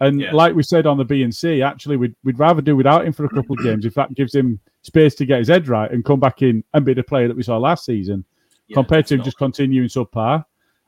And 0.00 0.20
yeah. 0.20 0.32
like 0.32 0.54
we 0.54 0.64
said 0.64 0.86
on 0.86 0.98
the 0.98 1.04
B 1.04 1.22
and 1.22 1.34
C, 1.34 1.62
actually, 1.62 1.96
we'd, 1.96 2.16
we'd 2.24 2.38
rather 2.38 2.60
do 2.60 2.74
without 2.74 3.06
him 3.06 3.12
for 3.12 3.24
a 3.24 3.28
couple 3.28 3.56
of 3.56 3.62
games 3.64 3.84
if 3.84 3.94
that 3.94 4.14
gives 4.14 4.34
him 4.34 4.58
space 4.82 5.14
to 5.14 5.26
get 5.26 5.38
his 5.38 5.46
head 5.46 5.68
right 5.68 5.92
and 5.92 6.04
come 6.04 6.18
back 6.18 6.42
in 6.42 6.64
and 6.74 6.84
be 6.84 6.92
the 6.92 7.04
player 7.04 7.28
that 7.28 7.36
we 7.36 7.42
saw 7.42 7.56
last 7.56 7.84
season, 7.84 8.24
yeah, 8.66 8.74
compared 8.74 9.06
to 9.06 9.14
him 9.14 9.22
just 9.22 9.38
continuing 9.38 9.88
subpar. 9.88 10.44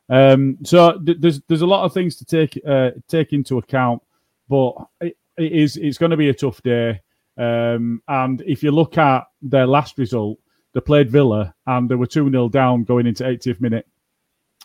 Um, 0.09 0.59
so 0.65 0.99
th- 0.99 1.19
there's 1.21 1.41
there's 1.43 1.63
a 1.63 1.67
lot 1.67 1.85
of 1.85 1.95
things 1.95 2.17
to 2.17 2.25
take 2.25 2.61
uh, 2.67 2.91
take 3.07 3.33
into 3.33 3.59
account, 3.59 4.03
but 4.49 4.75
it, 5.01 5.17
it 5.37 5.53
is 5.53 5.77
it's 5.77 5.99
going 5.99 6.11
to 6.11 6.17
be 6.17 6.29
a 6.29 6.35
tough 6.35 6.63
day. 6.63 7.01
Um, 7.37 8.03
and 8.07 8.43
if 8.43 8.63
you 8.63 8.71
look 8.71 8.97
at 8.99 9.25
their 9.43 9.67
last 9.67 9.99
result, 9.99 10.39
they 10.73 10.81
played 10.81 11.11
Villa 11.11 11.55
and 11.67 11.89
they 11.89 11.95
were 11.95 12.07
two 12.07 12.31
0 12.31 12.49
down 12.49 12.85
going 12.85 13.07
into 13.07 13.25
80th 13.25 13.61
minute, 13.61 13.87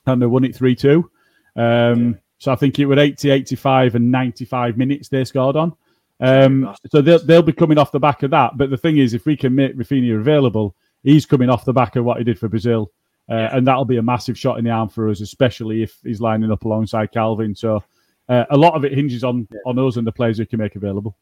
and 0.05 0.21
they 0.21 0.25
won 0.25 0.43
it 0.43 0.55
three 0.55 0.75
two. 0.75 1.09
Um, 1.55 2.09
yeah. 2.09 2.13
So 2.39 2.51
I 2.53 2.55
think 2.55 2.79
it 2.79 2.85
was 2.85 2.97
80, 2.97 3.31
85, 3.31 3.95
and 3.95 4.11
95 4.11 4.77
minutes 4.77 5.09
they 5.09 5.25
scored 5.25 5.57
on. 5.57 5.75
Um, 6.21 6.73
so 6.89 7.01
they'll, 7.01 7.23
they'll 7.23 7.41
be 7.41 7.53
coming 7.53 7.77
off 7.77 7.91
the 7.91 7.99
back 7.99 8.23
of 8.23 8.31
that. 8.31 8.57
But 8.57 8.69
the 8.69 8.77
thing 8.77 8.97
is, 8.97 9.13
if 9.13 9.25
we 9.25 9.35
can 9.35 9.55
make 9.55 9.75
Raphinha 9.75 10.17
available, 10.17 10.75
he's 11.03 11.25
coming 11.25 11.49
off 11.49 11.65
the 11.65 11.73
back 11.73 11.97
of 11.97 12.05
what 12.05 12.17
he 12.17 12.23
did 12.23 12.39
for 12.39 12.47
Brazil. 12.47 12.91
Uh, 13.29 13.35
yeah. 13.35 13.57
And 13.57 13.67
that'll 13.67 13.85
be 13.85 13.97
a 13.97 14.01
massive 14.01 14.37
shot 14.37 14.57
in 14.57 14.65
the 14.65 14.71
arm 14.71 14.87
for 14.87 15.09
us, 15.09 15.19
especially 15.19 15.83
if 15.83 15.97
he's 16.03 16.21
lining 16.21 16.51
up 16.51 16.63
alongside 16.63 17.11
Calvin. 17.11 17.55
So 17.55 17.83
uh, 18.29 18.45
a 18.51 18.57
lot 18.57 18.75
of 18.75 18.85
it 18.85 18.93
hinges 18.93 19.23
on 19.23 19.47
yeah. 19.51 19.59
on 19.65 19.77
us 19.79 19.97
and 19.97 20.07
the 20.07 20.11
players 20.11 20.39
we 20.39 20.45
can 20.45 20.59
make 20.59 20.75
available. 20.75 21.17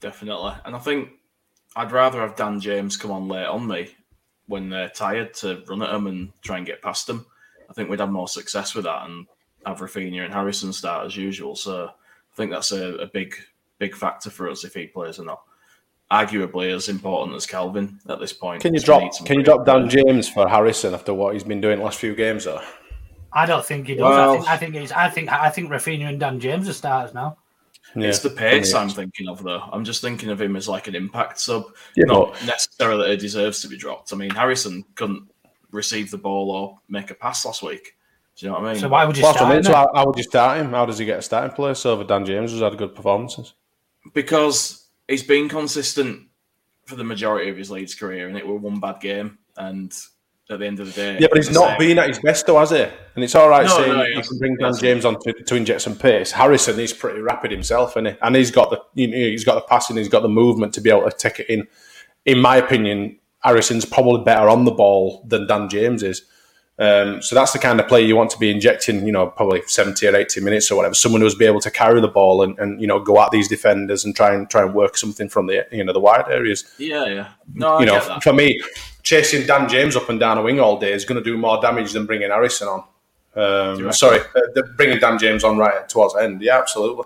Definitely, 0.00 0.52
and 0.64 0.74
I 0.74 0.78
think 0.78 1.10
I'd 1.76 1.92
rather 1.92 2.20
have 2.20 2.36
Dan 2.36 2.60
James 2.60 2.96
come 2.96 3.10
on 3.10 3.28
late 3.28 3.46
on 3.46 3.66
me 3.66 3.88
when 4.46 4.68
they're 4.68 4.88
tired 4.88 5.32
to 5.34 5.62
run 5.68 5.82
at 5.82 5.92
them 5.92 6.08
and 6.08 6.32
try 6.42 6.58
and 6.58 6.66
get 6.66 6.82
past 6.82 7.06
them. 7.06 7.24
I 7.68 7.72
think 7.72 7.88
we'd 7.88 8.00
have 8.00 8.10
more 8.10 8.28
success 8.28 8.74
with 8.74 8.84
that 8.84 9.08
and 9.08 9.26
have 9.64 9.78
Raphinha 9.78 10.24
and 10.24 10.34
Harrison 10.34 10.72
start 10.72 11.06
as 11.06 11.16
usual. 11.16 11.54
So 11.54 11.86
I 11.86 12.36
think 12.36 12.50
that's 12.50 12.72
a, 12.72 12.94
a 12.96 13.06
big 13.06 13.36
big 13.78 13.94
factor 13.94 14.28
for 14.28 14.50
us 14.50 14.64
if 14.64 14.74
he 14.74 14.86
plays 14.86 15.18
or 15.18 15.24
not 15.24 15.42
arguably 16.10 16.74
as 16.74 16.88
important 16.88 17.36
as 17.36 17.46
Calvin 17.46 18.00
at 18.08 18.18
this 18.18 18.32
point. 18.32 18.62
Can 18.62 18.74
you 18.74 18.80
drop 18.80 19.12
Can 19.24 19.38
you 19.38 19.44
drop 19.44 19.64
Dan 19.64 19.88
James 19.88 20.28
for 20.28 20.48
Harrison 20.48 20.94
after 20.94 21.14
what 21.14 21.34
he's 21.34 21.44
been 21.44 21.60
doing 21.60 21.78
the 21.78 21.84
last 21.84 21.98
few 21.98 22.14
games? 22.14 22.44
Though 22.44 22.60
I 23.32 23.46
don't 23.46 23.64
think 23.64 23.86
he 23.86 23.94
does. 23.94 24.02
Well, 24.02 24.30
I 24.30 24.36
think 24.36 24.48
I 24.48 24.56
think 24.56 24.74
he's 24.74 24.92
I 24.92 25.08
think 25.08 25.32
I 25.32 25.50
think 25.50 25.70
Raphinha 25.70 26.08
and 26.08 26.20
Dan 26.20 26.40
James 26.40 26.68
are 26.68 26.72
starters 26.72 27.14
now. 27.14 27.36
Yeah, 27.94 28.08
it's 28.08 28.20
the 28.20 28.30
pace 28.30 28.72
I'm 28.72 28.88
thinking 28.88 29.28
of, 29.28 29.42
though. 29.42 29.62
I'm 29.72 29.84
just 29.84 30.00
thinking 30.00 30.28
of 30.30 30.40
him 30.40 30.54
as 30.54 30.68
like 30.68 30.86
an 30.86 30.94
impact 30.94 31.40
sub, 31.40 31.64
yeah, 31.96 32.04
not 32.04 32.32
but... 32.32 32.46
necessarily 32.46 33.02
that 33.02 33.10
he 33.10 33.16
deserves 33.16 33.62
to 33.62 33.68
be 33.68 33.76
dropped. 33.76 34.12
I 34.12 34.16
mean, 34.16 34.30
Harrison 34.30 34.84
couldn't 34.94 35.28
receive 35.72 36.10
the 36.10 36.18
ball 36.18 36.50
or 36.50 36.78
make 36.88 37.10
a 37.10 37.14
pass 37.14 37.44
last 37.44 37.62
week. 37.62 37.96
Do 38.36 38.46
you 38.46 38.52
know 38.52 38.58
what 38.58 38.68
I 38.68 38.72
mean? 38.72 38.80
So 38.80 38.88
why 38.88 39.04
would 39.04 39.16
you 39.16 39.22
well, 39.22 39.34
start 39.34 39.56
him? 39.56 39.62
So 39.64 39.74
how, 39.74 39.90
how, 39.94 40.06
would 40.06 40.16
you 40.16 40.22
start 40.22 40.60
him? 40.60 40.70
How 40.70 40.86
does 40.86 40.98
he 40.98 41.04
get 41.04 41.18
a 41.18 41.22
starting 41.22 41.54
place 41.54 41.84
over 41.84 42.04
Dan 42.04 42.24
James, 42.24 42.52
who's 42.52 42.60
had 42.60 42.78
good 42.78 42.94
performances? 42.94 43.54
Because 44.14 44.88
he's 45.08 45.24
been 45.24 45.48
consistent 45.48 46.28
for 46.86 46.96
the 46.96 47.04
majority 47.04 47.50
of 47.50 47.56
his 47.56 47.70
Leeds 47.70 47.94
career, 47.94 48.28
and 48.28 48.36
it 48.36 48.46
was 48.46 48.60
one 48.60 48.80
bad 48.80 49.00
game. 49.00 49.38
And 49.56 49.92
at 50.50 50.58
the 50.58 50.66
end 50.66 50.80
of 50.80 50.86
the 50.86 50.92
day, 50.92 51.18
yeah, 51.20 51.28
but 51.28 51.38
he's 51.38 51.50
not 51.50 51.78
been 51.78 51.98
at 51.98 52.08
his 52.08 52.18
best, 52.18 52.46
though, 52.46 52.58
has 52.58 52.70
he? 52.70 52.82
And 52.82 53.24
it's 53.24 53.34
all 53.34 53.48
right 53.48 53.66
no, 53.66 53.76
saying 53.76 53.96
no, 53.96 54.04
you 54.04 54.22
can 54.22 54.38
bring 54.38 54.56
Dan 54.56 54.74
James 54.76 55.04
on 55.04 55.20
to, 55.20 55.32
to, 55.32 55.56
inject 55.56 55.82
some 55.82 55.96
pace. 55.96 56.32
Harrison, 56.32 56.78
he's 56.78 56.92
pretty 56.92 57.20
rapid 57.20 57.50
himself, 57.50 57.96
and 57.96 58.08
he? 58.08 58.16
and 58.20 58.36
he's 58.36 58.50
got 58.50 58.70
the 58.70 58.82
you 58.94 59.08
know, 59.08 59.16
he's 59.16 59.44
got 59.44 59.54
the 59.54 59.62
passing, 59.62 59.96
he's 59.96 60.08
got 60.08 60.22
the 60.22 60.28
movement 60.28 60.74
to 60.74 60.80
be 60.80 60.90
able 60.90 61.08
to 61.08 61.16
take 61.16 61.40
it 61.40 61.48
in. 61.48 61.66
In 62.26 62.40
my 62.40 62.56
opinion, 62.56 63.18
Harrison's 63.40 63.84
probably 63.84 64.24
better 64.24 64.48
on 64.48 64.64
the 64.64 64.70
ball 64.70 65.24
than 65.26 65.46
Dan 65.46 65.68
James 65.68 66.02
is. 66.02 66.22
Um, 66.80 67.20
so 67.20 67.34
that's 67.34 67.52
the 67.52 67.58
kind 67.58 67.78
of 67.78 67.88
player 67.88 68.02
you 68.06 68.16
want 68.16 68.30
to 68.30 68.38
be 68.38 68.50
injecting, 68.50 69.06
you 69.06 69.12
know, 69.12 69.26
probably 69.26 69.60
70 69.66 70.06
or 70.06 70.16
80 70.16 70.40
minutes 70.40 70.70
or 70.70 70.76
whatever. 70.76 70.94
Someone 70.94 71.20
who's 71.20 71.34
be 71.34 71.44
able 71.44 71.60
to 71.60 71.70
carry 71.70 72.00
the 72.00 72.08
ball 72.08 72.42
and, 72.42 72.58
and, 72.58 72.80
you 72.80 72.86
know, 72.86 72.98
go 72.98 73.20
at 73.20 73.30
these 73.30 73.48
defenders 73.48 74.06
and 74.06 74.16
try 74.16 74.34
and 74.34 74.48
try 74.48 74.62
and 74.62 74.74
work 74.74 74.96
something 74.96 75.28
from 75.28 75.46
the, 75.46 75.66
you 75.70 75.84
know, 75.84 75.92
the 75.92 76.00
wide 76.00 76.24
areas. 76.30 76.64
Yeah, 76.78 77.04
yeah. 77.06 77.28
No, 77.52 77.80
you 77.80 77.86
know, 77.86 78.00
for 78.22 78.32
me, 78.32 78.58
chasing 79.10 79.44
Dan 79.44 79.68
James 79.68 79.96
up 79.96 80.08
and 80.08 80.20
down 80.20 80.38
a 80.38 80.42
wing 80.42 80.60
all 80.60 80.78
day 80.78 80.92
is 80.92 81.04
going 81.04 81.22
to 81.22 81.24
do 81.24 81.36
more 81.36 81.60
damage 81.60 81.92
than 81.92 82.06
bringing 82.06 82.30
Harrison 82.30 82.68
on. 82.68 82.84
Um, 83.34 83.92
sorry, 83.92 84.20
uh, 84.20 84.62
bringing 84.76 85.00
Dan 85.00 85.18
James 85.18 85.42
on 85.42 85.58
right 85.58 85.88
towards 85.88 86.14
the 86.14 86.20
end. 86.20 86.40
Yeah, 86.40 86.58
absolutely. 86.58 87.04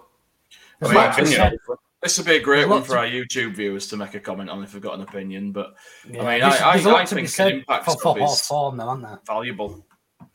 In 0.82 0.92
my 0.92 1.10
opinion. 1.10 1.58
This 2.02 2.18
would 2.18 2.26
be 2.26 2.36
a 2.36 2.40
great 2.40 2.68
one 2.68 2.82
for 2.82 2.98
our 2.98 3.06
YouTube 3.06 3.56
viewers 3.56 3.86
to 3.88 3.96
make 3.96 4.12
a 4.12 4.20
comment 4.20 4.50
on 4.50 4.62
if 4.62 4.72
they've 4.72 4.82
got 4.82 4.96
an 4.96 5.00
opinion. 5.00 5.52
But 5.52 5.74
yeah, 6.06 6.22
I 6.22 6.34
mean, 6.34 6.42
I, 6.42 6.50
I, 6.50 7.00
I 7.00 7.06
think 7.06 7.38
an 7.38 7.48
impact 7.48 7.86
for, 7.86 7.96
for, 7.96 8.22
is 8.22 8.42
form, 8.42 8.76
though, 8.76 8.88
aren't 8.88 9.02
there? 9.02 9.20
valuable. 9.26 9.86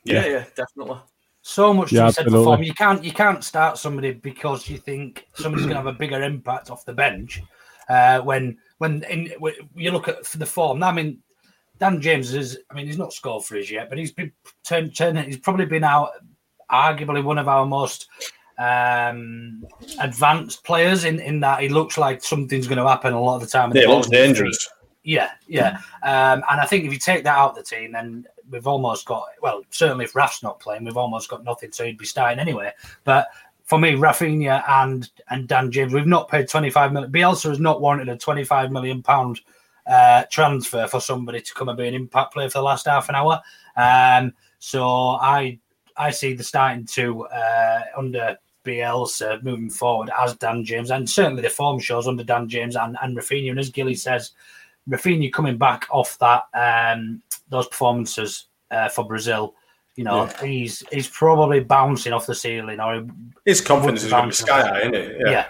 Yeah, 0.03 0.25
yeah, 0.25 0.31
yeah 0.31 0.45
definitely. 0.55 0.97
So 1.43 1.71
much 1.71 1.91
yeah, 1.91 2.01
to 2.01 2.07
be 2.07 2.13
said 2.13 2.25
for 2.25 2.43
form. 2.43 2.63
You 2.63 2.73
can't 2.73 3.03
you 3.03 3.11
can't 3.11 3.43
start 3.43 3.77
somebody 3.77 4.13
because 4.13 4.67
you 4.67 4.79
think 4.79 5.27
somebody's 5.35 5.67
going 5.67 5.75
to 5.75 5.83
have 5.83 5.93
a 5.95 5.97
bigger 5.97 6.23
impact 6.23 6.71
off 6.71 6.85
the 6.85 6.93
bench. 6.93 7.39
Uh, 7.87 8.21
when 8.21 8.57
when, 8.79 9.03
in, 9.03 9.31
when 9.37 9.53
you 9.75 9.91
look 9.91 10.07
at 10.07 10.23
the 10.23 10.47
form, 10.47 10.81
I 10.81 10.91
mean, 10.91 11.21
Dan 11.79 12.01
James 12.01 12.33
is. 12.33 12.57
I 12.69 12.73
mean, 12.73 12.87
he's 12.87 12.97
not 12.97 13.13
scored 13.13 13.45
for 13.45 13.57
us 13.57 13.69
yet, 13.69 13.89
but 13.89 13.97
he's 13.97 14.11
been 14.11 14.31
turned. 14.63 14.95
Turn, 14.95 15.17
he's 15.17 15.37
probably 15.37 15.65
been 15.65 15.83
out, 15.83 16.11
arguably 16.71 17.23
one 17.23 17.37
of 17.37 17.47
our 17.47 17.65
most 17.65 18.07
um, 18.59 19.65
advanced 19.99 20.63
players 20.63 21.05
in, 21.05 21.19
in 21.19 21.39
that 21.39 21.61
he 21.61 21.69
looks 21.69 21.97
like 21.97 22.21
something's 22.21 22.67
going 22.67 22.77
to 22.77 22.87
happen 22.87 23.13
a 23.13 23.21
lot 23.21 23.35
of 23.35 23.41
the 23.41 23.47
time. 23.47 23.71
Yeah, 23.73 23.87
looks 23.87 24.09
dangerous. 24.09 24.69
Yeah, 25.03 25.31
yeah. 25.47 25.79
Um, 26.03 26.43
and 26.49 26.59
I 26.59 26.65
think 26.65 26.85
if 26.85 26.91
you 26.91 26.99
take 26.99 27.23
that 27.23 27.37
out 27.37 27.51
of 27.51 27.55
the 27.55 27.63
team, 27.63 27.93
then 27.93 28.25
we've 28.49 28.67
almost 28.67 29.05
got, 29.05 29.23
well, 29.41 29.63
certainly 29.69 30.05
if 30.05 30.15
Raf's 30.15 30.43
not 30.43 30.59
playing, 30.59 30.83
we've 30.83 30.97
almost 30.97 31.29
got 31.29 31.43
nothing, 31.43 31.71
so 31.71 31.85
he'd 31.85 31.97
be 31.97 32.05
starting 32.05 32.39
anyway. 32.39 32.73
But 33.05 33.29
for 33.63 33.79
me, 33.79 33.93
Raphinha 33.93 34.63
and 34.67 35.09
and 35.29 35.47
Dan 35.47 35.71
James, 35.71 35.93
we've 35.93 36.05
not 36.05 36.27
paid 36.27 36.49
25 36.49 36.91
million. 36.91 37.11
Bielsa 37.11 37.49
has 37.49 37.59
not 37.59 37.81
wanted 37.81 38.09
a 38.09 38.17
25 38.17 38.71
million 38.71 39.01
pound 39.01 39.39
uh, 39.89 40.23
transfer 40.31 40.87
for 40.87 41.01
somebody 41.01 41.41
to 41.41 41.53
come 41.53 41.69
and 41.69 41.77
be 41.77 41.87
an 41.87 41.95
impact 41.95 42.33
player 42.33 42.49
for 42.49 42.59
the 42.59 42.63
last 42.63 42.85
half 42.85 43.09
an 43.09 43.15
hour. 43.15 43.41
Um, 43.75 44.33
so 44.59 44.85
I 44.85 45.59
I 45.97 46.11
see 46.11 46.33
the 46.33 46.43
starting 46.43 46.85
two 46.85 47.25
uh, 47.25 47.81
under 47.97 48.37
Bielsa 48.63 49.41
moving 49.43 49.69
forward 49.69 50.11
as 50.17 50.35
Dan 50.35 50.63
James, 50.63 50.91
and 50.91 51.09
certainly 51.09 51.41
the 51.41 51.49
form 51.49 51.79
shows 51.79 52.07
under 52.07 52.23
Dan 52.23 52.47
James 52.47 52.75
and, 52.75 52.97
and 53.01 53.17
Raphinha. 53.17 53.49
And 53.49 53.59
as 53.59 53.69
Gilly 53.69 53.95
says, 53.95 54.31
Raphinha 54.89 55.33
coming 55.33 55.57
back 55.57 55.87
off 55.89 56.17
that 56.19 56.43
um, 56.53 57.21
those 57.49 57.67
performances 57.67 58.45
uh, 58.71 58.89
for 58.89 59.05
Brazil, 59.05 59.55
you 59.95 60.03
know, 60.03 60.25
yeah. 60.25 60.45
he's 60.45 60.83
he's 60.91 61.07
probably 61.07 61.61
bouncing 61.61 62.13
off 62.13 62.27
the 62.27 62.35
ceiling, 62.35 62.79
or 62.79 63.05
his 63.45 63.59
confidence 63.59 64.03
is 64.03 64.11
going 64.11 64.23
to 64.23 64.29
be 64.29 64.35
sky 64.35 64.61
high, 64.61 64.81
isn't 64.81 64.95
it? 64.95 65.17
Yeah, 65.21 65.31
yeah 65.31 65.45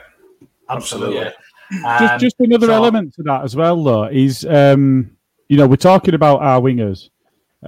absolutely. 0.70 1.18
absolutely. 1.18 1.44
Um, 1.72 2.00
just, 2.00 2.20
just 2.20 2.40
another 2.40 2.68
so, 2.68 2.74
element 2.74 3.14
to 3.16 3.24
that 3.24 3.44
as 3.44 3.56
well, 3.56 3.84
though, 3.84 4.06
is 4.06 4.46
um, 4.46 5.16
you 5.50 5.58
know 5.58 5.68
we're 5.68 5.76
talking 5.76 6.14
about 6.14 6.42
our 6.42 6.60
wingers. 6.60 7.10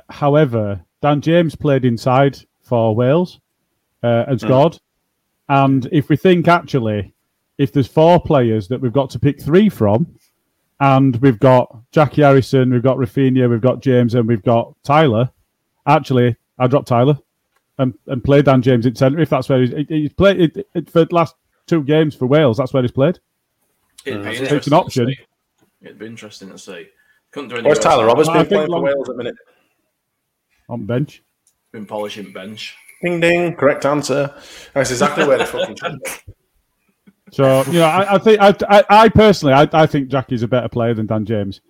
However, 0.09 0.81
Dan 1.01 1.21
James 1.21 1.55
played 1.55 1.85
inside 1.85 2.39
for 2.63 2.95
Wales 2.95 3.39
uh, 4.03 4.25
and 4.27 4.39
hmm. 4.39 4.47
scored. 4.47 4.73
Mm. 4.73 4.79
And 5.49 5.89
if 5.91 6.09
we 6.09 6.15
think 6.15 6.47
actually, 6.47 7.13
if 7.57 7.73
there's 7.73 7.87
four 7.87 8.19
players 8.21 8.67
that 8.69 8.79
we've 8.79 8.93
got 8.93 9.09
to 9.11 9.19
pick 9.19 9.41
three 9.41 9.69
from, 9.69 10.07
and 10.79 11.15
we've 11.17 11.39
got 11.39 11.77
Jackie 11.91 12.23
Harrison, 12.23 12.71
we've 12.71 12.81
got 12.81 12.97
Raphinha, 12.97 13.49
we've 13.49 13.61
got 13.61 13.81
James, 13.81 14.15
and 14.15 14.27
we've 14.27 14.43
got 14.43 14.73
Tyler. 14.83 15.29
Actually, 15.85 16.35
I 16.57 16.67
dropped 16.67 16.87
Tyler 16.87 17.17
and, 17.77 17.93
and 18.07 18.23
played 18.23 18.45
Dan 18.45 18.61
James 18.61 18.85
in 18.85 18.95
centre 18.95 19.19
if 19.19 19.29
that's 19.29 19.49
where 19.49 19.61
he's, 19.61 19.87
he's 19.89 20.13
played 20.13 20.39
it, 20.39 20.67
it, 20.73 20.89
for 20.89 21.05
the 21.05 21.15
last 21.15 21.35
two 21.67 21.83
games 21.83 22.15
for 22.15 22.25
Wales. 22.25 22.57
That's 22.57 22.73
where 22.73 22.83
he's 22.83 22.91
played. 22.91 23.19
It'd 24.05 24.23
be 24.23 24.29
uh, 24.39 24.55
it's 24.55 24.67
an 24.67 24.73
option. 24.73 25.15
It'd 25.81 25.99
be 25.99 26.05
interesting 26.05 26.49
to 26.49 26.57
see. 26.57 26.87
Couldn't 27.31 27.49
do 27.49 27.63
Where's 27.63 27.79
Tyler 27.79 28.05
Roberts 28.05 28.29
been 28.29 28.45
playing 28.45 28.67
for 28.67 28.81
Wales 28.81 29.09
at 29.09 29.15
the 29.15 29.23
minute? 29.23 29.35
On 30.69 30.85
bench. 30.85 31.23
Been 31.71 31.85
polishing 31.85 32.33
bench. 32.33 32.75
Ding 33.01 33.19
ding, 33.19 33.55
correct 33.55 33.85
answer. 33.85 34.35
That's 34.73 34.91
exactly 34.91 35.25
where 35.25 35.37
the 35.37 35.45
fucking 35.45 35.77
So 37.31 37.63
you 37.67 37.79
know, 37.79 37.85
I, 37.85 38.15
I 38.15 38.17
think 38.17 38.39
I, 38.41 38.53
I, 38.69 38.83
I 38.89 39.09
personally, 39.09 39.53
I, 39.53 39.67
I 39.71 39.85
think 39.85 40.09
Jackie's 40.09 40.43
a 40.43 40.47
better 40.47 40.67
player 40.67 40.93
than 40.93 41.05
Dan 41.07 41.25
James, 41.25 41.61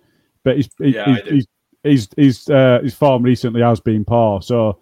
but 0.42 0.56
he's 0.56 0.68
he, 0.78 0.94
Yeah, 0.94 1.04
I 1.06 1.12
he's, 1.12 1.28
he's 1.30 1.46
he's 1.84 2.08
his 2.16 2.50
uh, 2.50 2.80
his 2.82 2.94
form 2.94 3.22
recently 3.22 3.62
has 3.62 3.78
been 3.78 4.04
poor. 4.04 4.42
So 4.42 4.80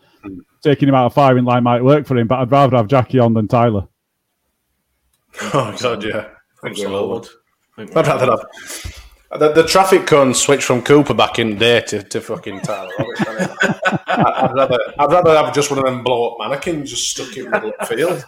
taking 0.63 0.89
him 0.89 0.95
out 0.95 1.07
of 1.07 1.15
firing 1.15 1.45
line 1.45 1.65
might 1.65 1.85
work 1.85 2.07
for 2.07 2.17
him, 2.17 2.27
but 2.27 2.39
I'd 2.39 2.51
rather 2.51 2.79
have 2.79 2.89
Jackie 2.89 3.19
on 3.19 3.35
than 3.35 3.49
Tyler. 3.49 3.87
Oh 5.55 5.77
god, 5.81 6.03
yeah, 6.03 6.31
I 6.65 6.73
think 6.73 6.79
we 7.89 7.95
all 7.95 7.99
absolutely. 7.99 8.01
would. 8.01 8.07
I 8.07 8.09
think 8.09 8.09
we 8.09 8.13
I'd 8.13 8.21
rather 8.21 8.31
have 8.31 9.01
the, 9.41 9.53
the 9.63 9.69
traffic 9.69 10.07
cone 10.07 10.35
switched 10.35 10.65
from 10.65 10.83
Cooper 10.83 11.15
back 11.15 11.39
in 11.39 11.51
the 11.51 11.57
day 11.57 11.81
to, 11.83 12.03
to 12.03 12.21
fucking 12.21 12.61
Tyler 12.63 12.91
Roberts. 12.99 13.21
I- 14.07 14.49
I'd 14.49 14.53
rather 14.55 14.79
I'd 14.99 15.11
rather 15.13 15.37
have 15.37 15.55
just 15.55 15.71
one 15.71 15.79
of 15.79 15.85
them 15.85 16.03
blow 16.03 16.31
up 16.33 16.37
mannequins 16.41 16.91
just 16.91 17.11
stuck 17.11 17.37
in 17.37 17.45
the 17.45 17.51
middle 17.51 17.71
of 17.71 17.89
the 17.89 17.97
field. 17.97 18.25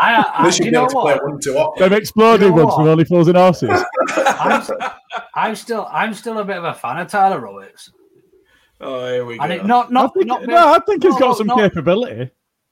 I, 0.00 0.14
I, 0.14 0.38
At 0.38 0.44
least 0.44 0.58
you 0.60 0.64
you'd 0.66 0.70
be 0.70 0.74
know 0.74 0.82
able 0.84 0.88
to 0.92 1.00
play 1.00 1.14
what? 1.14 1.24
one 1.24 1.40
too 1.40 1.54
often. 1.58 1.82
Them 1.90 1.92
exploding 1.98 2.48
You 2.48 2.56
know 2.56 2.64
ones 2.64 2.74
what? 2.76 2.82
with 2.82 2.88
only 2.92 3.04
fools 3.04 3.28
and 3.28 3.36
horses. 3.36 3.84
I'm, 4.16 4.62
I'm 5.34 5.54
still, 5.56 5.86
I'm 5.90 6.14
still 6.14 6.38
a 6.38 6.44
bit 6.44 6.56
of 6.56 6.64
a 6.64 6.72
fan 6.72 6.96
of 6.98 7.08
Tyler 7.08 7.38
Roberts, 7.40 7.90
Oh, 8.80 9.06
here 9.12 9.24
we 9.26 9.36
go. 9.36 9.42
and 9.44 9.52
it, 9.52 9.66
not, 9.66 9.94
I 9.94 10.08
think, 10.08 10.26
not. 10.26 10.46
no, 10.46 10.56
I 10.72 10.78
think 10.78 11.02
he's 11.02 11.12
no, 11.12 11.18
got 11.18 11.36
some 11.36 11.48
not, 11.48 11.58
capability. 11.58 12.30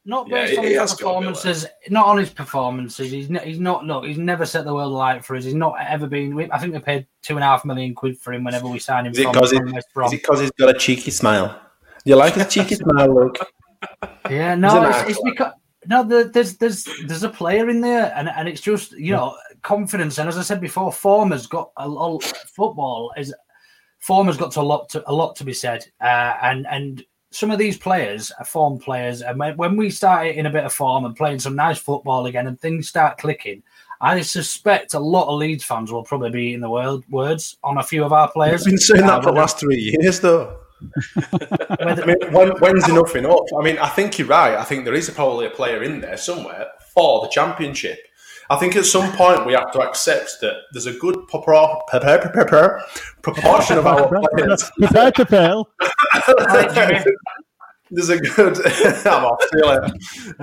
Not 0.08 0.26
based 0.30 0.52
he- 0.52 0.58
on 0.58 0.64
his 0.64 0.78
has 0.78 0.94
performances, 0.94 1.66
not 1.90 2.06
on 2.06 2.16
his 2.16 2.30
performances. 2.30 3.10
He's 3.10 3.28
he's 3.44 3.60
not 3.60 3.84
look. 3.84 4.06
He's 4.06 4.16
never 4.16 4.46
set 4.46 4.64
the 4.64 4.72
world 4.72 4.90
alight 4.90 5.22
for 5.22 5.36
us. 5.36 5.44
He's 5.44 5.52
not 5.52 5.74
ever 5.86 6.06
been. 6.06 6.34
We, 6.34 6.50
I 6.50 6.56
think 6.56 6.72
we 6.72 6.78
paid 6.78 7.06
two 7.20 7.34
and 7.34 7.44
a 7.44 7.46
half 7.46 7.62
million 7.66 7.94
quid 7.94 8.18
for 8.18 8.32
him 8.32 8.42
whenever 8.42 8.68
we 8.68 8.78
signed 8.78 9.06
him 9.06 9.12
Is 9.12 9.18
it 9.18 9.26
because 9.26 9.52
West 9.94 10.40
he's 10.40 10.50
got 10.52 10.74
a 10.74 10.78
cheeky 10.78 11.10
smile? 11.10 11.60
You 12.06 12.16
like 12.16 12.32
his 12.32 12.48
cheeky 12.48 12.74
smile, 12.76 13.14
Luke? 13.14 13.36
Yeah, 14.30 14.54
no, 14.54 14.82
it's, 14.82 14.96
nice 14.96 15.10
it's 15.10 15.20
because 15.22 15.52
no, 15.84 16.02
the, 16.02 16.30
there's 16.32 16.56
there's 16.56 16.88
there's 17.06 17.22
a 17.22 17.28
player 17.28 17.68
in 17.68 17.82
there, 17.82 18.10
and 18.16 18.30
and 18.30 18.48
it's 18.48 18.62
just 18.62 18.92
you 18.92 19.12
know 19.12 19.36
confidence. 19.60 20.16
And 20.16 20.26
as 20.26 20.38
I 20.38 20.42
said 20.42 20.62
before, 20.62 20.90
form 20.90 21.32
has 21.32 21.46
got 21.46 21.70
a 21.76 21.86
lot. 21.86 22.24
Football 22.56 23.12
is 23.18 23.34
form 23.98 24.28
has 24.28 24.38
got 24.38 24.52
to 24.52 24.60
a 24.60 24.62
lot 24.62 24.88
to 24.88 25.02
a 25.06 25.12
lot 25.12 25.36
to 25.36 25.44
be 25.44 25.52
said, 25.52 25.84
uh, 26.00 26.34
and 26.42 26.66
and 26.66 27.04
some 27.30 27.50
of 27.50 27.58
these 27.58 27.76
players 27.76 28.32
are 28.38 28.44
form 28.44 28.78
players, 28.78 29.22
and 29.22 29.38
when, 29.38 29.56
when 29.56 29.76
we 29.76 29.90
start 29.90 30.28
in 30.28 30.46
a 30.46 30.50
bit 30.50 30.64
of 30.64 30.72
form 30.72 31.04
and 31.04 31.16
playing 31.16 31.40
some 31.40 31.54
nice 31.54 31.78
football 31.78 32.26
again, 32.26 32.46
and 32.46 32.60
things 32.60 32.88
start 32.88 33.18
clicking. 33.18 33.62
I 34.00 34.20
suspect 34.20 34.94
a 34.94 35.00
lot 35.00 35.26
of 35.26 35.38
Leeds 35.38 35.64
fans 35.64 35.90
will 35.90 36.04
probably 36.04 36.30
be 36.30 36.54
in 36.54 36.60
the 36.60 36.70
world 36.70 37.04
words 37.10 37.58
on 37.64 37.78
a 37.78 37.82
few 37.82 38.04
of 38.04 38.12
our 38.12 38.30
players. 38.30 38.64
He's 38.64 38.72
been 38.72 38.78
saying 38.78 39.06
that 39.06 39.24
for 39.24 39.32
the 39.32 39.36
last 39.36 39.58
three 39.58 39.96
years, 40.00 40.20
though. 40.20 40.56
I 41.80 42.04
mean, 42.06 42.16
when, 42.32 42.50
when's 42.60 42.88
enough 42.88 43.16
enough? 43.16 43.40
I 43.58 43.62
mean, 43.64 43.78
I 43.78 43.88
think 43.88 44.18
you're 44.18 44.28
right. 44.28 44.56
I 44.56 44.62
think 44.62 44.84
there 44.84 44.94
is 44.94 45.10
probably 45.10 45.46
a 45.46 45.50
player 45.50 45.82
in 45.82 46.00
there 46.00 46.16
somewhere 46.16 46.68
for 46.94 47.22
the 47.22 47.28
championship. 47.28 47.98
I 48.50 48.56
think 48.56 48.76
at 48.76 48.86
some 48.86 49.12
point 49.12 49.44
we 49.44 49.52
have 49.52 49.70
to 49.72 49.80
accept 49.80 50.36
that 50.40 50.54
there's 50.72 50.86
a 50.86 50.94
good 50.94 51.14
propor- 51.30 51.80
propor- 51.90 52.32
propor- 52.32 52.80
proportion 53.22 53.78
of 53.78 53.86
our 53.86 54.08
players. 54.08 54.70
Prepare 54.78 55.12
to 55.12 55.26
fail. 55.26 55.68
There's 57.90 58.10
a 58.10 58.18
good. 58.18 58.58
I'm 59.06 59.24
off. 59.24 59.42
See 59.42 59.48
you. 59.54 59.64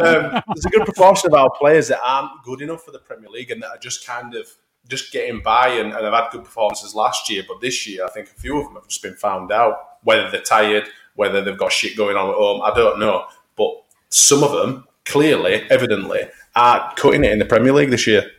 Um, 0.04 0.42
there's 0.48 0.66
a 0.66 0.70
good 0.72 0.86
proportion 0.86 1.32
of 1.32 1.36
our 1.36 1.50
players 1.52 1.88
that 1.90 2.00
aren't 2.04 2.44
good 2.44 2.62
enough 2.62 2.84
for 2.84 2.92
the 2.92 3.00
Premier 3.00 3.30
League 3.30 3.52
and 3.52 3.62
that 3.62 3.70
are 3.70 3.78
just 3.78 4.06
kind 4.06 4.34
of 4.34 4.48
just 4.88 5.12
getting 5.12 5.42
by 5.42 5.68
and, 5.70 5.94
and 5.94 6.06
have 6.06 6.14
had 6.14 6.32
good 6.32 6.44
performances 6.44 6.96
last 6.96 7.30
year. 7.30 7.44
But 7.48 7.62
this 7.62 7.88
year, 7.88 8.06
I 8.06 8.10
think 8.10 8.30
a 8.30 8.34
few 8.34 8.58
of 8.58 8.66
them 8.66 8.76
have 8.76 8.88
just 8.88 9.04
been 9.04 9.16
found 9.16 9.52
out. 9.52 9.78
Whether 10.04 10.30
they're 10.32 10.42
tired, 10.42 10.88
whether 11.16 11.44
they've 11.44 11.58
got 11.58 11.72
shit 11.72 11.98
going 11.98 12.18
on 12.18 12.30
at 12.30 12.36
home, 12.36 12.62
I 12.64 12.74
don't 12.74 13.00
know. 13.00 13.26
But 13.56 13.74
some 14.10 14.44
of 14.44 14.52
them 14.52 14.88
clearly, 15.06 15.64
evidently, 15.70 16.22
are 16.56 16.94
cutting 16.96 17.24
it 17.24 17.32
in 17.32 17.40
the 17.40 17.46
Premier 17.46 17.74
League 17.74 17.90
this 17.90 18.08
year. 18.08 18.30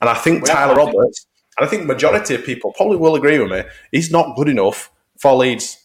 And 0.00 0.08
I 0.08 0.14
think 0.14 0.44
Well, 0.44 0.54
Tyler 0.54 0.74
Roberts, 0.74 1.26
and 1.58 1.66
I 1.66 1.70
think 1.70 1.84
majority 1.86 2.34
of 2.34 2.44
people 2.44 2.72
probably 2.76 2.96
will 2.96 3.14
agree 3.16 3.38
with 3.38 3.50
me. 3.50 3.62
He's 3.92 4.10
not 4.10 4.36
good 4.36 4.48
enough 4.48 4.90
for 5.18 5.34
Leeds. 5.34 5.76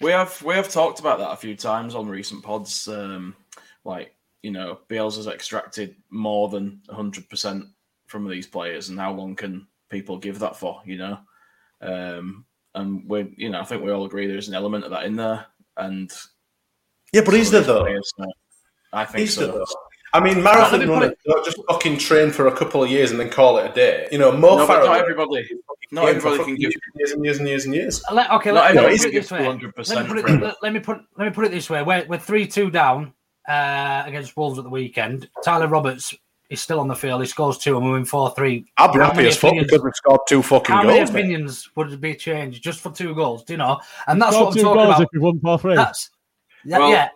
We 0.00 0.10
have 0.10 0.40
we 0.42 0.54
have 0.54 0.68
talked 0.68 1.00
about 1.00 1.18
that 1.18 1.32
a 1.32 1.36
few 1.36 1.56
times 1.56 1.94
on 1.94 2.06
recent 2.06 2.42
pods. 2.42 2.86
Um, 2.86 3.34
like 3.84 4.14
you 4.42 4.50
know, 4.50 4.78
Beals 4.88 5.16
has 5.16 5.26
extracted 5.26 5.96
more 6.10 6.48
than 6.48 6.80
hundred 6.90 7.28
percent 7.28 7.64
from 8.06 8.28
these 8.28 8.46
players, 8.46 8.90
and 8.90 8.98
how 9.00 9.12
long 9.12 9.34
can 9.34 9.66
people 9.88 10.18
give 10.18 10.38
that 10.40 10.56
for? 10.56 10.82
You 10.84 10.98
know, 10.98 11.18
um, 11.80 12.44
and 12.74 13.08
we 13.08 13.34
you 13.36 13.48
know 13.48 13.60
I 13.60 13.64
think 13.64 13.82
we 13.82 13.90
all 13.90 14.04
agree 14.04 14.26
there's 14.26 14.48
an 14.48 14.54
element 14.54 14.84
of 14.84 14.90
that 14.90 15.04
in 15.06 15.16
there, 15.16 15.46
and 15.78 16.12
Yeah, 17.12 17.22
but 17.24 17.34
is 17.34 17.50
there 17.50 17.62
though? 17.62 17.80
players, 17.80 18.12
uh, 18.20 18.26
I 18.96 19.04
think 19.04 19.28
so. 19.28 19.46
though? 19.46 19.64
I 20.12 20.20
mean, 20.20 20.42
marathon 20.42 20.80
me 20.80 20.86
put 20.86 20.92
runners 20.92 21.14
don't 21.26 21.44
just 21.44 21.58
fucking 21.68 21.98
train 21.98 22.30
for 22.30 22.46
a 22.46 22.56
couple 22.56 22.82
of 22.82 22.90
years 22.90 23.10
and 23.10 23.20
then 23.20 23.28
call 23.28 23.58
it 23.58 23.70
a 23.70 23.74
day. 23.74 24.08
You 24.10 24.18
know, 24.18 24.32
Mo 24.32 24.56
No, 24.56 24.66
Farah 24.66 24.86
not 24.86 24.96
everybody. 25.00 25.46
Not 25.92 26.08
everybody 26.08 26.38
can 26.44 26.54
give. 26.56 26.72
years 26.94 27.12
and 27.12 27.24
years 27.24 27.38
and 27.38 27.48
years 27.48 27.64
and 27.66 27.74
years. 27.74 28.02
Let, 28.10 28.30
okay, 28.32 28.50
Not 28.52 28.74
let, 28.74 28.74
let 28.76 28.84
everybody 28.84 28.86
me 28.86 28.92
he's 28.92 29.02
put 29.02 29.08
it 29.08 29.12
give 29.12 29.22
this 29.22 29.30
way. 29.32 29.38
200% 29.40 29.94
Let 29.94 30.02
me 30.02 30.08
put 30.08 30.18
it, 30.18 30.22
from- 30.22 30.40
let, 30.40 30.54
let 30.62 30.72
me 30.72 30.80
put 30.80 31.00
let 31.18 31.24
me 31.26 31.30
put 31.34 31.44
it 31.44 31.50
this 31.50 31.68
way. 31.68 31.82
We're 31.82 32.06
we're 32.08 32.18
three 32.18 32.46
two 32.46 32.70
down 32.70 33.12
uh, 33.48 34.02
against 34.06 34.36
Wolves 34.36 34.58
at 34.58 34.64
the 34.64 34.70
weekend. 34.70 35.28
Tyler 35.44 35.68
Roberts 35.68 36.14
is 36.48 36.60
still 36.62 36.80
on 36.80 36.88
the 36.88 36.94
field. 36.94 37.20
He 37.20 37.26
scores 37.26 37.58
two, 37.58 37.76
and 37.76 37.84
we 37.84 37.92
win 37.92 38.04
four 38.04 38.30
three. 38.34 38.64
I'll 38.78 38.92
be 38.92 39.00
How 39.00 39.06
happy 39.10 39.26
as 39.26 39.36
fuck 39.36 39.50
opinions- 39.50 39.70
because 39.70 39.84
we've 39.84 39.94
scored 39.96 40.20
two 40.28 40.42
fucking 40.42 40.74
How 40.74 40.82
many 40.82 40.98
goals. 41.00 41.12
mate. 41.12 41.20
opinions 41.20 41.68
would 41.76 41.92
it 41.92 42.00
be 42.00 42.14
changed 42.14 42.62
just 42.62 42.80
for 42.80 42.90
two 42.92 43.14
goals? 43.14 43.44
Do 43.44 43.52
you 43.52 43.58
know? 43.58 43.80
And 44.06 44.22
that's 44.22 44.32
Scored 44.34 44.46
what 44.46 44.50
I'm 44.52 44.56
two 44.56 44.62
talking 44.62 44.82
goals 44.84 44.94
about. 44.96 45.02
if 45.02 45.08
we 45.12 45.18
won 45.18 45.40
four 45.40 45.58
three. 45.58 45.74
That's 45.76 46.10
yeah, 46.64 46.78
Well- 46.78 46.90
yeah. 46.90 47.08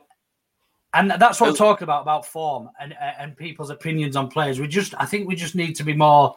And 0.93 1.11
that's 1.11 1.41
what 1.41 1.51
I'm 1.51 1.57
talking 1.57 1.85
about 1.85 2.03
about 2.03 2.27
form 2.27 2.69
and 2.81 2.93
uh, 2.95 3.13
and 3.19 3.37
people's 3.37 3.71
opinions 3.71 4.17
on 4.17 4.29
players. 4.29 4.59
We 4.59 4.67
just, 4.67 4.93
I 4.99 5.07
think, 5.07 5.29
we 5.29 5.37
just 5.37 5.55
need 5.55 5.75
to 5.77 5.85
be 5.85 5.93
more. 5.93 6.35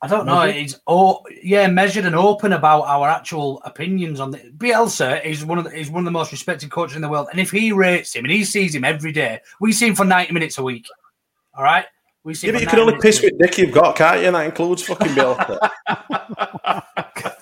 I 0.00 0.06
don't 0.06 0.24
know. 0.24 0.46
Measured? 0.46 0.62
It's 0.62 0.80
oh 0.86 1.22
yeah, 1.42 1.66
measured 1.66 2.06
and 2.06 2.14
open 2.14 2.54
about 2.54 2.82
our 2.82 3.10
actual 3.10 3.60
opinions 3.64 4.20
on 4.20 4.30
the 4.30 4.38
Bielsa 4.56 5.22
is 5.24 5.44
one 5.44 5.58
of 5.58 5.64
the, 5.64 5.72
is 5.78 5.90
one 5.90 6.00
of 6.00 6.04
the 6.06 6.10
most 6.10 6.32
respected 6.32 6.70
coaches 6.70 6.96
in 6.96 7.02
the 7.02 7.08
world, 7.08 7.28
and 7.30 7.38
if 7.38 7.50
he 7.50 7.72
rates 7.72 8.14
him 8.14 8.24
and 8.24 8.32
he 8.32 8.44
sees 8.44 8.74
him 8.74 8.84
every 8.84 9.12
day, 9.12 9.40
we 9.60 9.72
see 9.72 9.88
him 9.88 9.94
for 9.94 10.04
ninety 10.04 10.32
minutes 10.32 10.56
a 10.56 10.62
week. 10.62 10.86
All 11.54 11.62
right, 11.62 11.86
we 12.24 12.34
see. 12.34 12.48
Yeah, 12.48 12.54
but 12.54 12.60
you 12.62 12.66
can 12.66 12.78
only 12.80 12.98
piss 13.00 13.22
with 13.22 13.38
dick 13.38 13.58
you've 13.58 13.72
got, 13.72 13.96
can't 13.96 14.20
you? 14.20 14.26
And 14.26 14.36
that 14.36 14.46
includes 14.46 14.82
fucking 14.82 15.14
Bill. 15.14 15.38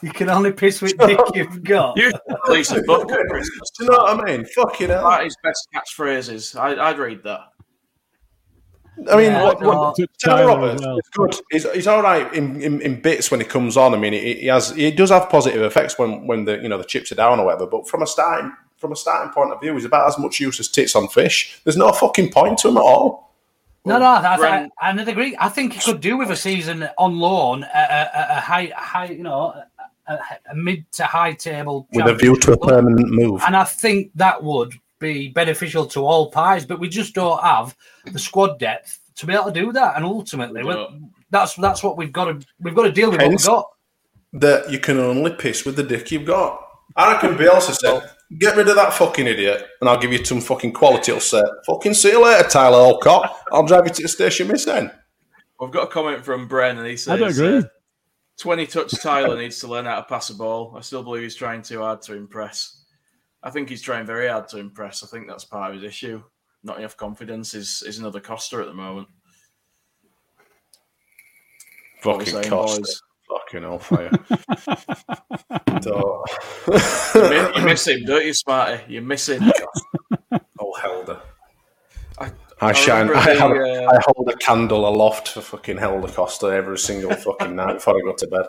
You 0.03 0.11
can 0.11 0.29
only 0.31 0.53
piss 0.53 0.83
with 0.83 0.99
dick 0.99 1.19
you've 1.35 1.63
got. 1.63 1.97
You 1.97 2.13
release 2.49 2.73
a 2.73 2.83
book 2.83 3.11
at 3.13 3.21
Christmas. 3.29 3.71
Do 3.79 3.85
you 3.85 3.91
know 3.91 3.99
what 3.99 4.29
I 4.29 4.37
mean? 4.37 4.45
Fucking 4.47 4.89
hell. 4.89 5.09
That 5.09 5.27
is 5.27 5.37
best 5.43 5.69
catchphrases. 5.75 6.59
I, 6.59 6.89
I'd 6.89 6.99
read 6.99 7.23
that. 7.23 7.41
I 9.11 9.17
mean, 9.17 9.33
Yeah, 9.33 9.45
what, 9.45 9.63
what, 9.63 9.95
To 9.97 10.07
Tyler 10.23 10.47
Tyler 10.47 10.47
Roberts 10.49 10.81
as 10.83 10.87
well. 10.87 10.99
is 10.99 11.09
good. 11.13 11.35
He's, 11.51 11.73
he's 11.73 11.87
all 11.87 12.03
right 12.03 12.33
in, 12.35 12.61
in, 12.61 12.81
in 12.83 13.01
bits 13.01 13.31
when 13.31 13.41
he 13.41 13.47
comes 13.47 13.77
on. 13.77 13.95
I 13.95 13.97
mean, 13.97 14.13
he, 14.13 14.35
he 14.35 14.47
has 14.49 14.71
he 14.71 14.91
does 14.91 15.11
have 15.11 15.31
positive 15.31 15.63
effects 15.63 15.99
when, 15.99 16.27
when 16.27 16.45
the 16.45 16.59
you 16.59 16.69
know 16.69 16.79
the 16.79 16.85
chips 16.85 17.13
are 17.13 17.17
down 17.17 17.39
or 17.39 17.47
whatever. 17.47 17.67
But 17.67 17.89
from 17.89 18.03
a 18.03 18.07
starting 18.07 18.53
from 18.77 18.93
a 18.93 18.97
starting 18.97 19.33
point 19.33 19.53
of 19.53 19.61
view, 19.61 19.75
he's 19.75 19.85
about 19.85 20.09
as 20.09 20.19
much 20.19 20.41
use 20.41 20.59
as 20.59 20.69
tits 20.69 20.97
on 20.97 21.09
fish. 21.09 21.61
There's 21.65 21.77
no 21.77 21.93
fucking 21.93 22.33
point 22.33 22.59
to 22.59 22.69
him 22.69 22.77
at 22.77 22.83
all. 22.83 23.32
No, 23.85 23.99
no, 23.99 24.05
I, 24.05 24.37
I, 24.37 24.59
I, 24.81 24.91
I 24.93 25.03
agree. 25.03 25.37
I 25.39 25.49
think 25.49 25.73
he 25.73 25.81
could 25.81 26.01
do 26.01 26.17
with 26.17 26.31
a 26.31 26.37
season 26.37 26.89
on 26.99 27.19
loan, 27.19 27.65
a, 27.65 27.67
a, 27.67 28.37
a 28.37 28.41
high, 28.41 28.73
high, 28.77 29.07
you 29.07 29.25
know, 29.25 29.55
a, 30.07 30.19
a 30.51 30.55
mid 30.55 30.91
to 30.93 31.05
high 31.05 31.33
table 31.33 31.89
With 31.93 32.07
a 32.07 32.15
view 32.15 32.37
to 32.37 32.53
a 32.53 32.57
permanent 32.57 33.11
move. 33.11 33.43
And 33.45 33.57
I 33.57 33.65
think 33.65 34.13
that 34.15 34.43
would 34.43 34.75
be 35.01 35.29
beneficial 35.29 35.87
to 35.87 36.01
all 36.07 36.31
pies, 36.31 36.65
but 36.65 36.79
we 36.79 36.89
just 36.89 37.15
don't 37.15 37.43
have 37.43 37.77
the 38.13 38.19
squad 38.19 38.59
depth 38.59 39.01
to 39.17 39.27
be 39.27 39.33
able 39.35 39.47
to 39.47 39.53
do 39.53 39.73
that. 39.73 39.97
And 39.97 40.05
ultimately, 40.05 40.63
We 40.63 40.75
we 40.75 40.87
that's 41.31 41.55
that's 41.55 41.83
what 41.83 41.97
we've 41.97 42.13
got 42.13 42.27
to 42.27 42.47
we've 42.61 42.75
got 42.75 42.85
to 42.85 42.93
deal 42.93 43.11
with 43.11 43.21
what 43.21 43.31
we've 43.31 43.45
got. 43.45 43.67
that 44.35 44.71
you 44.71 44.79
can 44.79 44.99
only 44.99 45.33
piss 45.33 45.65
with 45.65 45.77
the 45.77 45.83
dick 45.83 46.11
you've 46.11 46.27
got. 46.27 46.65
I 46.95 47.13
reckon 47.13 47.37
Bielsa 47.37 47.75
said, 47.75 48.11
get 48.39 48.57
rid 48.57 48.69
of 48.69 48.77
that 48.77 48.95
fucking 48.95 49.27
idiot 49.27 49.67
and 49.81 49.89
I'll 49.89 50.01
give 50.01 50.13
you 50.13 50.25
some 50.25 50.41
fucking 50.41 50.73
quality 50.73 51.13
will 51.13 51.21
set. 51.21 51.45
Fucking 51.67 51.95
see 51.95 52.11
you 52.11 52.25
later, 52.25 52.49
Tyler 52.49 52.79
Alcott. 52.79 53.37
I'll 53.53 53.67
drive 53.67 53.87
you 53.87 53.93
to 53.95 54.03
the 54.03 54.09
station, 54.09 54.49
miss 54.49 54.65
then. 54.65 54.91
We've 55.61 55.71
got 55.71 55.85
a 55.85 55.87
comment 55.87 56.25
from 56.25 56.49
Bren, 56.49 56.79
and 56.79 56.87
he 56.87 56.97
says, 56.97 57.09
I 57.09 57.17
don't 57.19 57.31
agree. 57.31 57.59
uh, 57.59 57.63
20 58.41 58.67
touch 58.67 58.91
Tyler 59.01 59.37
needs 59.37 59.61
to 59.61 59.69
learn 59.69 59.85
how 59.85 59.97
to 59.97 60.03
pass 60.03 60.31
a 60.31 60.35
ball. 60.35 60.75
I 60.77 60.81
still 60.81 61.05
believe 61.05 61.23
he's 61.23 61.37
trying 61.37 61.63
too 61.63 61.81
hard 61.81 62.03
to 62.03 62.17
impress. 62.17 62.85
I 63.45 63.51
think 63.51 63.69
he's 63.69 63.83
trying 63.83 64.05
very 64.05 64.27
hard 64.29 64.49
to 64.49 64.59
impress. 64.59 65.05
I 65.05 65.07
think 65.07 65.29
that's 65.29 65.45
part 65.45 65.71
of 65.71 65.81
his 65.81 65.89
issue. 65.89 66.23
Not 66.65 66.79
enough 66.79 66.97
confidence 66.97 67.55
is, 67.55 67.83
is 67.87 67.99
another 67.99 68.21
Costa 68.21 68.57
at 68.59 68.67
the 68.67 68.75
moment. 68.75 69.09
What 72.03 72.19
we 72.19 72.25
Fucking 72.25 72.43
saying, 72.43 72.51
Costa. 72.51 72.81
boys? 72.81 73.03
Fucking 73.33 73.63
hellfire. 73.63 74.11
Don't- 75.81 76.31
You 77.15 77.31
miss, 77.31 77.57
you 77.57 77.63
miss 77.65 77.87
him, 77.87 78.05
don't 78.05 78.25
you, 78.27 78.35
Smarty? 78.35 78.83
You 78.93 79.01
miss 79.03 79.29
him. 79.29 79.43
oh, 80.61 80.75
Helder. 80.81 81.21
I- 82.19 82.31
I, 82.61 82.69
I 82.69 82.73
shine. 82.73 83.11
I, 83.11 83.35
the, 83.35 83.41
have, 83.41 83.51
uh, 83.51 83.91
I 83.91 83.99
hold 84.07 84.29
a 84.29 84.37
candle 84.37 84.89
aloft 84.89 85.29
for 85.31 85.41
fucking 85.41 85.79
Helder 85.79 86.07
Costa 86.09 86.47
every 86.47 86.79
single 86.79 87.13
fucking 87.13 87.57
night 87.57 87.75
before 87.75 87.97
I 87.97 88.01
go 88.03 88.13
to 88.15 88.27
bed. 88.29 88.47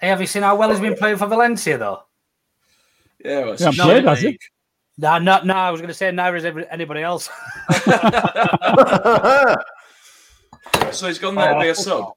Hey, 0.00 0.08
have 0.08 0.20
you 0.20 0.26
seen 0.28 0.42
how 0.44 0.54
well 0.56 0.70
he's 0.70 0.78
been 0.80 0.94
playing 0.96 1.16
for 1.16 1.26
Valencia 1.26 1.76
though? 1.78 2.02
Yeah, 3.24 3.40
well, 3.40 3.52
it's 3.54 3.62
Yeah, 3.62 3.70
a 3.70 3.72
played, 3.72 3.96
shit 3.96 4.04
has 4.04 4.20
he? 4.20 4.26
league. 4.28 4.40
Nah, 4.98 5.18
no, 5.18 5.42
no, 5.42 5.54
I 5.54 5.70
was 5.72 5.80
going 5.80 5.88
to 5.88 5.94
say 5.94 6.12
neither 6.12 6.36
is 6.36 6.44
anybody 6.44 7.02
else. 7.02 7.28
So 10.92 11.08
he's 11.08 11.18
gone 11.18 11.34
there 11.34 11.54
to 11.54 11.60
be 11.60 11.68
a 11.68 11.74
sub. 11.74 12.12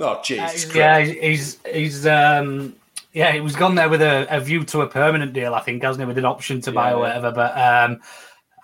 Oh, 0.00 0.20
Jesus 0.24 0.50
He's- 0.52 0.64
Christ. 0.64 0.76
yeah, 0.76 1.00
he's 1.00 1.58
he's 1.72 2.06
um 2.06 2.74
yeah, 3.12 3.32
he 3.32 3.40
was 3.40 3.56
gone 3.56 3.74
there 3.74 3.88
with 3.88 4.02
a, 4.02 4.26
a 4.30 4.38
view 4.40 4.62
to 4.64 4.82
a 4.82 4.86
permanent 4.86 5.32
deal, 5.32 5.54
I 5.54 5.60
think, 5.60 5.82
hasn't 5.82 6.02
he, 6.02 6.06
with 6.06 6.18
an 6.18 6.24
option 6.24 6.60
to 6.62 6.72
buy 6.72 6.90
Yeah. 6.90 6.96
or 6.96 7.00
whatever. 7.00 7.32
But 7.32 7.52
um 7.58 8.00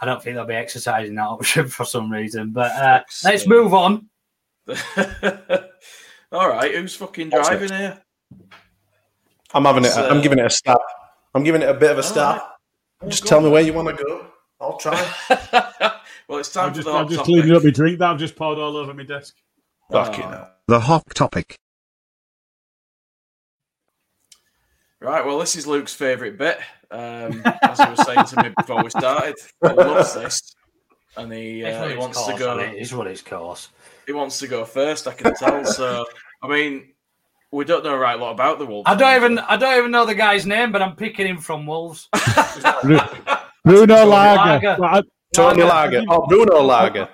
I 0.00 0.06
don't 0.06 0.22
think 0.22 0.36
they'll 0.36 0.44
be 0.44 0.54
exercising 0.54 1.14
that 1.14 1.22
option 1.28 1.68
for 1.68 1.84
some 1.84 2.10
reason. 2.12 2.50
But 2.50 2.72
uh, 2.72 3.00
let's 3.24 3.46
move 3.46 3.72
on. 3.72 4.08
All 6.32 6.48
right, 6.48 6.74
who's 6.74 6.94
fucking 6.96 7.30
driving 7.30 7.70
here? 7.70 8.02
I'm 9.54 9.64
having 9.64 9.84
it. 9.84 9.96
I'm 9.96 10.20
giving 10.20 10.38
it 10.40 10.46
a 10.46 10.50
stab. 10.50 10.78
I'm 11.34 11.44
giving 11.44 11.62
it 11.62 11.68
a 11.68 11.74
bit 11.74 11.92
of 11.92 11.98
a 11.98 12.02
stab. 12.02 12.40
Just 13.06 13.26
tell 13.26 13.40
me 13.40 13.48
where 13.50 13.62
you 13.62 13.72
want 13.72 13.96
to 13.96 14.04
go. 14.04 14.26
I'll 14.60 14.76
try. 14.78 14.94
well, 16.28 16.38
it's 16.40 16.52
time 16.52 16.66
I'm 16.66 16.70
for 16.70 16.74
just, 16.76 16.86
the 16.86 16.92
I'm 16.92 16.96
hot 17.04 17.08
just 17.08 17.18
topic. 17.18 17.26
cleaning 17.26 17.56
up 17.56 17.62
my 17.64 17.70
drink 17.70 17.98
that 18.00 18.10
I've 18.10 18.18
just 18.18 18.34
poured 18.36 18.58
all 18.58 18.76
over 18.76 18.92
my 18.94 19.04
desk. 19.04 19.36
Fucking 19.94 20.24
Oh. 20.24 20.28
hell. 20.28 20.50
The 20.66 20.80
hot 20.80 21.04
topic. 21.14 21.56
Right, 25.00 25.24
well, 25.24 25.38
this 25.38 25.54
is 25.56 25.66
Luke's 25.66 25.94
favourite 25.94 26.38
bit. 26.38 26.58
Um, 26.90 27.42
as 27.62 27.78
I 27.80 27.90
was 27.90 28.02
saying 28.06 28.24
to 28.26 28.42
me 28.42 28.48
before 28.56 28.82
we 28.82 28.88
started, 28.90 29.34
he 29.62 29.68
loves 29.68 30.14
this, 30.14 30.54
and 31.16 31.30
he, 31.32 31.64
uh, 31.64 31.86
he 31.86 31.92
it's 31.94 32.00
wants 32.00 32.24
to 32.26 32.38
go. 32.38 32.58
isn't 32.58 32.74
it? 32.74 32.78
It's 32.80 32.92
what 32.92 33.06
it's 33.06 33.20
course. 33.20 33.68
He 34.06 34.12
wants 34.12 34.38
to 34.38 34.46
go 34.48 34.64
first. 34.64 35.06
I 35.06 35.12
can 35.12 35.34
tell. 35.34 35.64
So, 35.66 36.06
I 36.42 36.48
mean, 36.48 36.92
we 37.50 37.64
don't 37.66 37.84
know 37.84 37.94
a 37.94 37.98
right 37.98 38.18
lot 38.18 38.30
about 38.32 38.58
the 38.58 38.64
Wolves. 38.66 38.84
I 38.88 38.94
don't 38.94 39.16
even 39.16 39.38
I 39.40 39.56
don't 39.56 39.76
even 39.78 39.90
know 39.90 40.06
the 40.06 40.14
guy's 40.14 40.46
name, 40.46 40.72
but 40.72 40.80
I'm 40.80 40.96
picking 40.96 41.26
him 41.26 41.38
from 41.38 41.66
Wolves. 41.66 42.08
Bruno 42.82 44.04
Lager. 44.04 44.06
Lager. 44.06 44.76
Well, 44.80 44.94
I- 44.96 45.02
Tony 45.34 45.62
Lager. 45.64 45.98
Lager. 46.00 46.06
Oh, 46.08 46.26
Bruno 46.26 46.62
Lager. 46.62 47.08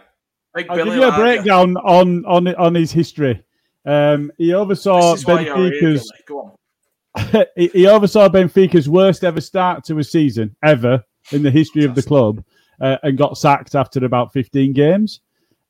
Big 0.55 0.67
I'll 0.69 0.77
Billy 0.77 0.91
give 0.91 0.99
you 0.99 1.05
a 1.05 1.11
Lager. 1.11 1.23
breakdown 1.23 1.77
on 1.79 2.25
on 2.27 2.49
on 2.57 2.75
his 2.75 2.93
history. 2.93 3.43
Um, 3.87 4.31
he 4.37 4.53
oversaw 4.53 5.13
This 5.13 5.21
is 5.21 5.27
why 5.27 5.41
you're 5.41 5.57
here, 5.57 5.71
Benfica's 5.81 6.13
Billy. 6.13 6.25
Go 6.27 6.41
on. 6.41 7.47
he, 7.57 7.69
he 7.69 7.87
oversaw 7.87 8.29
Benfica's 8.29 8.89
worst 8.89 9.25
ever 9.25 9.41
start 9.41 9.85
to 9.85 9.99
a 9.99 10.05
season 10.05 10.55
ever 10.63 11.03
in 11.33 11.43
the 11.43 11.51
history 11.51 11.85
of 11.85 11.95
the 11.95 12.03
club, 12.03 12.45
uh, 12.81 12.97
and 13.03 13.17
got 13.17 13.39
sacked 13.39 13.75
after 13.75 14.05
about 14.05 14.33
15 14.33 14.73
games. 14.73 15.21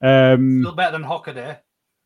Um, 0.02 0.62
Still 0.62 0.74
better 0.74 0.92
than 0.92 1.04
Hockaday. 1.04 1.58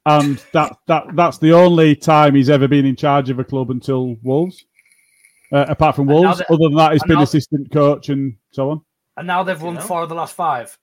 and 0.07 0.43
that 0.53 0.77
that 0.87 1.05
that's 1.15 1.39
the 1.39 1.53
only 1.53 1.95
time 1.95 2.35
he's 2.35 2.51
ever 2.51 2.67
been 2.69 2.85
in 2.85 2.97
charge 2.97 3.31
of 3.31 3.39
a 3.39 3.45
club 3.45 3.71
until 3.71 4.17
Wolves. 4.23 4.65
Uh, 5.53 5.67
apart 5.69 5.95
from 5.95 6.07
Wolves, 6.07 6.39
that- 6.39 6.51
other 6.51 6.65
than 6.65 6.75
that, 6.75 6.93
he's 6.93 7.05
been 7.05 7.19
assistant 7.19 7.71
coach 7.71 8.09
and 8.09 8.37
so 8.51 8.71
on. 8.71 8.81
And 9.17 9.27
now 9.29 9.45
they've 9.45 9.61
won 9.61 9.75
know? 9.75 9.81
four 9.81 10.03
of 10.03 10.09
the 10.09 10.15
last 10.17 10.35
five. 10.35 10.77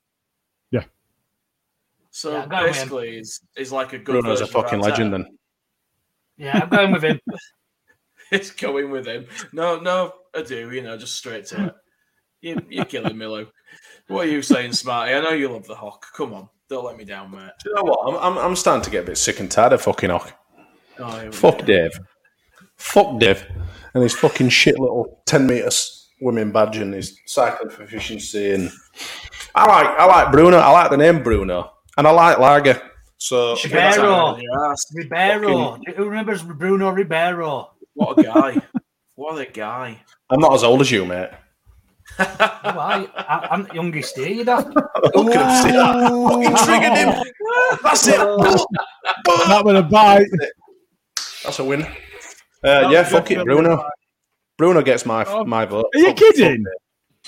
So 2.11 2.33
Yeah, 2.33 2.45
go 2.45 2.65
basically, 2.65 3.17
he's, 3.17 3.41
he's 3.55 3.71
like 3.71 3.93
a 3.93 3.97
good. 3.97 4.21
Bruno's 4.21 4.41
a 4.41 4.47
fucking 4.47 4.79
legend 4.79 5.13
then. 5.13 5.25
Yeah, 6.37 6.59
I'm 6.63 6.69
going 6.69 6.91
with 6.91 7.03
him. 7.03 7.19
It's 8.31 8.49
going 8.49 8.91
with 8.91 9.07
him. 9.07 9.25
No, 9.51 9.77
no, 9.81 10.13
I 10.33 10.41
do. 10.43 10.71
You 10.71 10.83
know, 10.83 10.97
just 10.97 11.15
straight 11.15 11.47
to 11.47 11.65
it. 11.65 11.75
You, 12.39 12.65
you're 12.69 12.85
killing 12.85 13.17
me, 13.17 13.25
Lou. 13.25 13.47
What 14.07 14.25
are 14.25 14.29
you 14.29 14.41
saying, 14.41 14.71
Smarty? 14.71 15.13
I 15.13 15.19
know 15.19 15.31
you 15.31 15.49
love 15.49 15.67
the 15.67 15.75
Hawk. 15.75 16.05
Come 16.15 16.33
on, 16.33 16.47
don't 16.69 16.85
let 16.85 16.95
me 16.95 17.03
down, 17.03 17.31
mate. 17.31 17.51
Do 17.61 17.69
you 17.69 17.75
know 17.75 17.83
what? 17.83 18.07
I'm, 18.07 18.15
I'm, 18.15 18.37
I'm 18.37 18.55
starting 18.55 18.83
to 18.83 18.89
get 18.89 19.03
a 19.03 19.07
bit 19.07 19.17
sick 19.17 19.41
and 19.41 19.51
tired 19.51 19.73
of 19.73 19.81
fucking 19.81 20.09
Hawk. 20.09 20.33
Oh, 20.97 21.31
Fuck 21.31 21.59
go. 21.59 21.65
Dave. 21.65 21.99
Fuck 22.77 23.19
Dave. 23.19 23.45
And 23.93 24.01
his 24.01 24.15
fucking 24.15 24.47
shit 24.47 24.79
little 24.79 25.21
10 25.25 25.45
metre 25.45 25.69
women 26.21 26.51
badge 26.51 26.77
and 26.77 26.93
his 26.93 27.19
cycling 27.25 27.69
for 27.69 27.83
efficiency. 27.83 28.53
And 28.53 28.71
I 29.53 29.67
like 29.67 29.99
I 29.99 30.05
like 30.05 30.31
Bruno. 30.31 30.57
I 30.57 30.71
like 30.71 30.89
the 30.89 30.97
name 30.97 31.21
Bruno. 31.21 31.71
And 31.97 32.07
I 32.07 32.11
like 32.11 32.39
Lager. 32.39 32.81
So 33.17 33.55
Ribeiro. 33.63 34.37
Your 34.37 34.71
ass. 34.71 34.85
Ribeiro. 34.95 35.77
Who 35.95 36.05
remembers 36.05 36.41
Bruno 36.43 36.89
Ribeiro? 36.89 37.71
What 37.93 38.19
a 38.19 38.23
guy! 38.23 38.61
what 39.15 39.39
a 39.39 39.51
guy! 39.51 40.01
I'm 40.29 40.39
not 40.39 40.53
as 40.53 40.63
old 40.63 40.81
as 40.81 40.89
you, 40.91 41.05
mate. 41.05 41.29
Oh, 42.19 42.25
I, 42.63 43.07
I, 43.15 43.47
I'm 43.51 43.63
the 43.63 43.75
youngest 43.75 44.17
here, 44.17 44.27
you 44.29 44.43
know. 44.43 44.57
Look 45.13 45.35
at 45.35 45.65
him. 45.65 45.71
See 45.71 45.77
that? 45.77 46.09
Fucking 46.29 46.55
triggered 46.65 46.97
him. 46.97 47.79
That's 47.83 48.07
it. 48.07 48.17
That 49.47 49.61
with 49.65 49.75
a 49.77 49.83
bite. 49.83 50.27
That's 51.43 51.59
a 51.59 51.63
win. 51.63 51.83
Uh, 52.63 52.89
yeah, 52.91 53.03
fuck 53.03 53.29
it, 53.31 53.43
Bruno. 53.43 53.83
Bruno 54.57 54.81
gets 54.81 55.05
my 55.05 55.23
Oh. 55.25 55.43
my 55.45 55.65
vote. 55.65 55.87
Are 55.95 55.99
you 55.99 56.07
Fuck- 56.07 56.17
kidding? 56.17 56.63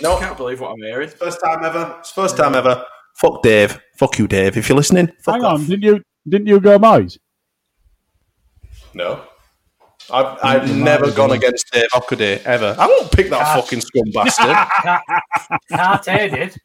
No, 0.02 0.18
I 0.18 0.20
can't 0.20 0.38
believe 0.38 0.60
what 0.60 0.72
I'm 0.72 0.78
hearing. 0.82 1.10
first 1.10 1.40
time 1.44 1.64
ever. 1.64 1.96
It's 2.00 2.12
first 2.12 2.36
time 2.38 2.56
ever. 2.56 2.84
Fuck 3.14 3.42
Dave. 3.44 3.80
Fuck 3.98 4.18
you, 4.20 4.28
Dave. 4.28 4.58
If 4.58 4.70
you're 4.70 4.76
listening, 4.76 5.08
fuck 5.20 5.36
Hang 5.36 5.44
off. 5.46 5.60
on, 5.60 5.66
didn't 5.66 5.84
you 5.84 6.04
didn't 6.28 6.48
you 6.48 6.60
go 6.60 6.80
Moyes? 6.80 7.18
No. 8.94 9.24
I've, 10.12 10.38
I've 10.44 10.76
never 10.76 11.12
gone 11.12 11.32
against 11.32 11.72
Dave 11.72 11.88
Hockaday, 11.94 12.44
ever. 12.44 12.76
I 12.78 12.88
won't 12.88 13.12
pick 13.12 13.30
that 13.30 13.56
fucking 13.56 13.82
scum 13.82 14.12
bastard. 14.14 14.56
Cartier 15.72 16.30
did. 16.30 16.58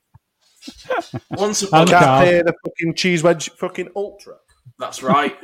Once 1.30 1.62
upon 1.62 1.88
a 1.88 1.90
Can't 1.90 2.46
the 2.46 2.54
fucking 2.64 2.94
cheese 2.94 3.22
wedge 3.22 3.50
fucking 3.50 3.90
ultra. 3.94 4.34
That's 4.78 5.02
right. 5.02 5.36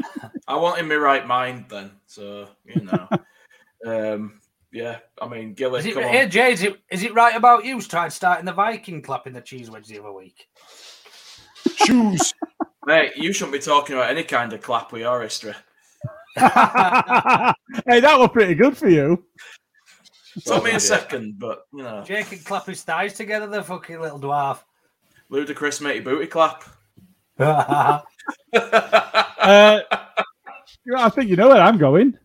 I 0.46 0.56
want 0.56 0.80
in 0.80 0.88
my 0.88 0.96
right 0.96 1.26
mind 1.26 1.66
then. 1.68 1.92
So, 2.06 2.48
you 2.64 2.82
know. 2.82 3.08
um, 3.86 4.40
yeah, 4.72 4.98
I 5.22 5.28
mean, 5.28 5.54
Gilly, 5.54 5.78
Is 5.78 5.86
it, 5.86 5.94
come 5.94 6.02
hey, 6.02 6.24
on. 6.24 6.30
Jay, 6.30 6.52
is 6.52 6.62
it, 6.62 6.76
is 6.90 7.04
it 7.04 7.14
right 7.14 7.36
about 7.36 7.64
you 7.64 7.80
tried 7.80 8.12
starting 8.12 8.44
the 8.44 8.52
Viking 8.52 9.02
clapping 9.02 9.32
the 9.32 9.40
cheese 9.40 9.70
wedge 9.70 9.86
the 9.86 10.00
other 10.00 10.12
week? 10.12 10.48
Shoes. 11.84 12.34
Mate, 12.86 13.16
you 13.16 13.32
shouldn't 13.32 13.52
be 13.52 13.58
talking 13.58 13.96
about 13.96 14.10
any 14.10 14.24
kind 14.24 14.52
of 14.52 14.60
clap 14.60 14.92
with 14.92 15.02
your 15.02 15.22
history. 15.22 15.54
hey, 16.36 16.40
that 16.42 18.16
was 18.18 18.28
pretty 18.32 18.54
good 18.54 18.76
for 18.76 18.88
you. 18.88 19.24
Took 20.44 20.64
me 20.64 20.72
a 20.72 20.80
second, 20.80 21.38
but, 21.38 21.66
you 21.72 21.82
know, 21.82 22.02
Jake 22.04 22.26
can 22.26 22.40
clap 22.40 22.66
his 22.66 22.82
thighs 22.82 23.14
together, 23.14 23.46
the 23.46 23.62
fucking 23.62 24.00
little 24.00 24.18
dwarf. 24.18 24.58
ludicrous 25.28 25.80
matey 25.80 26.00
booty 26.00 26.26
clap. 26.26 26.64
Uh, 29.44 29.80
I 30.96 31.08
think 31.10 31.28
you 31.28 31.36
know 31.36 31.48
where 31.48 31.60
I'm 31.60 31.76
going. 31.76 32.16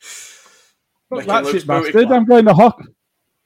Fuck 0.00 1.24
that 1.26 1.46
shit 1.46 1.66
bastard. 1.66 2.10
I'm 2.10 2.24
going 2.24 2.44
to 2.46 2.54
Hawk. 2.54 2.82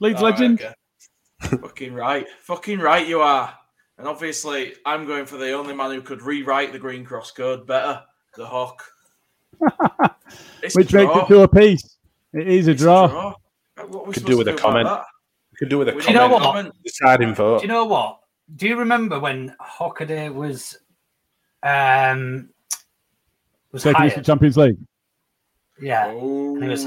Leeds 0.00 0.22
All 0.22 0.30
right, 0.30 0.40
legend. 0.40 0.60
okay. 0.62 1.56
Fucking 1.58 1.92
right. 1.92 2.26
Fucking 2.40 2.78
right 2.78 3.06
you 3.06 3.20
are. 3.20 3.54
And 3.98 4.08
obviously, 4.08 4.74
I'm 4.86 5.06
going 5.06 5.26
for 5.26 5.36
the 5.36 5.52
only 5.52 5.74
man 5.74 5.90
who 5.92 6.00
could 6.02 6.22
rewrite 6.22 6.72
the 6.72 6.78
Green 6.78 7.04
Cross 7.04 7.32
code 7.32 7.66
better, 7.66 8.02
the 8.36 8.46
Hawk. 8.46 8.82
It's 10.62 10.74
a 10.76 10.78
Which 10.78 10.92
makes 10.94 11.12
draw. 11.12 11.24
it 11.24 11.28
to 11.28 11.40
a 11.42 11.48
piece. 11.48 11.98
It 12.32 12.48
is 12.48 12.68
a 12.68 12.70
It's 12.70 12.80
a 12.80 12.84
draw. 12.84 13.06
draw. 13.08 13.34
What 13.88 14.06
we 14.06 14.14
Could 14.14 14.24
do 14.24 14.38
with 14.38 14.48
a 14.48 14.52
about 14.52 14.62
comment. 14.62 14.86
that? 14.88 15.04
Could 15.58 15.68
do 15.68 15.78
with 15.78 15.88
a 15.90 15.94
We 15.94 16.06
you 16.06 16.12
know 16.14 16.28
what? 16.28 16.42
comment. 16.42 16.72
Deciding 16.84 17.28
Do 17.30 17.34
vote. 17.34 17.62
you 17.62 17.68
know 17.68 17.84
what? 17.84 18.20
Do 18.56 18.66
you 18.68 18.76
remember 18.78 19.20
when 19.20 19.54
Hockaday 19.60 20.32
was 20.32 20.78
um 21.62 22.48
was 23.72 23.82
Taking 23.82 24.02
us 24.06 24.12
hired? 24.14 24.24
Champions 24.24 24.56
League. 24.56 24.78
Yeah. 25.80 26.12
Oh, 26.14 26.54
And 26.54 26.62
he 26.64 26.70
was 26.70 26.84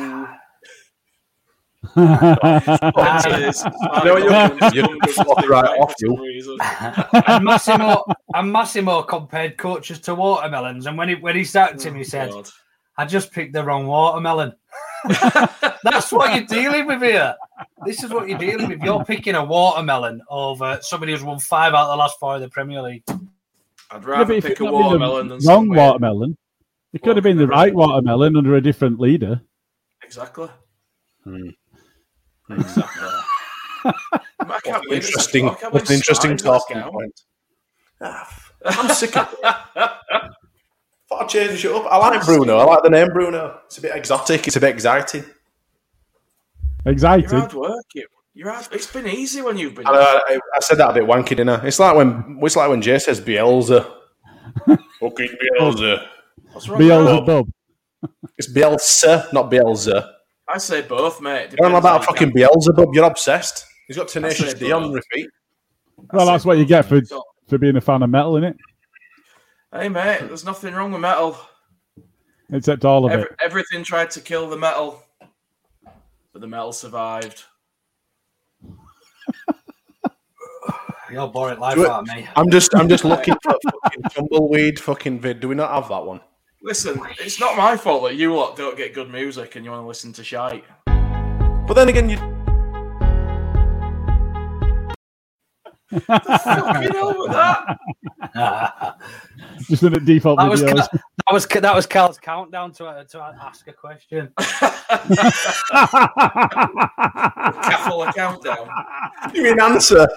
it 1.96 3.42
is. 3.50 3.64
You 3.64 4.04
know 4.04 4.14
what, 4.14 4.74
you're- 4.74 4.90
you're 5.04 5.14
fucking 5.14 5.50
right 5.50 5.66
off, 5.80 5.94
you. 6.00 6.58
and 7.28 7.44
Massimo 7.44 8.04
and 8.34 8.52
Massimo 8.52 9.04
compared 9.04 9.58
coaches 9.58 10.00
to 10.02 10.16
watermelons, 10.16 10.86
and 10.88 10.98
when 10.98 11.10
he 11.10 11.16
when 11.16 11.36
he 11.36 11.44
started 11.44 11.80
to 11.80 11.90
him, 11.90 11.96
he 11.96 12.04
said, 12.04 12.32
God. 12.32 12.50
"I 12.98 13.06
just 13.06 13.32
picked 13.32 13.54
the 13.54 13.64
wrong 13.64 13.88
watermelon." 13.88 14.54
That's 15.84 16.12
what 16.12 16.34
you're 16.36 16.46
dealing 16.46 16.88
with 16.88 17.02
here. 17.02 17.36
This 17.86 18.04
is 18.04 18.12
what 18.12 18.28
you're 18.28 18.40
dealing 18.40 18.70
with. 18.70 18.82
You're 18.82 19.04
picking 19.06 19.36
a 19.36 19.44
watermelon 19.46 20.22
over 20.30 20.80
somebody 20.82 21.12
who's 21.12 21.24
won 21.24 21.40
five 21.40 21.74
out 21.74 21.86
of 21.86 21.90
the 21.92 21.96
last 21.98 22.20
four 22.20 22.36
of 22.36 22.42
the 22.42 22.50
Premier 22.50 22.82
League. 22.82 23.04
I'd 23.92 24.04
rather 24.04 24.26
but 24.26 24.36
if 24.38 24.46
pick 24.46 24.60
a 24.60 24.64
not 24.64 24.72
been 24.72 24.80
the 24.80 24.84
watermelon 24.84 25.28
than 25.28 25.38
wrong 25.38 25.42
some 25.42 25.70
watermelon. 25.70 26.38
It 26.94 27.04
could 27.04 27.18
have 27.18 27.24
been 27.24 27.38
the 27.38 27.48
right 27.48 27.74
watermelon 27.76 28.36
under 28.38 28.56
a 28.56 28.62
different 28.62 29.00
leader. 29.00 29.42
Exactly. 30.02 30.48
Hmm. 31.24 31.50
Exactly. 32.50 33.08
I 33.86 34.60
can't 34.64 34.84
believe 34.84 35.04
it's 35.04 35.10
a 35.10 35.12
Interesting. 35.12 35.46
draw. 35.48 35.52
I 35.52 35.56
can't 35.56 35.74
That's 35.74 35.88
believe 35.88 35.90
an 35.90 35.96
interesting 35.96 36.38
Spurs 36.38 36.46
let 36.46 36.56
us 36.56 36.62
talking 36.62 36.78
down. 36.78 36.92
point. 36.92 37.22
Ah, 38.02 38.42
I'm 38.66 38.90
sick 38.96 39.16
of 39.18 39.34
it. 39.34 39.40
Thought 41.08 41.22
I'd 41.22 41.30
change 41.30 41.64
it 41.66 41.72
up. 41.72 41.86
I 41.92 41.98
like 41.98 42.26
Bruno. 42.26 42.58
I 42.58 42.64
like 42.64 42.84
the 42.84 42.90
name 42.90 43.08
Bruno. 43.14 43.60
It's 43.68 43.78
a 43.78 43.82
bit 43.82 43.96
exotic. 43.96 44.48
It's 44.48 44.56
a 44.56 44.60
bit 44.60 44.74
exciting. 44.74 45.24
You're 46.86 47.28
hard 47.30 47.54
work. 47.54 47.86
You- 47.94 48.08
You're 48.34 48.52
hard. 48.52 48.68
It's 48.72 48.88
been 48.92 49.08
easy 49.08 49.42
when 49.42 49.58
you've 49.58 49.76
been. 49.76 49.88
I, 49.88 49.92
know, 49.92 50.20
I, 50.28 50.40
I 50.56 50.60
said 50.62 50.78
that 50.80 50.90
a 50.90 50.94
bit 50.94 51.04
wanky, 51.04 51.30
didn't 51.30 51.50
I? 51.50 51.66
It's 51.68 51.80
like 51.80 51.96
when 51.96 52.40
it's 52.42 52.56
like 52.56 52.70
when 52.70 52.82
Jay 52.82 53.00
says 53.00 53.22
Bielsa. 53.22 53.84
Fucking 55.00 55.30
Bielsa. 55.60 56.08
What's 56.52 56.68
wrong 56.70 56.80
with 56.80 56.88
that? 56.88 57.26
Beelzebub. 57.26 57.50
It's 58.38 58.52
Bielsa, 58.52 59.32
not 59.34 59.50
Bielsa. 59.52 60.15
I 60.48 60.58
say 60.58 60.82
both, 60.82 61.22
mate. 61.22 61.52
You 61.52 61.58
don't 61.58 61.72
know 61.72 61.78
about 61.80 62.06
how 62.06 62.12
you 62.12 62.18
fucking 62.18 62.34
Beelzebub. 62.34 62.94
You're 62.94 63.06
obsessed. 63.06 63.66
He's 63.88 63.98
got 63.98 64.08
Tenacious 64.08 64.54
it, 64.54 64.60
D 64.60 64.72
on 64.72 64.92
repeat. 64.92 65.30
Well, 66.12 66.26
that's 66.26 66.46
what 66.46 66.58
you 66.58 66.66
get 66.66 66.86
for 66.86 67.02
for 67.48 67.58
being 67.58 67.76
a 67.76 67.82
fan 67.82 68.04
of 68.04 68.10
metal, 68.10 68.34
innit? 68.34 68.56
Hey 69.74 69.90
mate, 69.90 70.22
there's 70.28 70.46
nothing 70.46 70.74
wrong 70.74 70.92
with 70.92 71.02
metal. 71.02 71.38
Except 72.52 72.86
all 72.86 73.06
of 73.06 73.12
Every, 73.12 73.26
it. 73.26 73.36
everything 73.44 73.84
tried 73.84 74.12
to 74.12 74.22
kill 74.22 74.48
the 74.50 74.58
metal, 74.58 75.02
but 76.32 76.42
the 76.42 76.48
metal 76.48 76.72
survived. 76.72 77.44
You're 81.12 81.28
boring 81.28 81.60
life 81.60 81.78
out 81.80 82.02
of 82.02 82.08
me. 82.08 82.28
I'm 82.36 82.50
just 82.50 82.74
I'm 82.76 82.88
just 82.88 83.04
looking 83.04 83.36
for 83.42 83.52
a 83.52 83.72
fucking 83.72 84.04
tumbleweed 84.12 84.80
fucking 84.80 85.20
vid. 85.20 85.40
Do 85.40 85.50
we 85.50 85.56
not 85.56 85.72
have 85.72 85.90
that 85.90 86.06
one? 86.06 86.22
Listen, 86.66 87.00
it's 87.20 87.40
not 87.40 87.56
my 87.56 87.78
fault 87.78 88.06
that 88.06 88.16
you 88.16 88.36
lot 88.36 88.58
don't 88.58 88.76
get 88.76 88.96
good 88.96 89.12
music 89.12 89.56
and 89.56 89.64
you 89.64 89.70
want 89.70 89.84
to 89.84 89.88
listen 89.88 90.12
to 90.14 90.24
shite. 90.24 90.64
But 90.88 91.76
then 91.76 91.90
again, 91.90 92.10
you 92.10 92.18
Fucking 95.92 96.92
hell 96.92 97.14
with 97.20 97.32
that. 97.34 97.78
that 98.34 98.98
Just 99.70 99.84
in 99.84 99.94
the 99.94 100.00
default 100.00 100.40
was 100.50 100.64
videos. 100.64 100.88
that 100.90 101.32
was 101.32 101.46
that 101.46 101.76
was 101.76 101.86
Cal's 101.86 102.18
countdown 102.18 102.72
to 102.74 102.86
uh, 102.86 103.04
to 103.04 103.20
ask 103.22 103.68
a 103.68 103.74
question. 103.74 104.34
Careful 107.62 108.02
a 108.02 108.12
countdown. 108.12 108.68
you 109.36 109.44
mean 109.44 109.62
answer? 109.62 110.08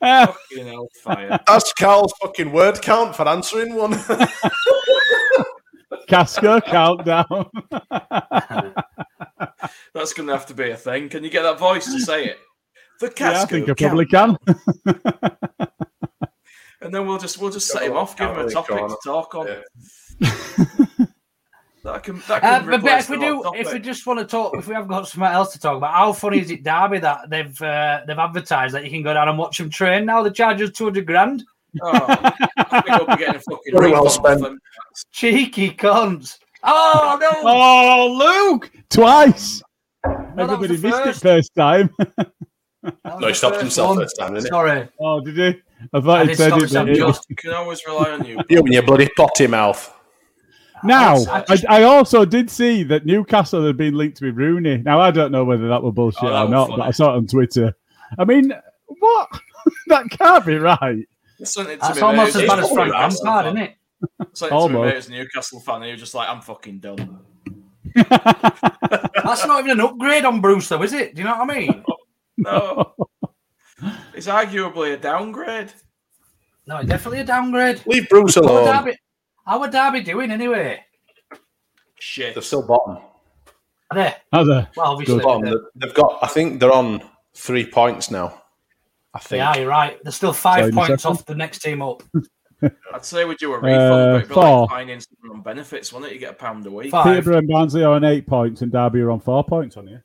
Fucking 0.00 0.68
hellfire. 0.68 1.40
That's 1.48 1.72
Carl's 1.72 2.12
fucking 2.22 2.52
word 2.52 2.80
count 2.80 3.16
for 3.16 3.26
answering 3.26 3.74
one. 3.74 3.98
Casco 6.08 6.60
countdown. 6.60 7.50
That's 9.94 10.12
going 10.12 10.26
to 10.26 10.32
have 10.32 10.46
to 10.46 10.54
be 10.54 10.70
a 10.70 10.76
thing. 10.76 11.08
Can 11.08 11.24
you 11.24 11.30
get 11.30 11.42
that 11.42 11.58
voice 11.58 11.86
to 11.86 12.00
say 12.00 12.26
it? 12.26 12.38
The 13.00 13.12
yeah, 13.18 13.42
I 13.42 13.44
think 13.44 13.68
I 13.68 13.74
probably 13.74 14.06
can. 14.06 14.36
and 16.80 16.94
then 16.94 17.06
we'll 17.06 17.18
just 17.18 17.38
we'll 17.38 17.50
just 17.50 17.66
set 17.68 17.82
him 17.82 17.96
off, 17.96 18.16
give 18.16 18.30
him 18.30 18.38
a 18.38 18.50
topic 18.50 18.76
to 18.76 18.96
talk 19.04 19.34
on. 19.34 19.48
Yeah. 19.48 19.62
That 21.84 22.02
can 22.02 22.22
that 22.28 22.42
Uh, 22.42 22.60
can 22.60 22.70
but, 22.70 22.82
but 22.82 23.00
if 23.00 23.10
we 23.10 23.18
do, 23.18 23.42
hot 23.42 23.56
if 23.58 23.70
we 23.70 23.78
just 23.78 24.06
want 24.06 24.18
to 24.18 24.24
talk, 24.24 24.56
if 24.56 24.66
we 24.66 24.74
haven't 24.74 24.88
got 24.88 25.06
something 25.06 25.30
else 25.30 25.52
to 25.52 25.60
talk 25.60 25.76
about, 25.76 25.92
how 25.92 26.14
funny 26.14 26.40
is 26.40 26.50
it, 26.50 26.64
Derby, 26.64 26.98
that 27.00 27.28
they've 27.28 27.60
uh, 27.60 28.00
they've 28.06 28.18
advertised 28.18 28.74
that 28.74 28.84
you 28.84 28.90
can 28.90 29.02
go 29.02 29.12
down 29.12 29.28
and 29.28 29.36
watch 29.36 29.58
them 29.58 29.68
train 29.68 30.06
now? 30.06 30.22
They 30.22 30.30
charge 30.30 30.62
us 30.62 30.70
two 30.70 30.84
hundred 30.84 31.06
grand. 31.06 31.44
Oh, 31.82 31.90
I 32.56 32.80
think 32.82 32.88
we'll 32.88 33.16
be 33.16 33.16
getting 33.24 33.36
a 33.36 33.40
fucking 33.40 33.72
Very 33.76 33.90
well 33.92 34.04
refund 34.04 34.40
spent. 34.40 34.58
Cheeky 35.12 35.70
cunts! 35.72 36.38
Oh 36.62 37.18
no! 37.20 37.30
oh, 37.44 38.50
Luke! 38.52 38.70
Twice! 38.90 39.62
No, 40.04 40.34
Everybody 40.38 40.76
missed 40.78 40.82
first. 41.04 41.18
it 41.18 41.28
first 41.28 41.54
time. 41.56 41.90
That 43.02 43.18
No, 43.18 43.28
he 43.28 43.32
stopped 43.34 43.54
first 43.54 43.62
himself 43.62 43.88
one. 43.96 43.98
first 44.04 44.16
time, 44.18 44.34
didn't 44.34 44.44
he? 44.44 44.48
Sorry. 44.50 44.88
oh, 45.00 45.20
did 45.22 45.36
he? 45.38 45.62
I 45.94 46.00
thought 46.02 46.20
I 46.20 46.24
he 46.26 46.34
said 46.34 46.48
stop 46.48 46.58
it. 46.58 46.62
myself 46.64 46.86
but- 46.86 46.96
just- 46.96 47.26
You 47.30 47.36
can 47.36 47.52
always 47.54 47.86
rely 47.86 48.10
on 48.10 48.24
you. 48.26 48.38
You 48.50 48.58
and 48.58 48.68
your 48.74 48.82
bloody 48.82 49.08
potty 49.16 49.46
mouth. 49.46 49.90
Now, 50.82 51.14
I 51.30 51.44
I, 51.48 51.58
I 51.78 51.82
also 51.84 52.26
did 52.26 52.50
see 52.50 52.82
that 52.82 53.06
Newcastle 53.06 53.64
had 53.66 53.78
been 53.78 53.94
linked 53.94 54.20
with 54.20 54.36
Rooney. 54.36 54.78
Now, 54.78 55.00
I 55.00 55.10
don't 55.12 55.32
know 55.32 55.44
whether 55.44 55.66
that 55.68 55.82
were 55.82 55.92
bullshit 55.92 56.24
Oh, 56.24 56.28
that 56.30 56.44
or 56.44 56.48
not, 56.50 56.68
funny. 56.68 56.80
but 56.82 56.88
I 56.88 56.90
saw 56.90 57.14
it 57.14 57.16
on 57.16 57.26
Twitter. 57.26 57.74
I 58.18 58.24
mean, 58.26 58.52
what? 58.98 59.28
that 59.86 60.10
can't 60.10 60.44
be 60.44 60.56
right. 60.58 61.06
I 61.40 61.44
sent 61.44 61.80
That's 61.80 62.00
almost 62.00 62.34
mate. 62.36 62.42
as 62.44 62.48
bad 62.48 62.58
as 62.60 62.70
Frank 62.70 62.92
Newcastle 62.92 63.24
Lampard, 63.24 63.46
isn't 63.46 63.58
it? 63.58 63.76
I 64.20 64.24
sent 64.34 64.34
it 64.34 64.38
to 64.38 64.68
me, 64.68 64.76
Almost. 64.76 64.94
as 64.96 65.08
a 65.08 65.10
Newcastle 65.12 65.60
fan. 65.60 65.74
And 65.76 65.84
he 65.86 65.90
was 65.92 66.00
just 66.00 66.14
like, 66.14 66.28
"I'm 66.28 66.40
fucking 66.40 66.78
done." 66.80 67.20
That's 67.94 69.46
not 69.46 69.60
even 69.64 69.72
an 69.72 69.80
upgrade 69.80 70.24
on 70.24 70.40
Bruce, 70.40 70.68
though, 70.68 70.82
is 70.82 70.92
it? 70.92 71.14
Do 71.14 71.22
you 71.22 71.28
know 71.28 71.36
what 71.38 71.50
I 71.50 71.58
mean? 71.58 71.84
No, 72.36 72.94
it's 74.14 74.26
arguably 74.26 74.94
a 74.94 74.96
downgrade. 74.96 75.72
No, 76.66 76.78
it's 76.78 76.88
definitely 76.88 77.20
a 77.20 77.24
downgrade. 77.24 77.80
Leave 77.86 78.08
Bruce 78.08 78.34
How 78.34 78.40
would 78.42 78.50
alone. 78.50 78.84
Derby, 78.84 78.98
how 79.46 79.60
would 79.60 79.70
Derby 79.70 80.00
doing 80.02 80.30
anyway? 80.30 80.84
Shit. 81.98 82.34
They're 82.34 82.42
still 82.42 82.66
bottom. 82.66 82.98
Are 83.90 83.94
they? 83.96 84.14
As 84.32 84.48
a, 84.48 84.68
Well, 84.76 84.92
obviously. 84.92 85.20
Bottom. 85.22 85.42
they- 85.42 85.50
They've- 85.50 85.60
They've 85.76 85.94
got. 85.94 86.18
I 86.22 86.26
think 86.26 86.58
they're 86.60 86.72
on 86.72 87.02
three 87.34 87.66
points 87.66 88.10
now. 88.10 88.42
I 89.14 89.18
think. 89.20 89.38
Yeah, 89.38 89.56
you're 89.56 89.68
right. 89.68 89.98
They're 90.02 90.12
still 90.12 90.32
five 90.32 90.60
Sorry, 90.60 90.72
points 90.72 91.04
off 91.04 91.24
the 91.24 91.34
next 91.36 91.60
team 91.60 91.80
up. 91.82 92.02
I'd 92.94 93.04
say 93.04 93.24
we 93.24 93.34
do 93.36 93.52
a 93.52 93.58
Uh, 93.58 93.60
refund, 93.60 93.88
but 93.90 94.16
it'd 94.16 94.28
be 94.28 94.34
four. 94.34 94.60
like 94.62 94.70
finding 94.70 95.00
someone 95.00 95.38
on 95.38 95.42
benefits, 95.42 95.92
wouldn't 95.92 96.10
it? 96.10 96.14
You 96.14 96.20
get 96.20 96.30
a 96.32 96.34
pound 96.34 96.66
a 96.66 96.70
week. 96.70 96.90
Five. 96.90 97.04
Peterborough 97.04 97.38
and 97.38 97.48
Barnsley 97.48 97.84
are 97.84 97.92
on 97.94 98.04
eight 98.04 98.26
points, 98.26 98.62
and 98.62 98.72
Derby 98.72 99.00
are 99.00 99.10
on 99.10 99.20
four 99.20 99.44
points 99.44 99.76
on 99.76 99.86
you. 99.86 100.00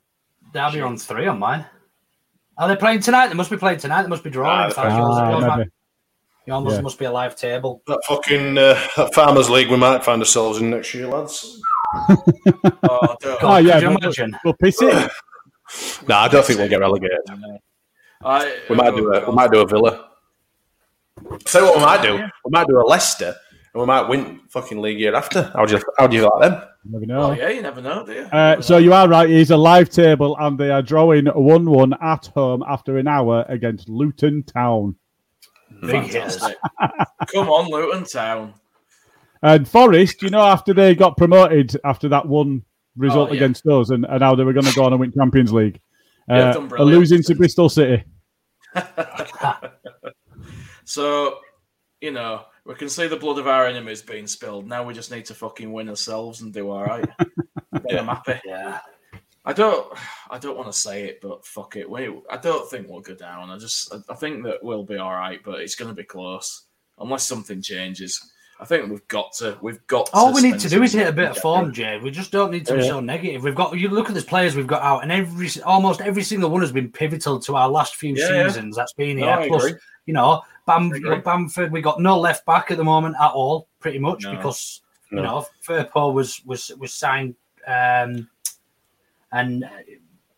Derby 0.52 0.80
are 0.80 0.86
on 0.86 0.96
three 0.98 1.26
on 1.26 1.38
mine. 1.38 1.64
Are 2.58 2.68
they 2.68 2.76
playing 2.76 3.00
tonight? 3.00 3.28
They 3.28 3.34
must 3.34 3.50
be 3.50 3.56
playing 3.56 3.78
tonight. 3.78 4.02
They 4.02 4.08
must 4.08 4.22
be 4.24 4.30
drawing. 4.30 4.50
Ah, 4.50 4.64
in 4.66 4.70
fact. 4.72 4.88
they're 4.90 5.00
Ah, 5.00 5.30
yours 5.30 5.44
might- 5.44 5.56
maybe. 5.58 5.70
Yeah. 6.46 6.80
must 6.80 6.98
be 6.98 7.04
a 7.04 7.10
live 7.12 7.36
table. 7.36 7.80
That 7.86 8.00
fucking 8.06 8.58
uh, 8.58 8.74
that 8.96 9.14
Farmers 9.14 9.48
League 9.48 9.70
we 9.70 9.76
might 9.76 10.04
find 10.04 10.20
ourselves 10.20 10.58
in 10.60 10.70
next 10.70 10.92
year, 10.94 11.06
lads. 11.06 11.60
Oh, 12.82 13.16
don't. 13.20 13.42
Oh, 13.42 13.56
yeah, 13.56 13.74
could 13.74 13.82
you 13.82 13.88
imagine? 13.96 14.36
We'll 14.44 14.54
piss 14.54 14.80
it. 14.82 15.10
No, 16.08 16.16
I 16.16 16.26
don't 16.28 16.44
think 16.44 16.58
we'll 16.58 16.68
get 16.68 16.80
relegated. 16.80 17.18
I, 18.22 18.58
We 18.68 18.76
might 18.76 18.94
do 18.94 19.12
a 19.12 19.28
we 19.28 19.34
might 19.34 19.50
do 19.50 19.60
a 19.60 19.66
Villa. 19.66 20.08
Tell 21.44 21.62
you 21.62 21.68
what 21.68 21.76
we 21.78 21.82
might 21.84 22.02
do. 22.02 22.14
We 22.44 22.50
might 22.50 22.66
do 22.66 22.78
a 22.78 22.84
Leicester, 22.86 23.34
and 23.74 23.80
we 23.80 23.86
might 23.86 24.08
win 24.08 24.40
fucking 24.50 24.80
league 24.80 24.98
year 24.98 25.14
after. 25.14 25.50
How 25.54 25.64
do 25.64 25.74
you 25.76 25.82
how 25.98 26.06
do 26.06 26.16
you 26.16 26.22
like 26.28 26.40
them? 26.50 26.62
Never 26.84 27.04
Oh, 27.04 27.28
know. 27.28 27.32
yeah, 27.32 27.48
you 27.50 27.60
never 27.62 27.80
know, 27.82 28.04
do 28.06 28.12
you? 28.12 28.20
Uh, 28.22 28.60
so 28.62 28.78
you 28.78 28.92
are 28.92 29.06
right. 29.08 29.28
It's 29.30 29.50
a 29.50 29.56
live 29.56 29.90
table, 29.90 30.36
and 30.38 30.58
they 30.58 30.70
are 30.70 30.82
drawing 30.82 31.26
one-one 31.26 31.94
at 32.02 32.26
home 32.28 32.64
after 32.66 32.96
an 32.96 33.06
hour 33.06 33.44
against 33.48 33.88
Luton 33.88 34.42
Town. 34.44 34.96
Big 35.82 36.04
hitters. 36.04 36.38
Come 37.32 37.48
on, 37.48 37.70
Luton 37.70 38.04
Town. 38.04 38.54
And 39.42 39.66
Forest, 39.68 40.22
you 40.22 40.30
know, 40.30 40.40
after 40.40 40.72
they 40.74 40.94
got 40.94 41.16
promoted 41.18 41.76
after 41.84 42.08
that 42.10 42.26
one 42.26 42.62
result 42.96 43.28
Oh, 43.30 43.32
yeah. 43.32 43.38
against 43.38 43.66
us, 43.66 43.90
and, 43.90 44.04
and 44.06 44.22
how 44.22 44.34
they 44.34 44.44
were 44.44 44.52
going 44.54 44.66
to 44.66 44.74
go 44.74 44.84
on 44.84 44.92
and 44.92 45.00
win 45.00 45.12
Champions 45.12 45.52
League, 45.52 45.74
Yeah, 45.74 45.89
uh, 46.30 46.68
are 46.78 46.84
losing 46.84 47.22
to 47.24 47.34
Bristol 47.34 47.68
City. 47.68 48.04
So, 50.90 51.38
you 52.00 52.10
know, 52.10 52.46
we 52.66 52.74
can 52.74 52.88
see 52.88 53.06
the 53.06 53.14
blood 53.14 53.38
of 53.38 53.46
our 53.46 53.64
enemies 53.64 54.02
being 54.02 54.26
spilled. 54.26 54.66
Now 54.66 54.82
we 54.82 54.92
just 54.92 55.12
need 55.12 55.24
to 55.26 55.34
fucking 55.34 55.70
win 55.70 55.88
ourselves 55.88 56.40
and 56.40 56.52
do 56.52 56.68
all 56.68 56.82
right. 56.82 57.08
Then 57.70 58.00
I'm 58.00 58.08
happy. 58.08 58.40
Yeah. 58.44 58.80
I 59.44 59.52
don't, 59.52 59.96
I 60.28 60.38
don't 60.38 60.56
want 60.56 60.66
to 60.66 60.76
say 60.76 61.04
it, 61.04 61.20
but 61.22 61.46
fuck 61.46 61.76
it. 61.76 61.88
We, 61.88 62.20
I 62.28 62.38
don't 62.38 62.68
think 62.68 62.88
we'll 62.88 63.02
go 63.02 63.14
down. 63.14 63.50
I 63.50 63.58
just, 63.58 63.94
I 64.08 64.14
think 64.16 64.42
that 64.42 64.64
we'll 64.64 64.82
be 64.82 64.96
all 64.96 65.14
right, 65.14 65.38
but 65.44 65.60
it's 65.60 65.76
going 65.76 65.90
to 65.90 65.94
be 65.94 66.02
close 66.02 66.66
unless 66.98 67.24
something 67.24 67.62
changes. 67.62 68.32
I 68.60 68.66
think 68.66 68.90
we've 68.90 69.08
got 69.08 69.32
to, 69.34 69.56
we've 69.62 69.84
got. 69.86 70.06
to 70.06 70.12
All 70.14 70.34
we 70.34 70.42
need 70.42 70.60
to 70.60 70.68
do 70.68 70.82
is 70.82 70.92
hit 70.92 71.08
a 71.08 71.12
bit 71.12 71.30
of 71.30 71.38
form, 71.38 71.72
Jay. 71.72 71.98
We 71.98 72.10
just 72.10 72.30
don't 72.30 72.50
need 72.50 72.66
to 72.66 72.76
be 72.76 72.82
so 72.82 73.00
negative. 73.00 73.42
We've 73.42 73.54
got 73.54 73.78
you 73.78 73.88
look 73.88 74.08
at 74.10 74.14
the 74.14 74.20
players 74.22 74.54
we've 74.54 74.66
got 74.66 74.82
out, 74.82 75.02
and 75.02 75.10
every 75.10 75.48
almost 75.64 76.02
every 76.02 76.22
single 76.22 76.50
one 76.50 76.60
has 76.60 76.70
been 76.70 76.92
pivotal 76.92 77.40
to 77.40 77.56
our 77.56 77.68
last 77.70 77.96
few 77.96 78.14
Yeah, 78.14 78.28
yeah. 78.28 78.46
seasons. 78.48 78.76
That's 78.76 78.92
been 78.92 79.16
here. 79.16 79.30
I 79.30 79.48
Plus, 79.48 79.64
agree. 79.64 79.80
you 80.04 80.12
know, 80.14 80.42
Bam, 80.66 80.90
Bamford. 81.24 81.72
We 81.72 81.80
got 81.80 82.00
no 82.00 82.20
left 82.20 82.44
back 82.44 82.70
at 82.70 82.76
the 82.76 82.84
moment 82.84 83.16
at 83.18 83.30
all, 83.30 83.66
pretty 83.78 83.98
much 83.98 84.24
No. 84.24 84.36
because 84.36 84.82
No. 85.10 85.18
you 85.22 85.26
know 85.26 85.46
Firpo 85.66 86.12
was 86.12 86.44
was 86.44 86.70
was 86.78 86.92
signed, 86.92 87.36
um, 87.66 88.28
and 89.32 89.68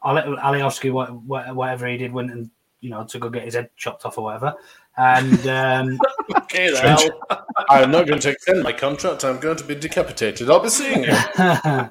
Ali- 0.03 0.23
Alioski, 0.37 0.93
what, 0.93 1.13
what, 1.23 1.55
whatever 1.55 1.87
he 1.87 1.97
did, 1.97 2.13
went 2.13 2.31
and 2.31 2.51
you 2.81 2.91
know 2.91 3.05
to 3.05 3.19
go 3.19 3.29
get 3.31 3.45
his 3.45 3.55
head 3.55 3.71
chopped 3.77 4.05
off 4.07 4.19
or 4.19 4.25
whatever. 4.25 4.55
And 4.97 5.47
um, 5.47 5.99
Okay, 6.37 6.71
the 6.71 6.81
hell. 6.81 7.47
I'm 7.71 7.91
not 7.91 8.07
going 8.07 8.21
to 8.21 8.31
extend 8.31 8.63
my 8.63 8.73
contract. 8.73 9.25
I'm 9.25 9.41
going 9.41 9.57
to 9.57 9.65
be 9.65 9.75
decapitated. 9.75 10.51
I'll 10.51 10.61
be 10.61 10.69
seeing 10.69 11.05
you. 11.05 11.11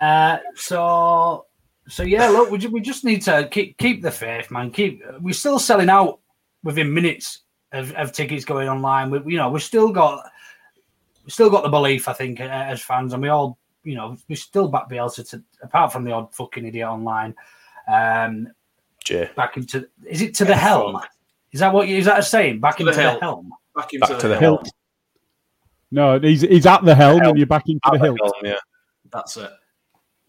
uh, 0.00 0.38
so 0.54 1.46
so 1.88 2.02
yeah, 2.02 2.28
look, 2.28 2.50
we, 2.50 2.58
ju- 2.58 2.70
we 2.70 2.80
just 2.80 3.04
need 3.04 3.22
to 3.22 3.48
keep 3.50 3.76
keep 3.78 4.02
the 4.02 4.10
faith, 4.10 4.50
man. 4.50 4.70
Keep 4.70 5.02
we're 5.20 5.34
still 5.34 5.58
selling 5.58 5.90
out 5.90 6.20
within 6.62 6.92
minutes 6.92 7.40
of, 7.72 7.92
of 7.92 8.12
tickets 8.12 8.44
going 8.44 8.68
online. 8.68 9.10
We, 9.10 9.32
you 9.32 9.38
know, 9.38 9.50
we've 9.50 9.62
still 9.62 9.90
got 9.90 10.24
we 11.24 11.30
still 11.30 11.50
got 11.50 11.62
the 11.62 11.68
belief, 11.68 12.08
I 12.08 12.12
think, 12.12 12.40
uh, 12.40 12.44
as 12.44 12.80
fans, 12.80 13.12
and 13.12 13.22
we 13.22 13.28
all, 13.28 13.58
you 13.84 13.94
know, 13.94 14.16
we 14.28 14.36
still 14.36 14.68
back 14.68 14.88
Bielsa 14.88 15.28
to 15.30 15.42
apart 15.62 15.92
from 15.92 16.04
the 16.04 16.12
odd 16.12 16.34
fucking 16.34 16.64
idiot 16.64 16.88
online. 16.88 17.34
Um, 17.92 18.48
Jay. 19.04 19.30
back 19.34 19.56
into 19.56 19.88
is 20.06 20.22
it 20.22 20.34
to 20.36 20.44
the 20.44 20.54
helm? 20.56 21.00
Is 21.52 21.60
that 21.60 21.72
what 21.72 21.88
you, 21.88 21.96
is 21.96 22.04
that 22.06 22.18
a 22.18 22.22
saying? 22.22 22.60
Back 22.60 22.76
To 22.76 22.82
into 22.82 22.94
the 22.94 23.02
helm. 23.02 23.20
helm. 23.20 23.50
Back 23.74 23.92
into 23.92 24.00
Back 24.06 24.16
the, 24.16 24.18
to 24.22 24.28
the 24.28 24.38
hill. 24.38 24.56
hilt. 24.58 24.68
No, 25.90 26.18
he's 26.20 26.42
he's 26.42 26.66
at 26.66 26.84
the 26.84 26.94
helm, 26.94 27.20
and 27.22 27.36
you're 27.36 27.46
back 27.46 27.64
into 27.66 27.80
the 27.92 27.98
hilt. 27.98 28.18
Yeah. 28.42 28.54
That's 29.12 29.36
it. 29.36 29.50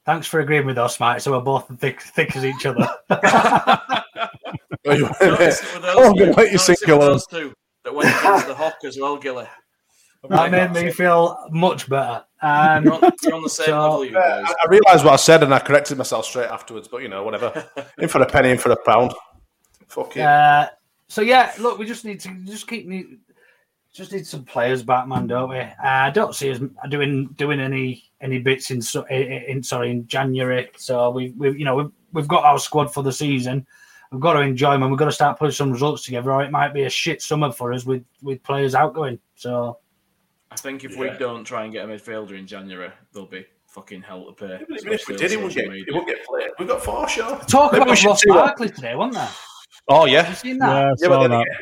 Thanks 0.05 0.25
for 0.25 0.39
agreeing 0.39 0.65
with 0.65 0.79
us, 0.79 0.99
mate. 0.99 1.21
So 1.21 1.31
we're 1.31 1.41
both 1.41 1.67
thick, 1.79 2.01
thick 2.01 2.35
as 2.35 2.43
each 2.43 2.65
other. 2.65 2.87
Notice 4.85 5.11
it 5.21 5.21
with 5.21 5.39
those 5.39 5.61
Oh, 5.83 6.09
I'm 6.09 6.15
gonna 6.15 6.31
let 6.31 6.37
you 6.47 6.53
Notice 6.53 6.65
sink 6.65 6.79
it 6.81 6.87
with 6.87 6.95
alone. 6.97 7.09
those 7.11 7.27
two 7.27 7.53
that 7.83 7.93
went 7.93 8.09
against 8.09 8.47
the 8.47 8.55
Hawk 8.55 8.77
as 8.83 8.97
well, 8.99 9.17
Gilly. 9.17 9.45
That 10.29 10.51
made 10.51 10.71
me 10.71 10.91
feel 10.91 11.37
much 11.51 11.89
better. 11.89 12.23
Um, 12.43 12.83
You're 12.85 12.93
on, 12.93 13.11
you're 13.23 13.33
on 13.35 13.41
the 13.43 13.49
same 13.49 13.65
So- 13.67 13.81
level, 13.81 14.05
you 14.05 14.17
Uh, 14.17 14.41
boys. 14.41 14.49
I, 14.49 14.65
I 14.65 14.69
realised 14.69 15.05
what 15.05 15.13
I 15.13 15.17
said 15.17 15.43
and 15.43 15.53
I 15.53 15.59
corrected 15.59 15.97
myself 15.97 16.25
straight 16.25 16.49
afterwards, 16.49 16.87
but 16.87 17.01
you 17.03 17.07
know, 17.07 17.23
whatever. 17.23 17.67
in 17.99 18.07
for 18.07 18.21
a 18.21 18.25
penny, 18.25 18.49
in 18.51 18.57
for 18.57 18.71
a 18.71 18.75
pound. 18.83 19.13
Fuck 19.87 20.17
it. 20.17 20.21
Uh, 20.21 20.69
so 21.11 21.21
yeah, 21.21 21.51
look, 21.59 21.77
we 21.77 21.85
just 21.85 22.05
need 22.05 22.21
to 22.21 22.33
just 22.45 22.69
keep 22.69 22.87
need, 22.87 23.19
just 23.93 24.13
need 24.13 24.25
some 24.25 24.45
players 24.45 24.81
back, 24.81 25.09
man, 25.09 25.27
don't 25.27 25.49
we? 25.49 25.59
Uh, 25.59 25.73
I 25.83 26.09
don't 26.09 26.33
see 26.33 26.51
us 26.51 26.61
doing 26.87 27.27
doing 27.35 27.59
any 27.59 28.09
any 28.21 28.39
bits 28.39 28.71
in 28.71 28.81
so- 28.81 29.03
in, 29.07 29.23
in 29.23 29.61
sorry 29.61 29.91
in 29.91 30.07
January. 30.07 30.69
So 30.77 31.09
we 31.09 31.31
we 31.31 31.51
you 31.59 31.65
know 31.65 31.75
we've, 31.75 31.91
we've 32.13 32.29
got 32.29 32.45
our 32.45 32.57
squad 32.57 32.93
for 32.93 33.03
the 33.03 33.11
season. 33.11 33.67
We've 34.13 34.21
got 34.21 34.33
to 34.33 34.39
enjoy 34.39 34.71
them. 34.71 34.83
and 34.83 34.91
We've 34.91 34.99
got 34.99 35.05
to 35.05 35.11
start 35.11 35.37
putting 35.37 35.51
some 35.51 35.69
results 35.69 36.05
together, 36.05 36.31
or 36.31 36.45
it 36.45 36.49
might 36.49 36.73
be 36.73 36.83
a 36.83 36.89
shit 36.89 37.21
summer 37.21 37.51
for 37.51 37.73
us 37.73 37.85
with 37.85 38.05
with 38.21 38.41
players 38.43 38.73
outgoing. 38.73 39.19
So 39.35 39.79
I 40.49 40.55
think 40.55 40.85
if 40.85 40.95
we 40.95 41.09
don't 41.19 41.43
try 41.43 41.65
and 41.65 41.73
get 41.73 41.83
a 41.83 41.87
midfielder 41.89 42.39
in 42.39 42.47
January, 42.47 42.91
there'll 43.11 43.27
be 43.27 43.45
fucking 43.67 44.01
hell 44.01 44.27
to 44.27 44.31
pay. 44.31 44.63
Even 44.79 44.93
if 44.93 45.09
we 45.09 45.17
did, 45.17 45.33
it 45.33 45.41
won't 45.41 45.53
get, 45.53 45.65
it 45.65 45.93
won't 45.93 46.07
get 46.07 46.25
played. 46.25 46.51
We've 46.57 46.69
got 46.69 46.81
four, 46.81 47.09
sure. 47.09 47.37
talk 47.49 47.73
Maybe 47.73 47.83
about 47.83 47.97
should 47.97 48.07
Ross. 48.07 48.23
Barkley 48.25 48.69
today, 48.69 48.95
wasn't 48.95 49.15
there? 49.15 49.29
Oh, 49.87 50.01
Have 50.05 50.09
yeah. 50.09 50.29
you 50.29 50.35
seen 50.35 50.57
that? 50.59 50.67
Yeah, 50.67 50.77
I 50.91 50.93
Yeah, 50.99 51.07
but 51.07 51.21
then 51.21 51.31
that. 51.31 51.41
again, 51.41 51.57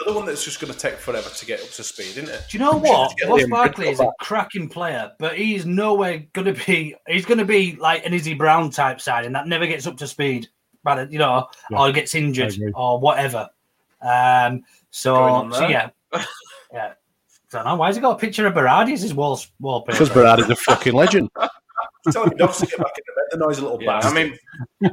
another 0.00 0.16
one 0.18 0.26
that's 0.26 0.44
just 0.44 0.60
going 0.60 0.72
to 0.72 0.78
take 0.78 0.94
forever 0.94 1.28
to 1.28 1.46
get 1.46 1.60
up 1.60 1.68
to 1.70 1.82
speed, 1.82 2.16
isn't 2.16 2.28
it? 2.28 2.42
Do 2.50 2.56
you 2.58 2.64
know 2.64 2.76
We 2.76 2.86
should 2.88 2.92
what? 2.94 3.08
just 3.10 3.18
get 3.18 3.28
Ross 3.28 3.46
Barkley 3.48 3.88
is 3.88 4.00
a 4.00 4.10
cracking 4.20 4.68
player, 4.68 5.12
but 5.18 5.36
he's 5.36 5.66
nowhere 5.66 6.24
going 6.32 6.54
to 6.54 6.64
be. 6.66 6.94
He's 7.08 7.26
going 7.26 7.38
to 7.38 7.44
be 7.44 7.76
like 7.76 8.06
an 8.06 8.14
Izzy 8.14 8.34
Brown 8.34 8.70
type 8.70 9.00
side, 9.00 9.24
and 9.26 9.34
that 9.34 9.48
never 9.48 9.66
gets 9.66 9.86
up 9.86 9.96
to 9.98 10.06
speed, 10.06 10.48
but 10.82 11.10
you 11.12 11.18
know, 11.18 11.48
Yeah, 11.70 11.78
or 11.80 11.92
gets 11.92 12.14
injured 12.14 12.54
or 12.74 12.98
whatever. 13.00 13.48
Um, 14.00 14.62
so, 14.90 15.14
on 15.16 15.52
so 15.52 15.60
there. 15.60 15.70
yeah, 15.70 15.90
yeah. 16.72 16.92
don't 17.50 17.64
know 17.64 17.76
why 17.76 17.86
has 17.88 17.96
he 17.96 18.02
got 18.02 18.16
a 18.16 18.18
picture 18.18 18.46
of 18.46 18.54
Berardi 18.54 18.92
as 18.92 19.02
his 19.02 19.14
wall 19.14 19.40
wallpaper. 19.60 19.92
Because 19.92 20.10
Brad 20.10 20.38
is 20.40 20.48
a 20.50 20.56
fucking 20.56 20.92
legend. 20.94 21.30
Tell 22.12 22.24
him 22.24 22.36
dogs 22.36 22.58
to 22.58 22.66
get 22.66 22.78
back 22.78 22.92
in 22.98 23.04
the 23.06 23.12
bed. 23.16 23.24
The 23.30 23.36
noise 23.46 23.58
a 23.58 23.62
little 23.62 23.82
Yeah, 23.82 24.00
I 24.02 24.12
mean, 24.12 24.36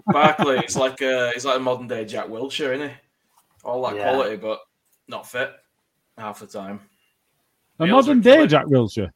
Barkley, 0.07 0.57
it's 0.59 0.76
like 0.76 1.01
a, 1.01 1.32
he's 1.34 1.45
like 1.45 1.57
a 1.57 1.59
modern 1.59 1.88
day 1.88 2.05
Jack 2.05 2.28
Wilshere, 2.28 2.74
isn't 2.76 2.89
he? 2.89 2.95
All 3.64 3.82
that 3.88 3.95
Yeah. 3.95 4.03
quality, 4.14 4.38
but 4.38 4.59
not 5.07 5.28
fit 5.30 5.51
half 6.18 6.39
the 6.39 6.47
time. 6.47 6.80
A 7.80 7.86
He 7.86 7.91
modern 7.91 8.22
day 8.22 8.47
Jack 8.47 8.66
Wilshere. 8.66 9.09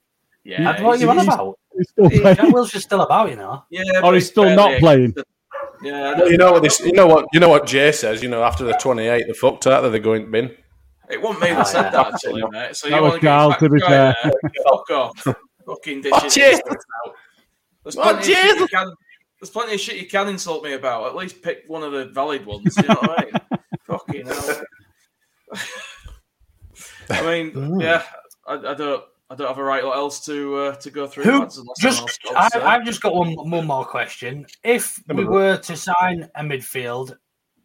Yeah, 0.44 0.64
That's 0.64 0.82
what 0.82 1.00
he's- 1.00 1.02
you 1.02 1.10
on 1.10 1.20
about? 1.20 1.58
He's 1.78 1.90
still 1.90 2.10
Jack 2.10 2.38
playing. 2.38 2.54
Wilshere's 2.54 2.84
still 2.84 3.02
about, 3.02 3.30
you 3.30 3.36
know. 3.36 3.64
yeah, 3.70 3.82
Or 3.98 4.02
but 4.04 4.14
he's 4.16 4.28
still 4.28 4.56
not 4.56 4.80
playing. 4.80 5.06
existed. 5.12 5.26
Yeah, 5.84 6.18
Well, 6.20 6.32
you 6.32 6.38
know 6.38 6.52
what 6.54 6.64
this? 6.64 6.80
You 6.80 6.94
know 6.94 7.06
what? 7.08 7.26
You 7.34 7.40
know 7.42 7.50
what 7.50 7.66
Jay 7.68 7.92
says. 7.92 8.24
You 8.24 8.30
know, 8.30 8.44
after 8.44 8.64
the 8.64 8.74
twenty-eight, 8.74 9.28
the 9.28 9.34
fucked 9.34 9.68
out 9.68 9.82
that 9.82 9.90
they're 9.90 10.00
going 10.00 10.26
to 10.26 10.32
bin. 10.32 10.56
it 11.10 11.22
wasn't 11.22 11.42
me 11.44 11.52
Oh, 11.52 11.56
that 11.56 11.68
said 11.68 11.82
yeah. 11.84 11.90
that 11.92 12.14
actually, 12.14 12.44
mate. 12.50 12.76
So 12.76 12.90
That 12.90 12.96
you 12.96 13.02
was 13.02 13.10
want 13.12 13.22
to 13.22 13.26
get 13.26 13.28
Carl, 13.28 13.50
back 13.50 13.60
to 13.60 13.70
be 13.70 13.80
fair. 13.82 14.16
Fuck 14.64 14.90
off. 14.92 15.28
Fucking 15.66 16.04
Oh, 16.14 16.20
dishes. 16.22 16.62
Jay. 17.86 17.92
There's 17.94 17.98
Oh, 17.98 18.02
plenty, 18.02 18.34
of 18.34 18.38
shit 18.38 18.58
you 18.58 18.68
can, 18.68 18.94
there's 19.40 19.50
plenty 19.52 19.74
of 19.76 19.80
shit 19.80 19.98
you 19.98 20.08
can 20.08 20.28
insult 20.28 20.64
me 20.64 20.74
about. 20.74 21.06
At 21.08 21.16
least 21.16 21.42
pick 21.42 21.64
one 21.68 21.84
of 21.84 21.92
the 21.92 22.06
valid 22.06 22.46
ones. 22.46 22.76
You 22.78 22.88
know 22.88 22.96
what 22.96 23.20
I 23.20 23.26
mean? 23.26 23.34
Fucking 23.86 24.26
hell. 24.26 24.62
I 27.12 27.22
mean, 27.22 27.80
yeah, 27.80 28.04
I, 28.48 28.54
I 28.56 28.74
don't, 28.74 29.04
I 29.30 29.36
don't 29.36 29.48
have 29.48 29.60
a 29.60 29.64
right 29.64 29.84
lot 29.84 29.96
else 29.96 30.26
to 30.26 30.56
uh, 30.56 30.76
to 30.76 30.90
go 30.90 31.06
through. 31.06 31.26
Who 31.26 31.40
lads, 31.42 31.60
unless 31.60 31.80
someone 31.80 32.08
just? 32.08 32.20
I, 32.36 32.76
I've 32.76 32.86
just 32.86 33.02
got 33.02 33.14
one, 33.14 33.36
one 33.36 33.68
more 33.68 33.86
question. 33.86 34.48
If 34.64 35.04
we 35.14 35.24
were 35.24 35.58
to 35.58 35.78
sign 35.78 36.28
a 36.36 36.44
midfield, 36.44 37.16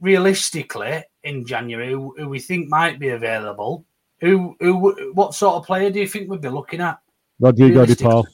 realistically 0.00 1.02
in 1.24 1.46
January, 1.46 1.92
who, 1.92 2.14
who 2.18 2.28
we 2.28 2.40
think 2.40 2.68
might 2.68 2.98
be 2.98 3.10
available, 3.10 3.86
who, 4.20 4.56
who, 4.60 5.12
what 5.14 5.34
sort 5.34 5.56
of 5.56 5.66
player 5.66 5.90
do 5.90 6.00
you 6.00 6.06
think 6.06 6.30
we'd 6.30 6.40
be 6.40 6.48
looking 6.48 6.80
at? 6.80 6.98
Rodrigo 7.38 7.68
De 7.68 7.80
Realistic. 7.80 8.06
Paul. 8.06 8.26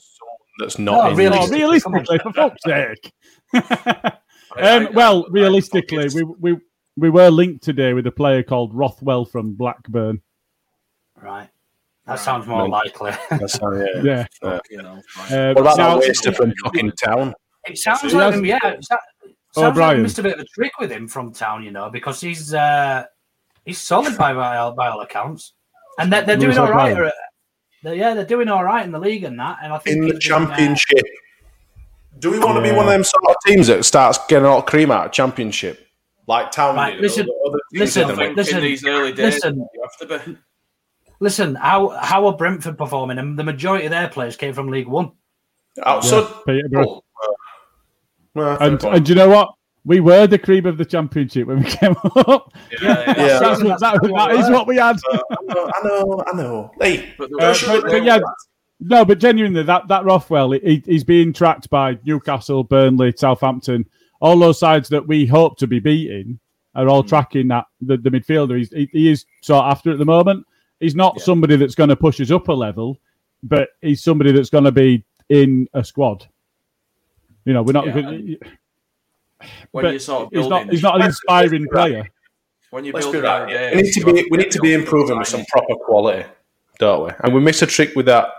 That's 0.59 0.79
No, 0.79 0.93
not 0.93 1.11
in 1.11 1.17
really. 1.17 1.37
Oh, 1.39 1.47
realistically, 1.47 2.19
for 2.19 2.33
fuck's 2.33 2.61
sake. 2.65 3.13
Um, 4.59 4.87
well, 4.93 5.25
realistically, 5.29 6.07
we, 6.15 6.23
we 6.23 6.57
we 6.95 7.09
were 7.11 7.29
linked 7.29 7.63
today 7.63 7.93
with 7.93 8.07
a 8.07 8.11
player 8.11 8.41
called 8.41 8.73
Rothwell 8.73 9.25
from 9.25 9.53
Blackburn. 9.53 10.21
Right, 11.21 11.49
that 12.07 12.19
sounds 12.19 12.47
more 12.47 12.61
Right. 12.63 12.71
likely. 12.71 13.11
That's 13.37 13.61
not, 13.61 13.73
yeah. 14.03 14.25
Yeah. 14.41 14.59
you 14.71 14.81
know, 14.81 14.99
Uh, 15.29 15.53
What 15.53 15.57
about 15.59 15.77
now- 15.77 15.99
that 15.99 16.07
waster 16.07 16.31
from 16.31 16.53
fucking 16.63 16.91
town? 16.93 17.35
It 17.67 17.77
sounds 17.77 18.01
He 18.01 18.09
like 18.11 18.27
has- 18.31 18.35
him, 18.35 18.45
yeah. 18.45 18.57
It 18.63 18.83
sounds 18.85 19.01
Oh, 19.57 19.61
like 19.61 19.73
Brian. 19.75 19.97
we 19.97 20.03
missed 20.03 20.17
a 20.19 20.23
bit 20.23 20.35
of 20.35 20.39
a 20.39 20.45
trick 20.45 20.71
with 20.79 20.91
him 20.91 21.07
from 21.07 21.33
town, 21.33 21.63
you 21.63 21.71
know, 21.71 21.89
because 21.91 22.19
he's 22.21 22.53
uh, 22.53 23.03
he's 23.65 23.79
solid 23.79 24.17
by, 24.17 24.33
by 24.33 24.57
all 24.57 24.73
by 24.73 24.87
all 24.87 25.01
accounts, 25.01 25.53
and 25.99 26.11
they're, 26.11 26.23
they're 26.23 26.37
Lewis 26.37 26.55
doing 26.55 26.67
all 26.67 26.73
right. 26.73 26.93
O'Brien. 26.93 27.11
Uh, 27.85 27.89
they're- 27.89 27.93
yeah, 27.95 28.13
they're 28.13 28.25
doing 28.25 28.47
all 28.49 28.63
right 28.63 28.85
in 28.85 28.91
the 28.91 28.99
league 28.99 29.23
and 29.23 29.39
that. 29.39 29.59
And 29.63 29.73
I 29.73 29.77
think 29.77 29.95
In 29.97 30.01
the 30.07 30.15
he's 30.15 30.15
uh, 30.15 30.19
championship. 30.19 31.03
Do 32.19 32.31
we 32.31 32.39
want 32.39 32.55
to 32.57 32.61
be 32.63 32.71
one 32.75 32.85
of 32.85 32.91
them 32.91 33.03
sort 33.03 33.23
of 33.29 33.35
teams 33.45 33.67
that 33.67 33.85
starts 33.85 34.17
getting 34.27 34.45
a 34.45 34.49
lot 34.49 34.57
of 34.59 34.65
cream 34.65 34.89
out 34.91 35.05
of 35.05 35.11
championship? 35.11 35.87
Like 36.25 36.51
Town 36.51 36.75
Right, 36.75 36.99
listen- 36.99 37.27
other 37.47 37.59
listen, 37.73 38.03
in 38.03 38.07
I 38.09 38.11
the- 38.11 38.17
think 38.17 38.35
Listen, 38.37 38.61
these 38.61 38.85
early 38.85 39.13
days, 39.13 39.35
listen. 39.35 39.55
you 39.73 39.81
have 39.81 40.09
to 40.09 40.19
be. 40.25 40.37
Listen, 41.19 41.55
how 41.55 41.89
how 41.89 42.27
are 42.27 42.33
Brentford 42.35 42.77
performing? 42.77 43.17
And 43.17 43.39
the 43.39 43.43
majority 43.43 43.85
of 43.85 43.91
their 43.91 44.07
players 44.09 44.35
came 44.35 44.53
from 44.53 44.67
League 44.69 44.87
One. 44.87 45.11
outside. 45.85 46.27
Peterborough. 46.45 47.03
Well, 48.35 48.57
fair 48.57 48.67
And, 48.67 48.83
and 48.83 49.05
do 49.05 49.11
you 49.11 49.15
know 49.15 49.29
what? 49.29 49.49
We 49.87 50.01
were 50.01 50.27
the 50.27 50.37
cream 50.37 50.65
of 50.65 50.77
the 50.77 50.83
championship 50.85 51.47
when 51.47 51.59
we 51.63 51.69
came 51.79 51.95
up. 52.03 52.53
Yeah, 52.81 52.81
yeah. 52.81 53.13
Yeah. 53.17 53.39
That's 53.39 53.63
what- 53.63 53.79
that, 53.79 54.01
that 54.03 54.31
is 54.31 54.49
what 54.49 54.67
we 54.67 54.75
had. 54.75 54.97
I 55.11 55.19
know, 55.47 55.71
I 55.73 55.87
know, 55.87 56.23
I 56.27 56.35
know. 56.35 56.71
Hey, 56.81 57.13
But 57.17 57.29
Uh, 57.41 57.55
but- 57.65 57.83
but 57.85 58.03
yeah, 58.03 58.19
no, 58.81 59.05
but 59.05 59.17
genuinely, 59.19 59.63
that 59.63 59.87
that 59.87 60.03
Rothwell, 60.03 60.51
he, 60.51 60.83
he's 60.85 61.03
being 61.05 61.31
tracked 61.33 61.69
by 61.69 61.97
Newcastle, 62.05 62.63
Burnley, 62.65 63.13
Southampton, 63.15 63.85
all 64.19 64.37
those 64.37 64.59
sides 64.59 64.89
that 64.89 65.07
we 65.07 65.25
hope 65.25 65.57
to 65.59 65.67
be 65.67 65.79
beating 65.79 66.37
are 66.75 66.89
all 66.89 67.01
tracking 67.03 67.47
that 67.47 67.65
the, 67.81 67.97
the 67.97 68.09
midfielder. 68.09 68.57
He's, 68.57 68.71
he, 68.71 68.89
he 68.91 69.09
is 69.09 69.25
sought 69.41 69.71
after 69.71 69.91
at 69.91 69.97
the 69.99 70.05
moment. 70.05 70.45
He's 70.81 70.95
not 70.95 71.15
Yeah. 71.17 71.23
somebody 71.23 71.55
that's 71.55 71.75
going 71.75 71.89
to 71.89 71.95
push 71.95 72.19
us 72.21 72.29
up 72.29 72.49
a 72.49 72.53
level, 72.53 72.99
but 73.41 73.69
he's 73.81 74.03
somebody 74.03 74.31
that's 74.31 74.49
going 74.51 74.65
to 74.65 74.71
be 74.71 75.03
in 75.29 75.67
a 75.73 75.83
squad. 75.83 76.27
You 77.45 77.53
know, 77.53 77.63
we're 77.63 77.71
not. 77.71 77.87
Yeah, 77.87 78.01
gonna- 78.01 78.35
when 79.71 79.85
but 79.85 79.93
you 79.93 79.99
sort 79.99 80.23
of 80.23 80.29
he's 80.31 80.47
not. 80.47 80.69
He's 80.69 80.83
not 80.83 80.99
an 80.99 81.07
inspiring 81.07 81.63
let's 81.63 81.73
be 81.73 81.75
right. 81.75 81.91
player. 81.91 82.09
when 82.71 82.85
you 82.85 82.93
build 82.93 83.13
be 83.13 83.21
the 83.21 83.71
We 83.75 83.81
need 83.81 83.91
to 83.93 84.05
be 84.05 84.27
we 84.31 84.37
need 84.37 84.51
to 84.51 84.59
be 84.59 84.73
improving 84.73 85.17
with 85.17 85.27
some 85.27 85.45
proper 85.45 85.75
quality, 85.75 86.27
don't 86.79 87.07
we? 87.07 87.11
And 87.23 87.33
we 87.33 87.41
miss 87.41 87.61
a 87.61 87.67
trick 87.67 87.95
with 87.95 88.07
that 88.07 88.29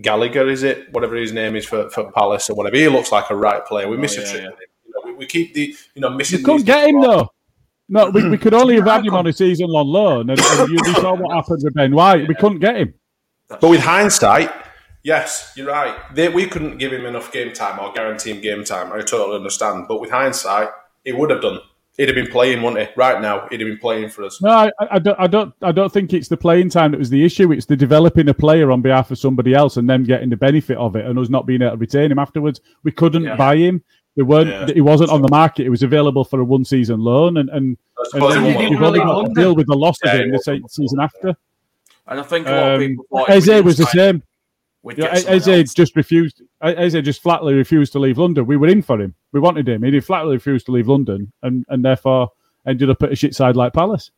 Gallagher, 0.00 0.48
is 0.48 0.62
it? 0.62 0.92
Whatever 0.92 1.16
his 1.16 1.32
name 1.32 1.54
is 1.56 1.66
for, 1.66 1.90
for 1.90 2.10
Palace 2.12 2.48
or 2.48 2.56
whatever. 2.56 2.76
He 2.76 2.88
looks 2.88 3.12
like 3.12 3.28
a 3.30 3.36
right 3.36 3.64
player. 3.66 3.88
We 3.88 3.96
Oh, 3.96 4.00
yeah, 4.00 4.06
a 4.06 4.08
trick 4.08 4.42
yeah. 4.42 4.50
You 4.86 4.92
know, 4.94 5.02
we, 5.04 5.12
we 5.14 5.26
keep 5.26 5.54
the 5.54 5.74
you 5.94 6.00
know 6.00 6.10
missing. 6.10 6.38
You 6.38 6.44
couldn't 6.44 6.64
get 6.64 6.88
him 6.88 7.00
little- 7.00 7.16
though. 7.16 7.28
No, 7.88 8.08
we, 8.08 8.26
we 8.26 8.38
could 8.38 8.54
only 8.54 8.76
have 8.76 8.86
had 8.86 9.04
him 9.04 9.14
on 9.14 9.26
a 9.26 9.32
season 9.34 9.66
long 9.68 9.86
loan, 9.86 10.30
and, 10.30 10.40
and 10.40 10.70
you, 10.70 10.78
you 10.82 10.94
saw 10.94 11.14
what 11.14 11.34
happened 11.34 11.60
with 11.62 11.74
Ben 11.74 11.94
White. 11.94 12.26
We 12.26 12.34
couldn't 12.34 12.60
get 12.60 12.76
him. 12.76 12.94
But 13.48 13.68
with 13.68 13.80
hindsight, 13.80 14.50
yes, 15.02 15.52
you're 15.56 15.66
right. 15.68 15.96
They, 16.14 16.28
we 16.28 16.46
couldn't 16.46 16.78
give 16.78 16.92
him 16.92 17.06
enough 17.06 17.32
game 17.32 17.52
time 17.52 17.78
or 17.78 17.92
guarantee 17.92 18.30
him 18.30 18.40
game 18.40 18.64
time. 18.64 18.92
I 18.92 18.98
totally 19.00 19.36
understand. 19.36 19.86
But 19.88 20.00
with 20.00 20.10
hindsight, 20.10 20.68
he 21.04 21.12
would 21.12 21.30
have 21.30 21.42
done. 21.42 21.60
He'd 21.98 22.08
have 22.08 22.14
been 22.14 22.30
playing, 22.30 22.62
wouldn't 22.62 22.88
he? 22.88 22.94
Right 22.96 23.20
now, 23.20 23.46
he'd 23.50 23.60
have 23.60 23.68
been 23.68 23.78
playing 23.78 24.08
for 24.08 24.24
us. 24.24 24.40
No, 24.40 24.48
I, 24.50 24.70
I 24.92 24.98
don't. 24.98 25.20
I 25.20 25.26
don't. 25.26 25.54
I 25.60 25.72
don't 25.72 25.92
think 25.92 26.14
it's 26.14 26.28
the 26.28 26.38
playing 26.38 26.70
time 26.70 26.92
that 26.92 26.98
was 26.98 27.10
the 27.10 27.22
issue. 27.22 27.52
It's 27.52 27.66
the 27.66 27.76
developing 27.76 28.28
a 28.30 28.34
player 28.34 28.70
on 28.72 28.80
behalf 28.80 29.10
of 29.10 29.18
somebody 29.18 29.52
else 29.52 29.76
and 29.76 29.88
them 29.90 30.02
getting 30.04 30.30
the 30.30 30.36
benefit 30.38 30.78
of 30.78 30.96
it, 30.96 31.04
and 31.04 31.18
us 31.18 31.28
not 31.28 31.44
being 31.44 31.60
able 31.60 31.72
to 31.72 31.76
retain 31.76 32.10
him 32.10 32.18
afterwards. 32.18 32.62
We 32.82 32.92
couldn't 32.92 33.24
Yeah. 33.24 33.36
buy 33.36 33.56
him. 33.56 33.82
There 34.16 34.24
weren't. 34.24 34.48
Yeah. 34.48 34.72
He 34.72 34.80
wasn't 34.80 35.10
on 35.10 35.20
the 35.20 35.28
market. 35.28 35.66
It 35.66 35.70
was 35.70 35.82
available 35.82 36.24
for 36.24 36.40
a 36.40 36.44
one-season 36.44 36.98
loan, 36.98 37.36
and 37.36 37.50
and, 37.50 37.76
and 38.14 38.22
then 38.22 38.44
he 38.44 38.52
did 38.52 38.54
won't- 38.54 38.60
he 38.60 38.70
you've 38.70 38.82
only 38.82 38.98
really 39.00 39.12
got 39.12 39.26
to 39.26 39.34
deal 39.34 39.54
with 39.54 39.66
the 39.66 39.76
loss 39.76 39.96
Yeah, 40.02 40.14
of 40.14 40.20
him 40.20 40.30
the 40.30 40.62
season 40.70 40.98
after. 41.00 41.36
And 42.06 42.20
I 42.20 42.22
think 42.22 42.46
a 42.46 42.50
lot 42.50 42.70
of 42.72 42.80
Um, 42.80 42.88
people 42.88 43.04
thought 43.10 43.30
Eze 43.30 43.62
was 43.62 43.76
the 43.76 43.84
sign, 43.84 43.92
same. 43.92 44.22
We'd 44.82 44.98
You 44.98 45.04
know, 45.04 45.12
get 45.12 45.48
Eze 45.48 45.74
just 45.74 45.96
refused. 45.96 46.42
Eze 46.62 46.94
just 47.02 47.22
flatly 47.22 47.54
refused 47.54 47.92
to 47.92 47.98
leave 47.98 48.18
London. 48.18 48.46
We 48.46 48.56
were 48.56 48.68
in 48.68 48.82
for 48.82 49.00
him. 49.00 49.14
We 49.32 49.40
wanted 49.40 49.68
him. 49.68 49.82
He 49.82 50.00
flatly 50.00 50.34
refused 50.34 50.66
to 50.66 50.72
leave 50.72 50.88
London, 50.88 51.32
and 51.42 51.64
and 51.68 51.84
therefore 51.84 52.30
ended 52.66 52.90
up 52.90 53.02
at 53.02 53.12
a 53.12 53.16
shit 53.16 53.34
side 53.34 53.56
like 53.56 53.72
Palace. 53.72 54.10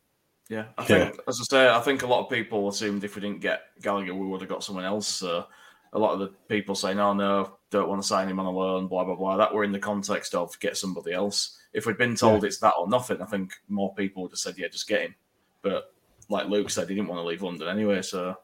Yeah, 0.49 0.65
I 0.77 0.85
think, 0.85 1.19
as 1.27 1.41
I 1.41 1.43
say, 1.43 1.69
I 1.69 1.79
think 1.79 2.03
a 2.03 2.07
lot 2.07 2.23
of 2.23 2.29
people 2.29 2.69
assumed 2.69 3.03
if 3.03 3.15
we 3.15 3.21
didn't 3.21 3.41
get 3.41 3.63
Gallagher, 3.81 4.13
we 4.13 4.27
would 4.27 4.41
have 4.41 4.49
got 4.49 4.63
someone 4.63 4.85
else. 4.85 5.07
So 5.07 5.45
a 5.93 5.99
lot 5.99 6.13
of 6.13 6.19
the 6.19 6.27
people 6.49 6.75
saying, 6.75 6.99
"Oh 6.99 7.13
no, 7.13 7.57
don't 7.71 7.89
want 7.89 8.01
to 8.01 8.07
sign 8.07 8.29
him 8.29 8.39
on 8.39 8.45
a 8.45 8.51
loan," 8.51 8.87
blah 8.87 9.03
blah 9.03 9.15
blah. 9.15 9.37
That 9.37 9.53
were 9.53 9.63
in 9.63 9.71
the 9.71 9.79
context 9.79 10.35
of 10.35 10.59
get 10.59 10.77
somebody 10.77 11.13
else. 11.13 11.57
If 11.73 11.85
we'd 11.85 11.97
been 11.97 12.15
told 12.15 12.43
it's 12.43 12.59
that 12.59 12.75
or 12.77 12.87
nothing, 12.87 13.21
I 13.21 13.25
think 13.25 13.53
more 13.69 13.93
people 13.95 14.21
would 14.23 14.31
have 14.31 14.39
said, 14.39 14.55
"Yeah, 14.57 14.67
just 14.67 14.87
get 14.87 15.01
him." 15.01 15.15
But 15.61 15.91
like 16.29 16.47
Luke 16.47 16.69
said, 16.69 16.89
he 16.89 16.95
didn't 16.95 17.07
want 17.07 17.21
to 17.21 17.27
leave 17.27 17.41
London 17.41 17.67
anyway. 17.67 18.01
So 18.01 18.37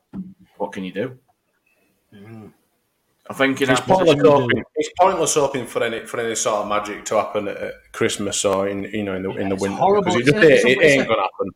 what 0.58 0.72
can 0.72 0.84
you 0.84 0.92
do? 0.92 1.20
I 2.14 3.34
think 3.34 3.62
in 3.62 3.70
It's 3.70 3.82
pointless, 3.82 4.20
hoping, 4.22 4.64
it's 4.76 4.90
pointless 5.00 5.34
hoping 5.36 5.66
for 5.66 5.84
any 5.84 6.06
for 6.06 6.20
any 6.20 6.36
sort 6.36 6.62
of 6.64 6.68
magic 6.68 7.06
to 7.06 7.16
happen 7.16 7.48
at, 7.48 7.58
at 7.58 7.74
Christmas 7.94 8.44
or 8.44 8.68
in 8.68 8.84
you 8.86 9.04
know 9.04 9.16
in 9.16 9.24
the 9.24 9.30
in 9.32 9.50
the 9.50 9.56
winter 9.56 9.78
horrible. 9.78 10.16
because 10.16 10.28
it, 10.28 10.32
just 10.32 10.44
It's 10.44 10.64
a- 10.66 10.68
ain't, 10.68 10.82
it 10.82 10.86
ain't 10.86 11.08
gonna 11.08 11.22
happen. 11.22 11.50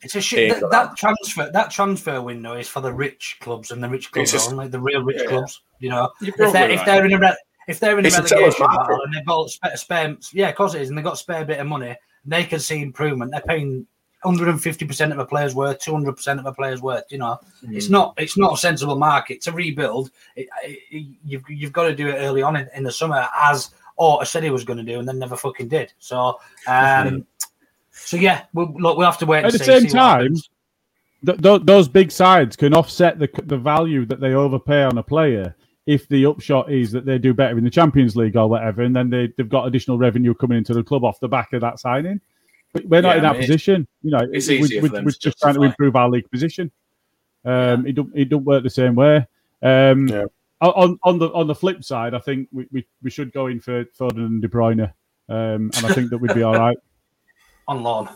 It's 0.00 0.14
a 0.14 0.20
shit. 0.20 0.60
That, 0.60 0.70
that 0.70 0.96
transfer 0.96 1.50
that 1.52 1.70
transfer 1.70 2.22
window 2.22 2.54
is 2.54 2.68
for 2.68 2.80
the 2.80 2.92
rich 2.92 3.36
clubs 3.40 3.72
and 3.72 3.82
the 3.82 3.88
rich 3.88 4.12
clubs 4.12 4.32
just- 4.32 4.50
only 4.50 4.68
the 4.68 4.80
real 4.80 5.02
rich 5.02 5.20
Yeah. 5.22 5.28
clubs. 5.28 5.60
You 5.80 5.90
know, 5.90 6.10
if 6.22 6.34
they're 6.36 6.50
probably 6.50 6.74
if 6.74 6.84
they're 6.84 7.04
in 7.04 7.12
a 7.12 7.18
re- 7.18 7.36
if 7.66 7.80
they're 7.80 7.98
in 7.98 8.04
a 8.04 8.08
It's 8.08 8.16
a 8.16 8.22
relegation 8.22 8.60
market. 8.66 8.78
battle 8.78 9.00
and 9.04 9.14
they've 9.14 9.26
got 9.26 9.50
spare, 9.50 9.76
spare 9.76 10.16
yeah, 10.32 10.48
of 10.48 10.54
course 10.54 10.74
it 10.74 10.82
is, 10.82 10.88
and 10.88 10.96
they've 10.96 11.04
got 11.04 11.14
a 11.14 11.18
spare 11.18 11.44
bit 11.44 11.58
of 11.58 11.66
money, 11.66 11.94
they 12.24 12.44
can 12.44 12.60
see 12.60 12.80
improvement. 12.80 13.32
They're 13.32 13.42
paying 13.42 13.86
150 14.22 14.84
percent 14.86 15.12
of 15.12 15.18
a 15.18 15.24
player's 15.26 15.54
worth, 15.54 15.78
200 15.80 16.12
percent 16.16 16.40
of 16.40 16.46
a 16.46 16.52
player's 16.52 16.82
worth. 16.82 17.04
You 17.10 17.18
know, 17.18 17.38
Mm. 17.64 17.76
it's 17.76 17.88
not 17.88 18.14
it's 18.18 18.36
not 18.36 18.54
a 18.54 18.56
sensible 18.56 18.96
market 18.96 19.40
to 19.42 19.52
rebuild. 19.52 20.10
It, 20.36 20.48
it, 20.64 21.06
you've 21.24 21.42
you've 21.48 21.72
got 21.72 21.84
to 21.84 21.94
do 21.94 22.08
it 22.08 22.14
early 22.14 22.42
on 22.42 22.56
in, 22.56 22.68
in 22.74 22.82
the 22.82 22.92
summer, 22.92 23.26
as 23.36 23.70
Orta 23.96 24.26
said 24.26 24.42
he 24.44 24.50
was 24.50 24.64
going 24.64 24.78
to 24.78 24.82
do, 24.84 24.98
and 24.98 25.08
then 25.08 25.18
never 25.18 25.36
fucking 25.36 25.68
did. 25.68 25.92
So, 25.98 26.38
um, 26.66 27.26
so 27.90 28.16
yeah, 28.16 28.44
we'll, 28.54 28.72
look, 28.78 28.96
we'll 28.96 29.06
have 29.06 29.18
to 29.18 29.26
wait. 29.26 29.38
At 29.38 29.44
and 29.46 29.54
the 29.54 29.58
see- 29.58 29.64
same 29.64 29.82
see 29.82 29.88
time, 29.88 30.34
th- 31.26 31.40
th- 31.40 31.62
those 31.64 31.88
big 31.88 32.10
sides 32.10 32.56
can 32.56 32.74
offset 32.74 33.18
the 33.18 33.28
the 33.44 33.58
value 33.58 34.04
that 34.06 34.20
they 34.20 34.34
overpay 34.34 34.82
on 34.84 34.98
a 34.98 35.02
player 35.02 35.54
if 35.86 36.06
the 36.08 36.26
upshot 36.26 36.70
is 36.70 36.92
that 36.92 37.06
they 37.06 37.16
do 37.18 37.32
better 37.32 37.56
in 37.56 37.64
the 37.64 37.70
Champions 37.70 38.14
League 38.14 38.36
or 38.36 38.46
whatever, 38.46 38.82
and 38.82 38.94
then 38.94 39.08
they, 39.08 39.32
they've 39.38 39.48
got 39.48 39.66
additional 39.66 39.96
revenue 39.96 40.34
coming 40.34 40.58
into 40.58 40.74
the 40.74 40.82
club 40.82 41.02
off 41.02 41.18
the 41.18 41.28
back 41.28 41.52
of 41.54 41.62
that 41.62 41.80
signing. 41.80 42.20
But 42.72 42.84
we're 42.86 43.00
not 43.00 43.10
Yeah, 43.10 43.16
in 43.16 43.22
that 43.22 43.30
I 43.30 43.32
mean, 43.32 43.42
position. 43.42 43.88
You 44.02 44.10
know, 44.10 44.26
it's 44.30 44.48
we, 44.48 44.58
easier 44.58 44.82
we, 44.82 44.88
we're 44.90 45.10
to 45.10 45.18
just 45.18 45.38
trying 45.38 45.54
to 45.54 45.62
improve 45.62 45.96
our 45.96 46.08
league 46.08 46.30
position. 46.30 46.70
Um, 47.44 47.86
It 47.86 47.94
don't 47.94 48.12
it 48.14 48.28
don't 48.28 48.44
work 48.44 48.62
the 48.62 48.70
same 48.70 48.94
way. 48.94 49.26
Um, 49.62 50.08
Yeah. 50.08 50.24
On 50.60 50.98
on 51.04 51.18
the 51.20 51.32
on 51.32 51.46
the 51.46 51.54
flip 51.54 51.84
side, 51.84 52.14
I 52.14 52.18
think 52.18 52.48
we, 52.50 52.66
we, 52.72 52.86
we 53.00 53.10
should 53.10 53.32
go 53.32 53.46
in 53.46 53.60
for 53.60 53.84
Foden 53.84 54.26
and 54.26 54.42
De 54.42 54.48
Bruyne, 54.48 54.92
um, 55.28 55.70
and 55.76 55.86
I 55.86 55.94
think 55.94 56.10
that 56.10 56.18
we'd 56.18 56.34
be 56.34 56.42
all 56.42 56.56
right. 56.56 56.76
on 57.68 57.84
loan. 57.84 58.08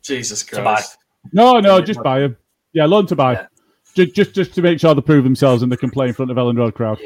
Jesus 0.00 0.44
Christ. 0.44 0.98
No, 1.32 1.58
no, 1.58 1.80
just 1.80 2.00
buy 2.02 2.20
them. 2.20 2.36
Yeah, 2.74 2.86
loan 2.86 3.06
to 3.06 3.16
buy. 3.16 3.32
Yeah. 3.32 3.46
Just, 3.94 4.14
just, 4.14 4.34
just 4.34 4.54
to 4.54 4.62
make 4.62 4.78
sure 4.78 4.94
they 4.94 5.00
prove 5.00 5.24
themselves 5.24 5.62
and 5.62 5.72
they 5.72 5.76
can 5.76 5.90
play 5.90 6.06
in 6.08 6.14
front 6.14 6.30
of 6.30 6.36
Elland 6.36 6.58
Road 6.58 6.74
crowd. 6.74 7.00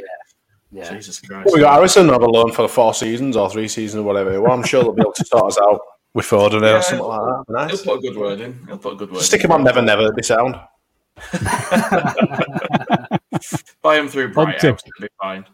Yeah. 0.70 0.90
Jesus 0.90 1.20
Christ. 1.20 1.46
Well, 1.46 1.54
we 1.54 1.60
got 1.60 1.74
Harrison 1.74 2.10
on 2.10 2.22
a 2.22 2.26
loan 2.26 2.52
for 2.52 2.62
the 2.62 2.68
four 2.68 2.92
seasons 2.92 3.36
or 3.36 3.48
three 3.48 3.68
seasons 3.68 4.00
or 4.00 4.02
whatever. 4.02 4.40
Well, 4.40 4.52
I'm 4.52 4.64
sure 4.64 4.82
they'll 4.82 4.92
be 4.92 5.00
able 5.00 5.12
to 5.12 5.24
sort 5.24 5.44
us 5.44 5.58
out 5.62 5.80
with 6.14 6.26
Foden 6.26 6.62
Yeah. 6.62 6.78
or 6.78 6.82
something 6.82 7.06
like 7.06 7.20
that. 7.20 7.44
Be 7.68 7.76
He'll 7.76 7.84
put 7.84 7.98
a 7.98 8.00
good 8.11 8.16
word 8.16 8.40
in. 8.40 8.59
He'll 8.66 8.78
put 8.78 8.92
a 8.94 8.96
good 8.96 9.11
word 9.12 9.22
Stick 9.22 9.40
in. 9.44 9.46
him 9.46 9.52
on 9.52 9.64
Never 9.64 9.82
Never. 9.82 10.02
It'd 10.02 10.16
be 10.16 10.22
sound. 10.22 10.56
Buy 13.82 13.98
him 13.98 14.09
through 14.09 14.32
Bright 14.32 14.61
Humpty. 14.61 14.68
House, 14.68 14.82
it'll 14.86 15.09
be 15.09 15.09
fine. 15.20 15.44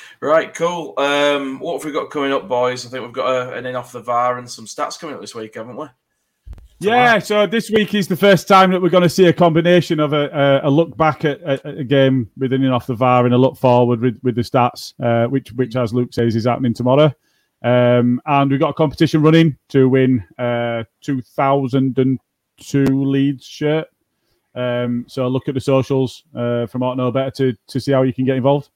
right, 0.20 0.54
cool. 0.54 0.94
Um, 0.98 1.58
what 1.60 1.74
have 1.74 1.84
we 1.84 1.92
got 1.92 2.10
coming 2.10 2.32
up, 2.32 2.48
boys? 2.48 2.86
I 2.86 2.88
think 2.90 3.04
we've 3.04 3.12
got 3.12 3.28
a, 3.28 3.52
an 3.54 3.66
in 3.66 3.76
off 3.76 3.92
the 3.92 4.00
VAR 4.00 4.38
and 4.38 4.50
some 4.50 4.66
stats 4.66 4.98
coming 4.98 5.14
up 5.14 5.20
this 5.20 5.34
week, 5.34 5.54
haven't 5.54 5.76
we? 5.76 5.86
Yeah, 6.80 7.18
so 7.20 7.46
this 7.46 7.70
week 7.70 7.94
is 7.94 8.08
the 8.08 8.16
first 8.16 8.46
time 8.48 8.70
that 8.72 8.82
we're 8.82 8.88
going 8.90 9.04
to 9.04 9.08
see 9.08 9.26
a 9.26 9.32
combination 9.32 10.00
of 10.00 10.12
a, 10.12 10.60
a, 10.64 10.68
a 10.68 10.70
look 10.70 10.96
back 10.96 11.24
at, 11.24 11.40
at 11.42 11.64
a 11.64 11.84
game 11.84 12.28
with 12.36 12.52
an 12.52 12.62
in 12.62 12.72
off 12.72 12.86
the 12.86 12.94
VAR 12.94 13.24
and 13.24 13.34
a 13.34 13.38
look 13.38 13.56
forward 13.56 14.00
with, 14.00 14.18
with 14.22 14.34
the 14.34 14.42
stats, 14.42 14.92
uh, 15.02 15.28
which, 15.28 15.52
which, 15.52 15.76
as 15.76 15.94
Luke 15.94 16.12
says, 16.12 16.36
is 16.36 16.44
happening 16.46 16.74
tomorrow. 16.74 17.12
Um, 17.64 18.20
and 18.26 18.50
we've 18.50 18.60
got 18.60 18.70
a 18.70 18.74
competition 18.74 19.22
running 19.22 19.56
to 19.70 19.88
win 19.88 20.22
uh, 20.38 20.84
2002 21.00 22.84
Leeds 22.84 23.46
shirt. 23.46 23.88
Um, 24.54 25.06
so 25.08 25.26
look 25.26 25.48
at 25.48 25.54
the 25.54 25.60
socials 25.60 26.24
uh, 26.34 26.66
from 26.66 26.82
to 26.82 26.96
Know 26.96 27.10
Better 27.10 27.30
to, 27.30 27.56
to 27.68 27.80
see 27.80 27.92
how 27.92 28.02
you 28.02 28.12
can 28.12 28.26
get 28.26 28.36
involved. 28.36 28.68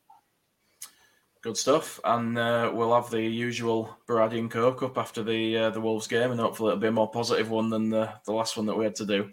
Good 1.42 1.58
stuff. 1.58 2.00
And 2.02 2.38
uh, 2.38 2.72
we'll 2.74 2.94
have 2.94 3.10
the 3.10 3.20
usual 3.20 3.94
Berardi 4.08 4.38
and 4.38 4.50
Coke 4.50 4.82
up 4.82 4.96
after 4.96 5.22
the 5.22 5.56
uh, 5.56 5.70
the 5.70 5.80
Wolves 5.80 6.08
game, 6.08 6.32
and 6.32 6.40
hopefully 6.40 6.70
it'll 6.70 6.80
be 6.80 6.88
a 6.88 6.92
more 6.92 7.10
positive 7.10 7.50
one 7.50 7.70
than 7.70 7.90
the, 7.90 8.12
the 8.24 8.32
last 8.32 8.56
one 8.56 8.66
that 8.66 8.76
we 8.76 8.84
had 8.84 8.96
to 8.96 9.06
do. 9.06 9.30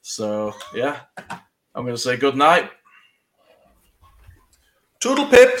So, 0.00 0.54
yeah, 0.74 1.00
I'm 1.74 1.84
going 1.84 1.94
to 1.94 1.98
say 1.98 2.16
good 2.16 2.36
night. 2.36 2.70
Toodle 5.00 5.26
pip. 5.26 5.60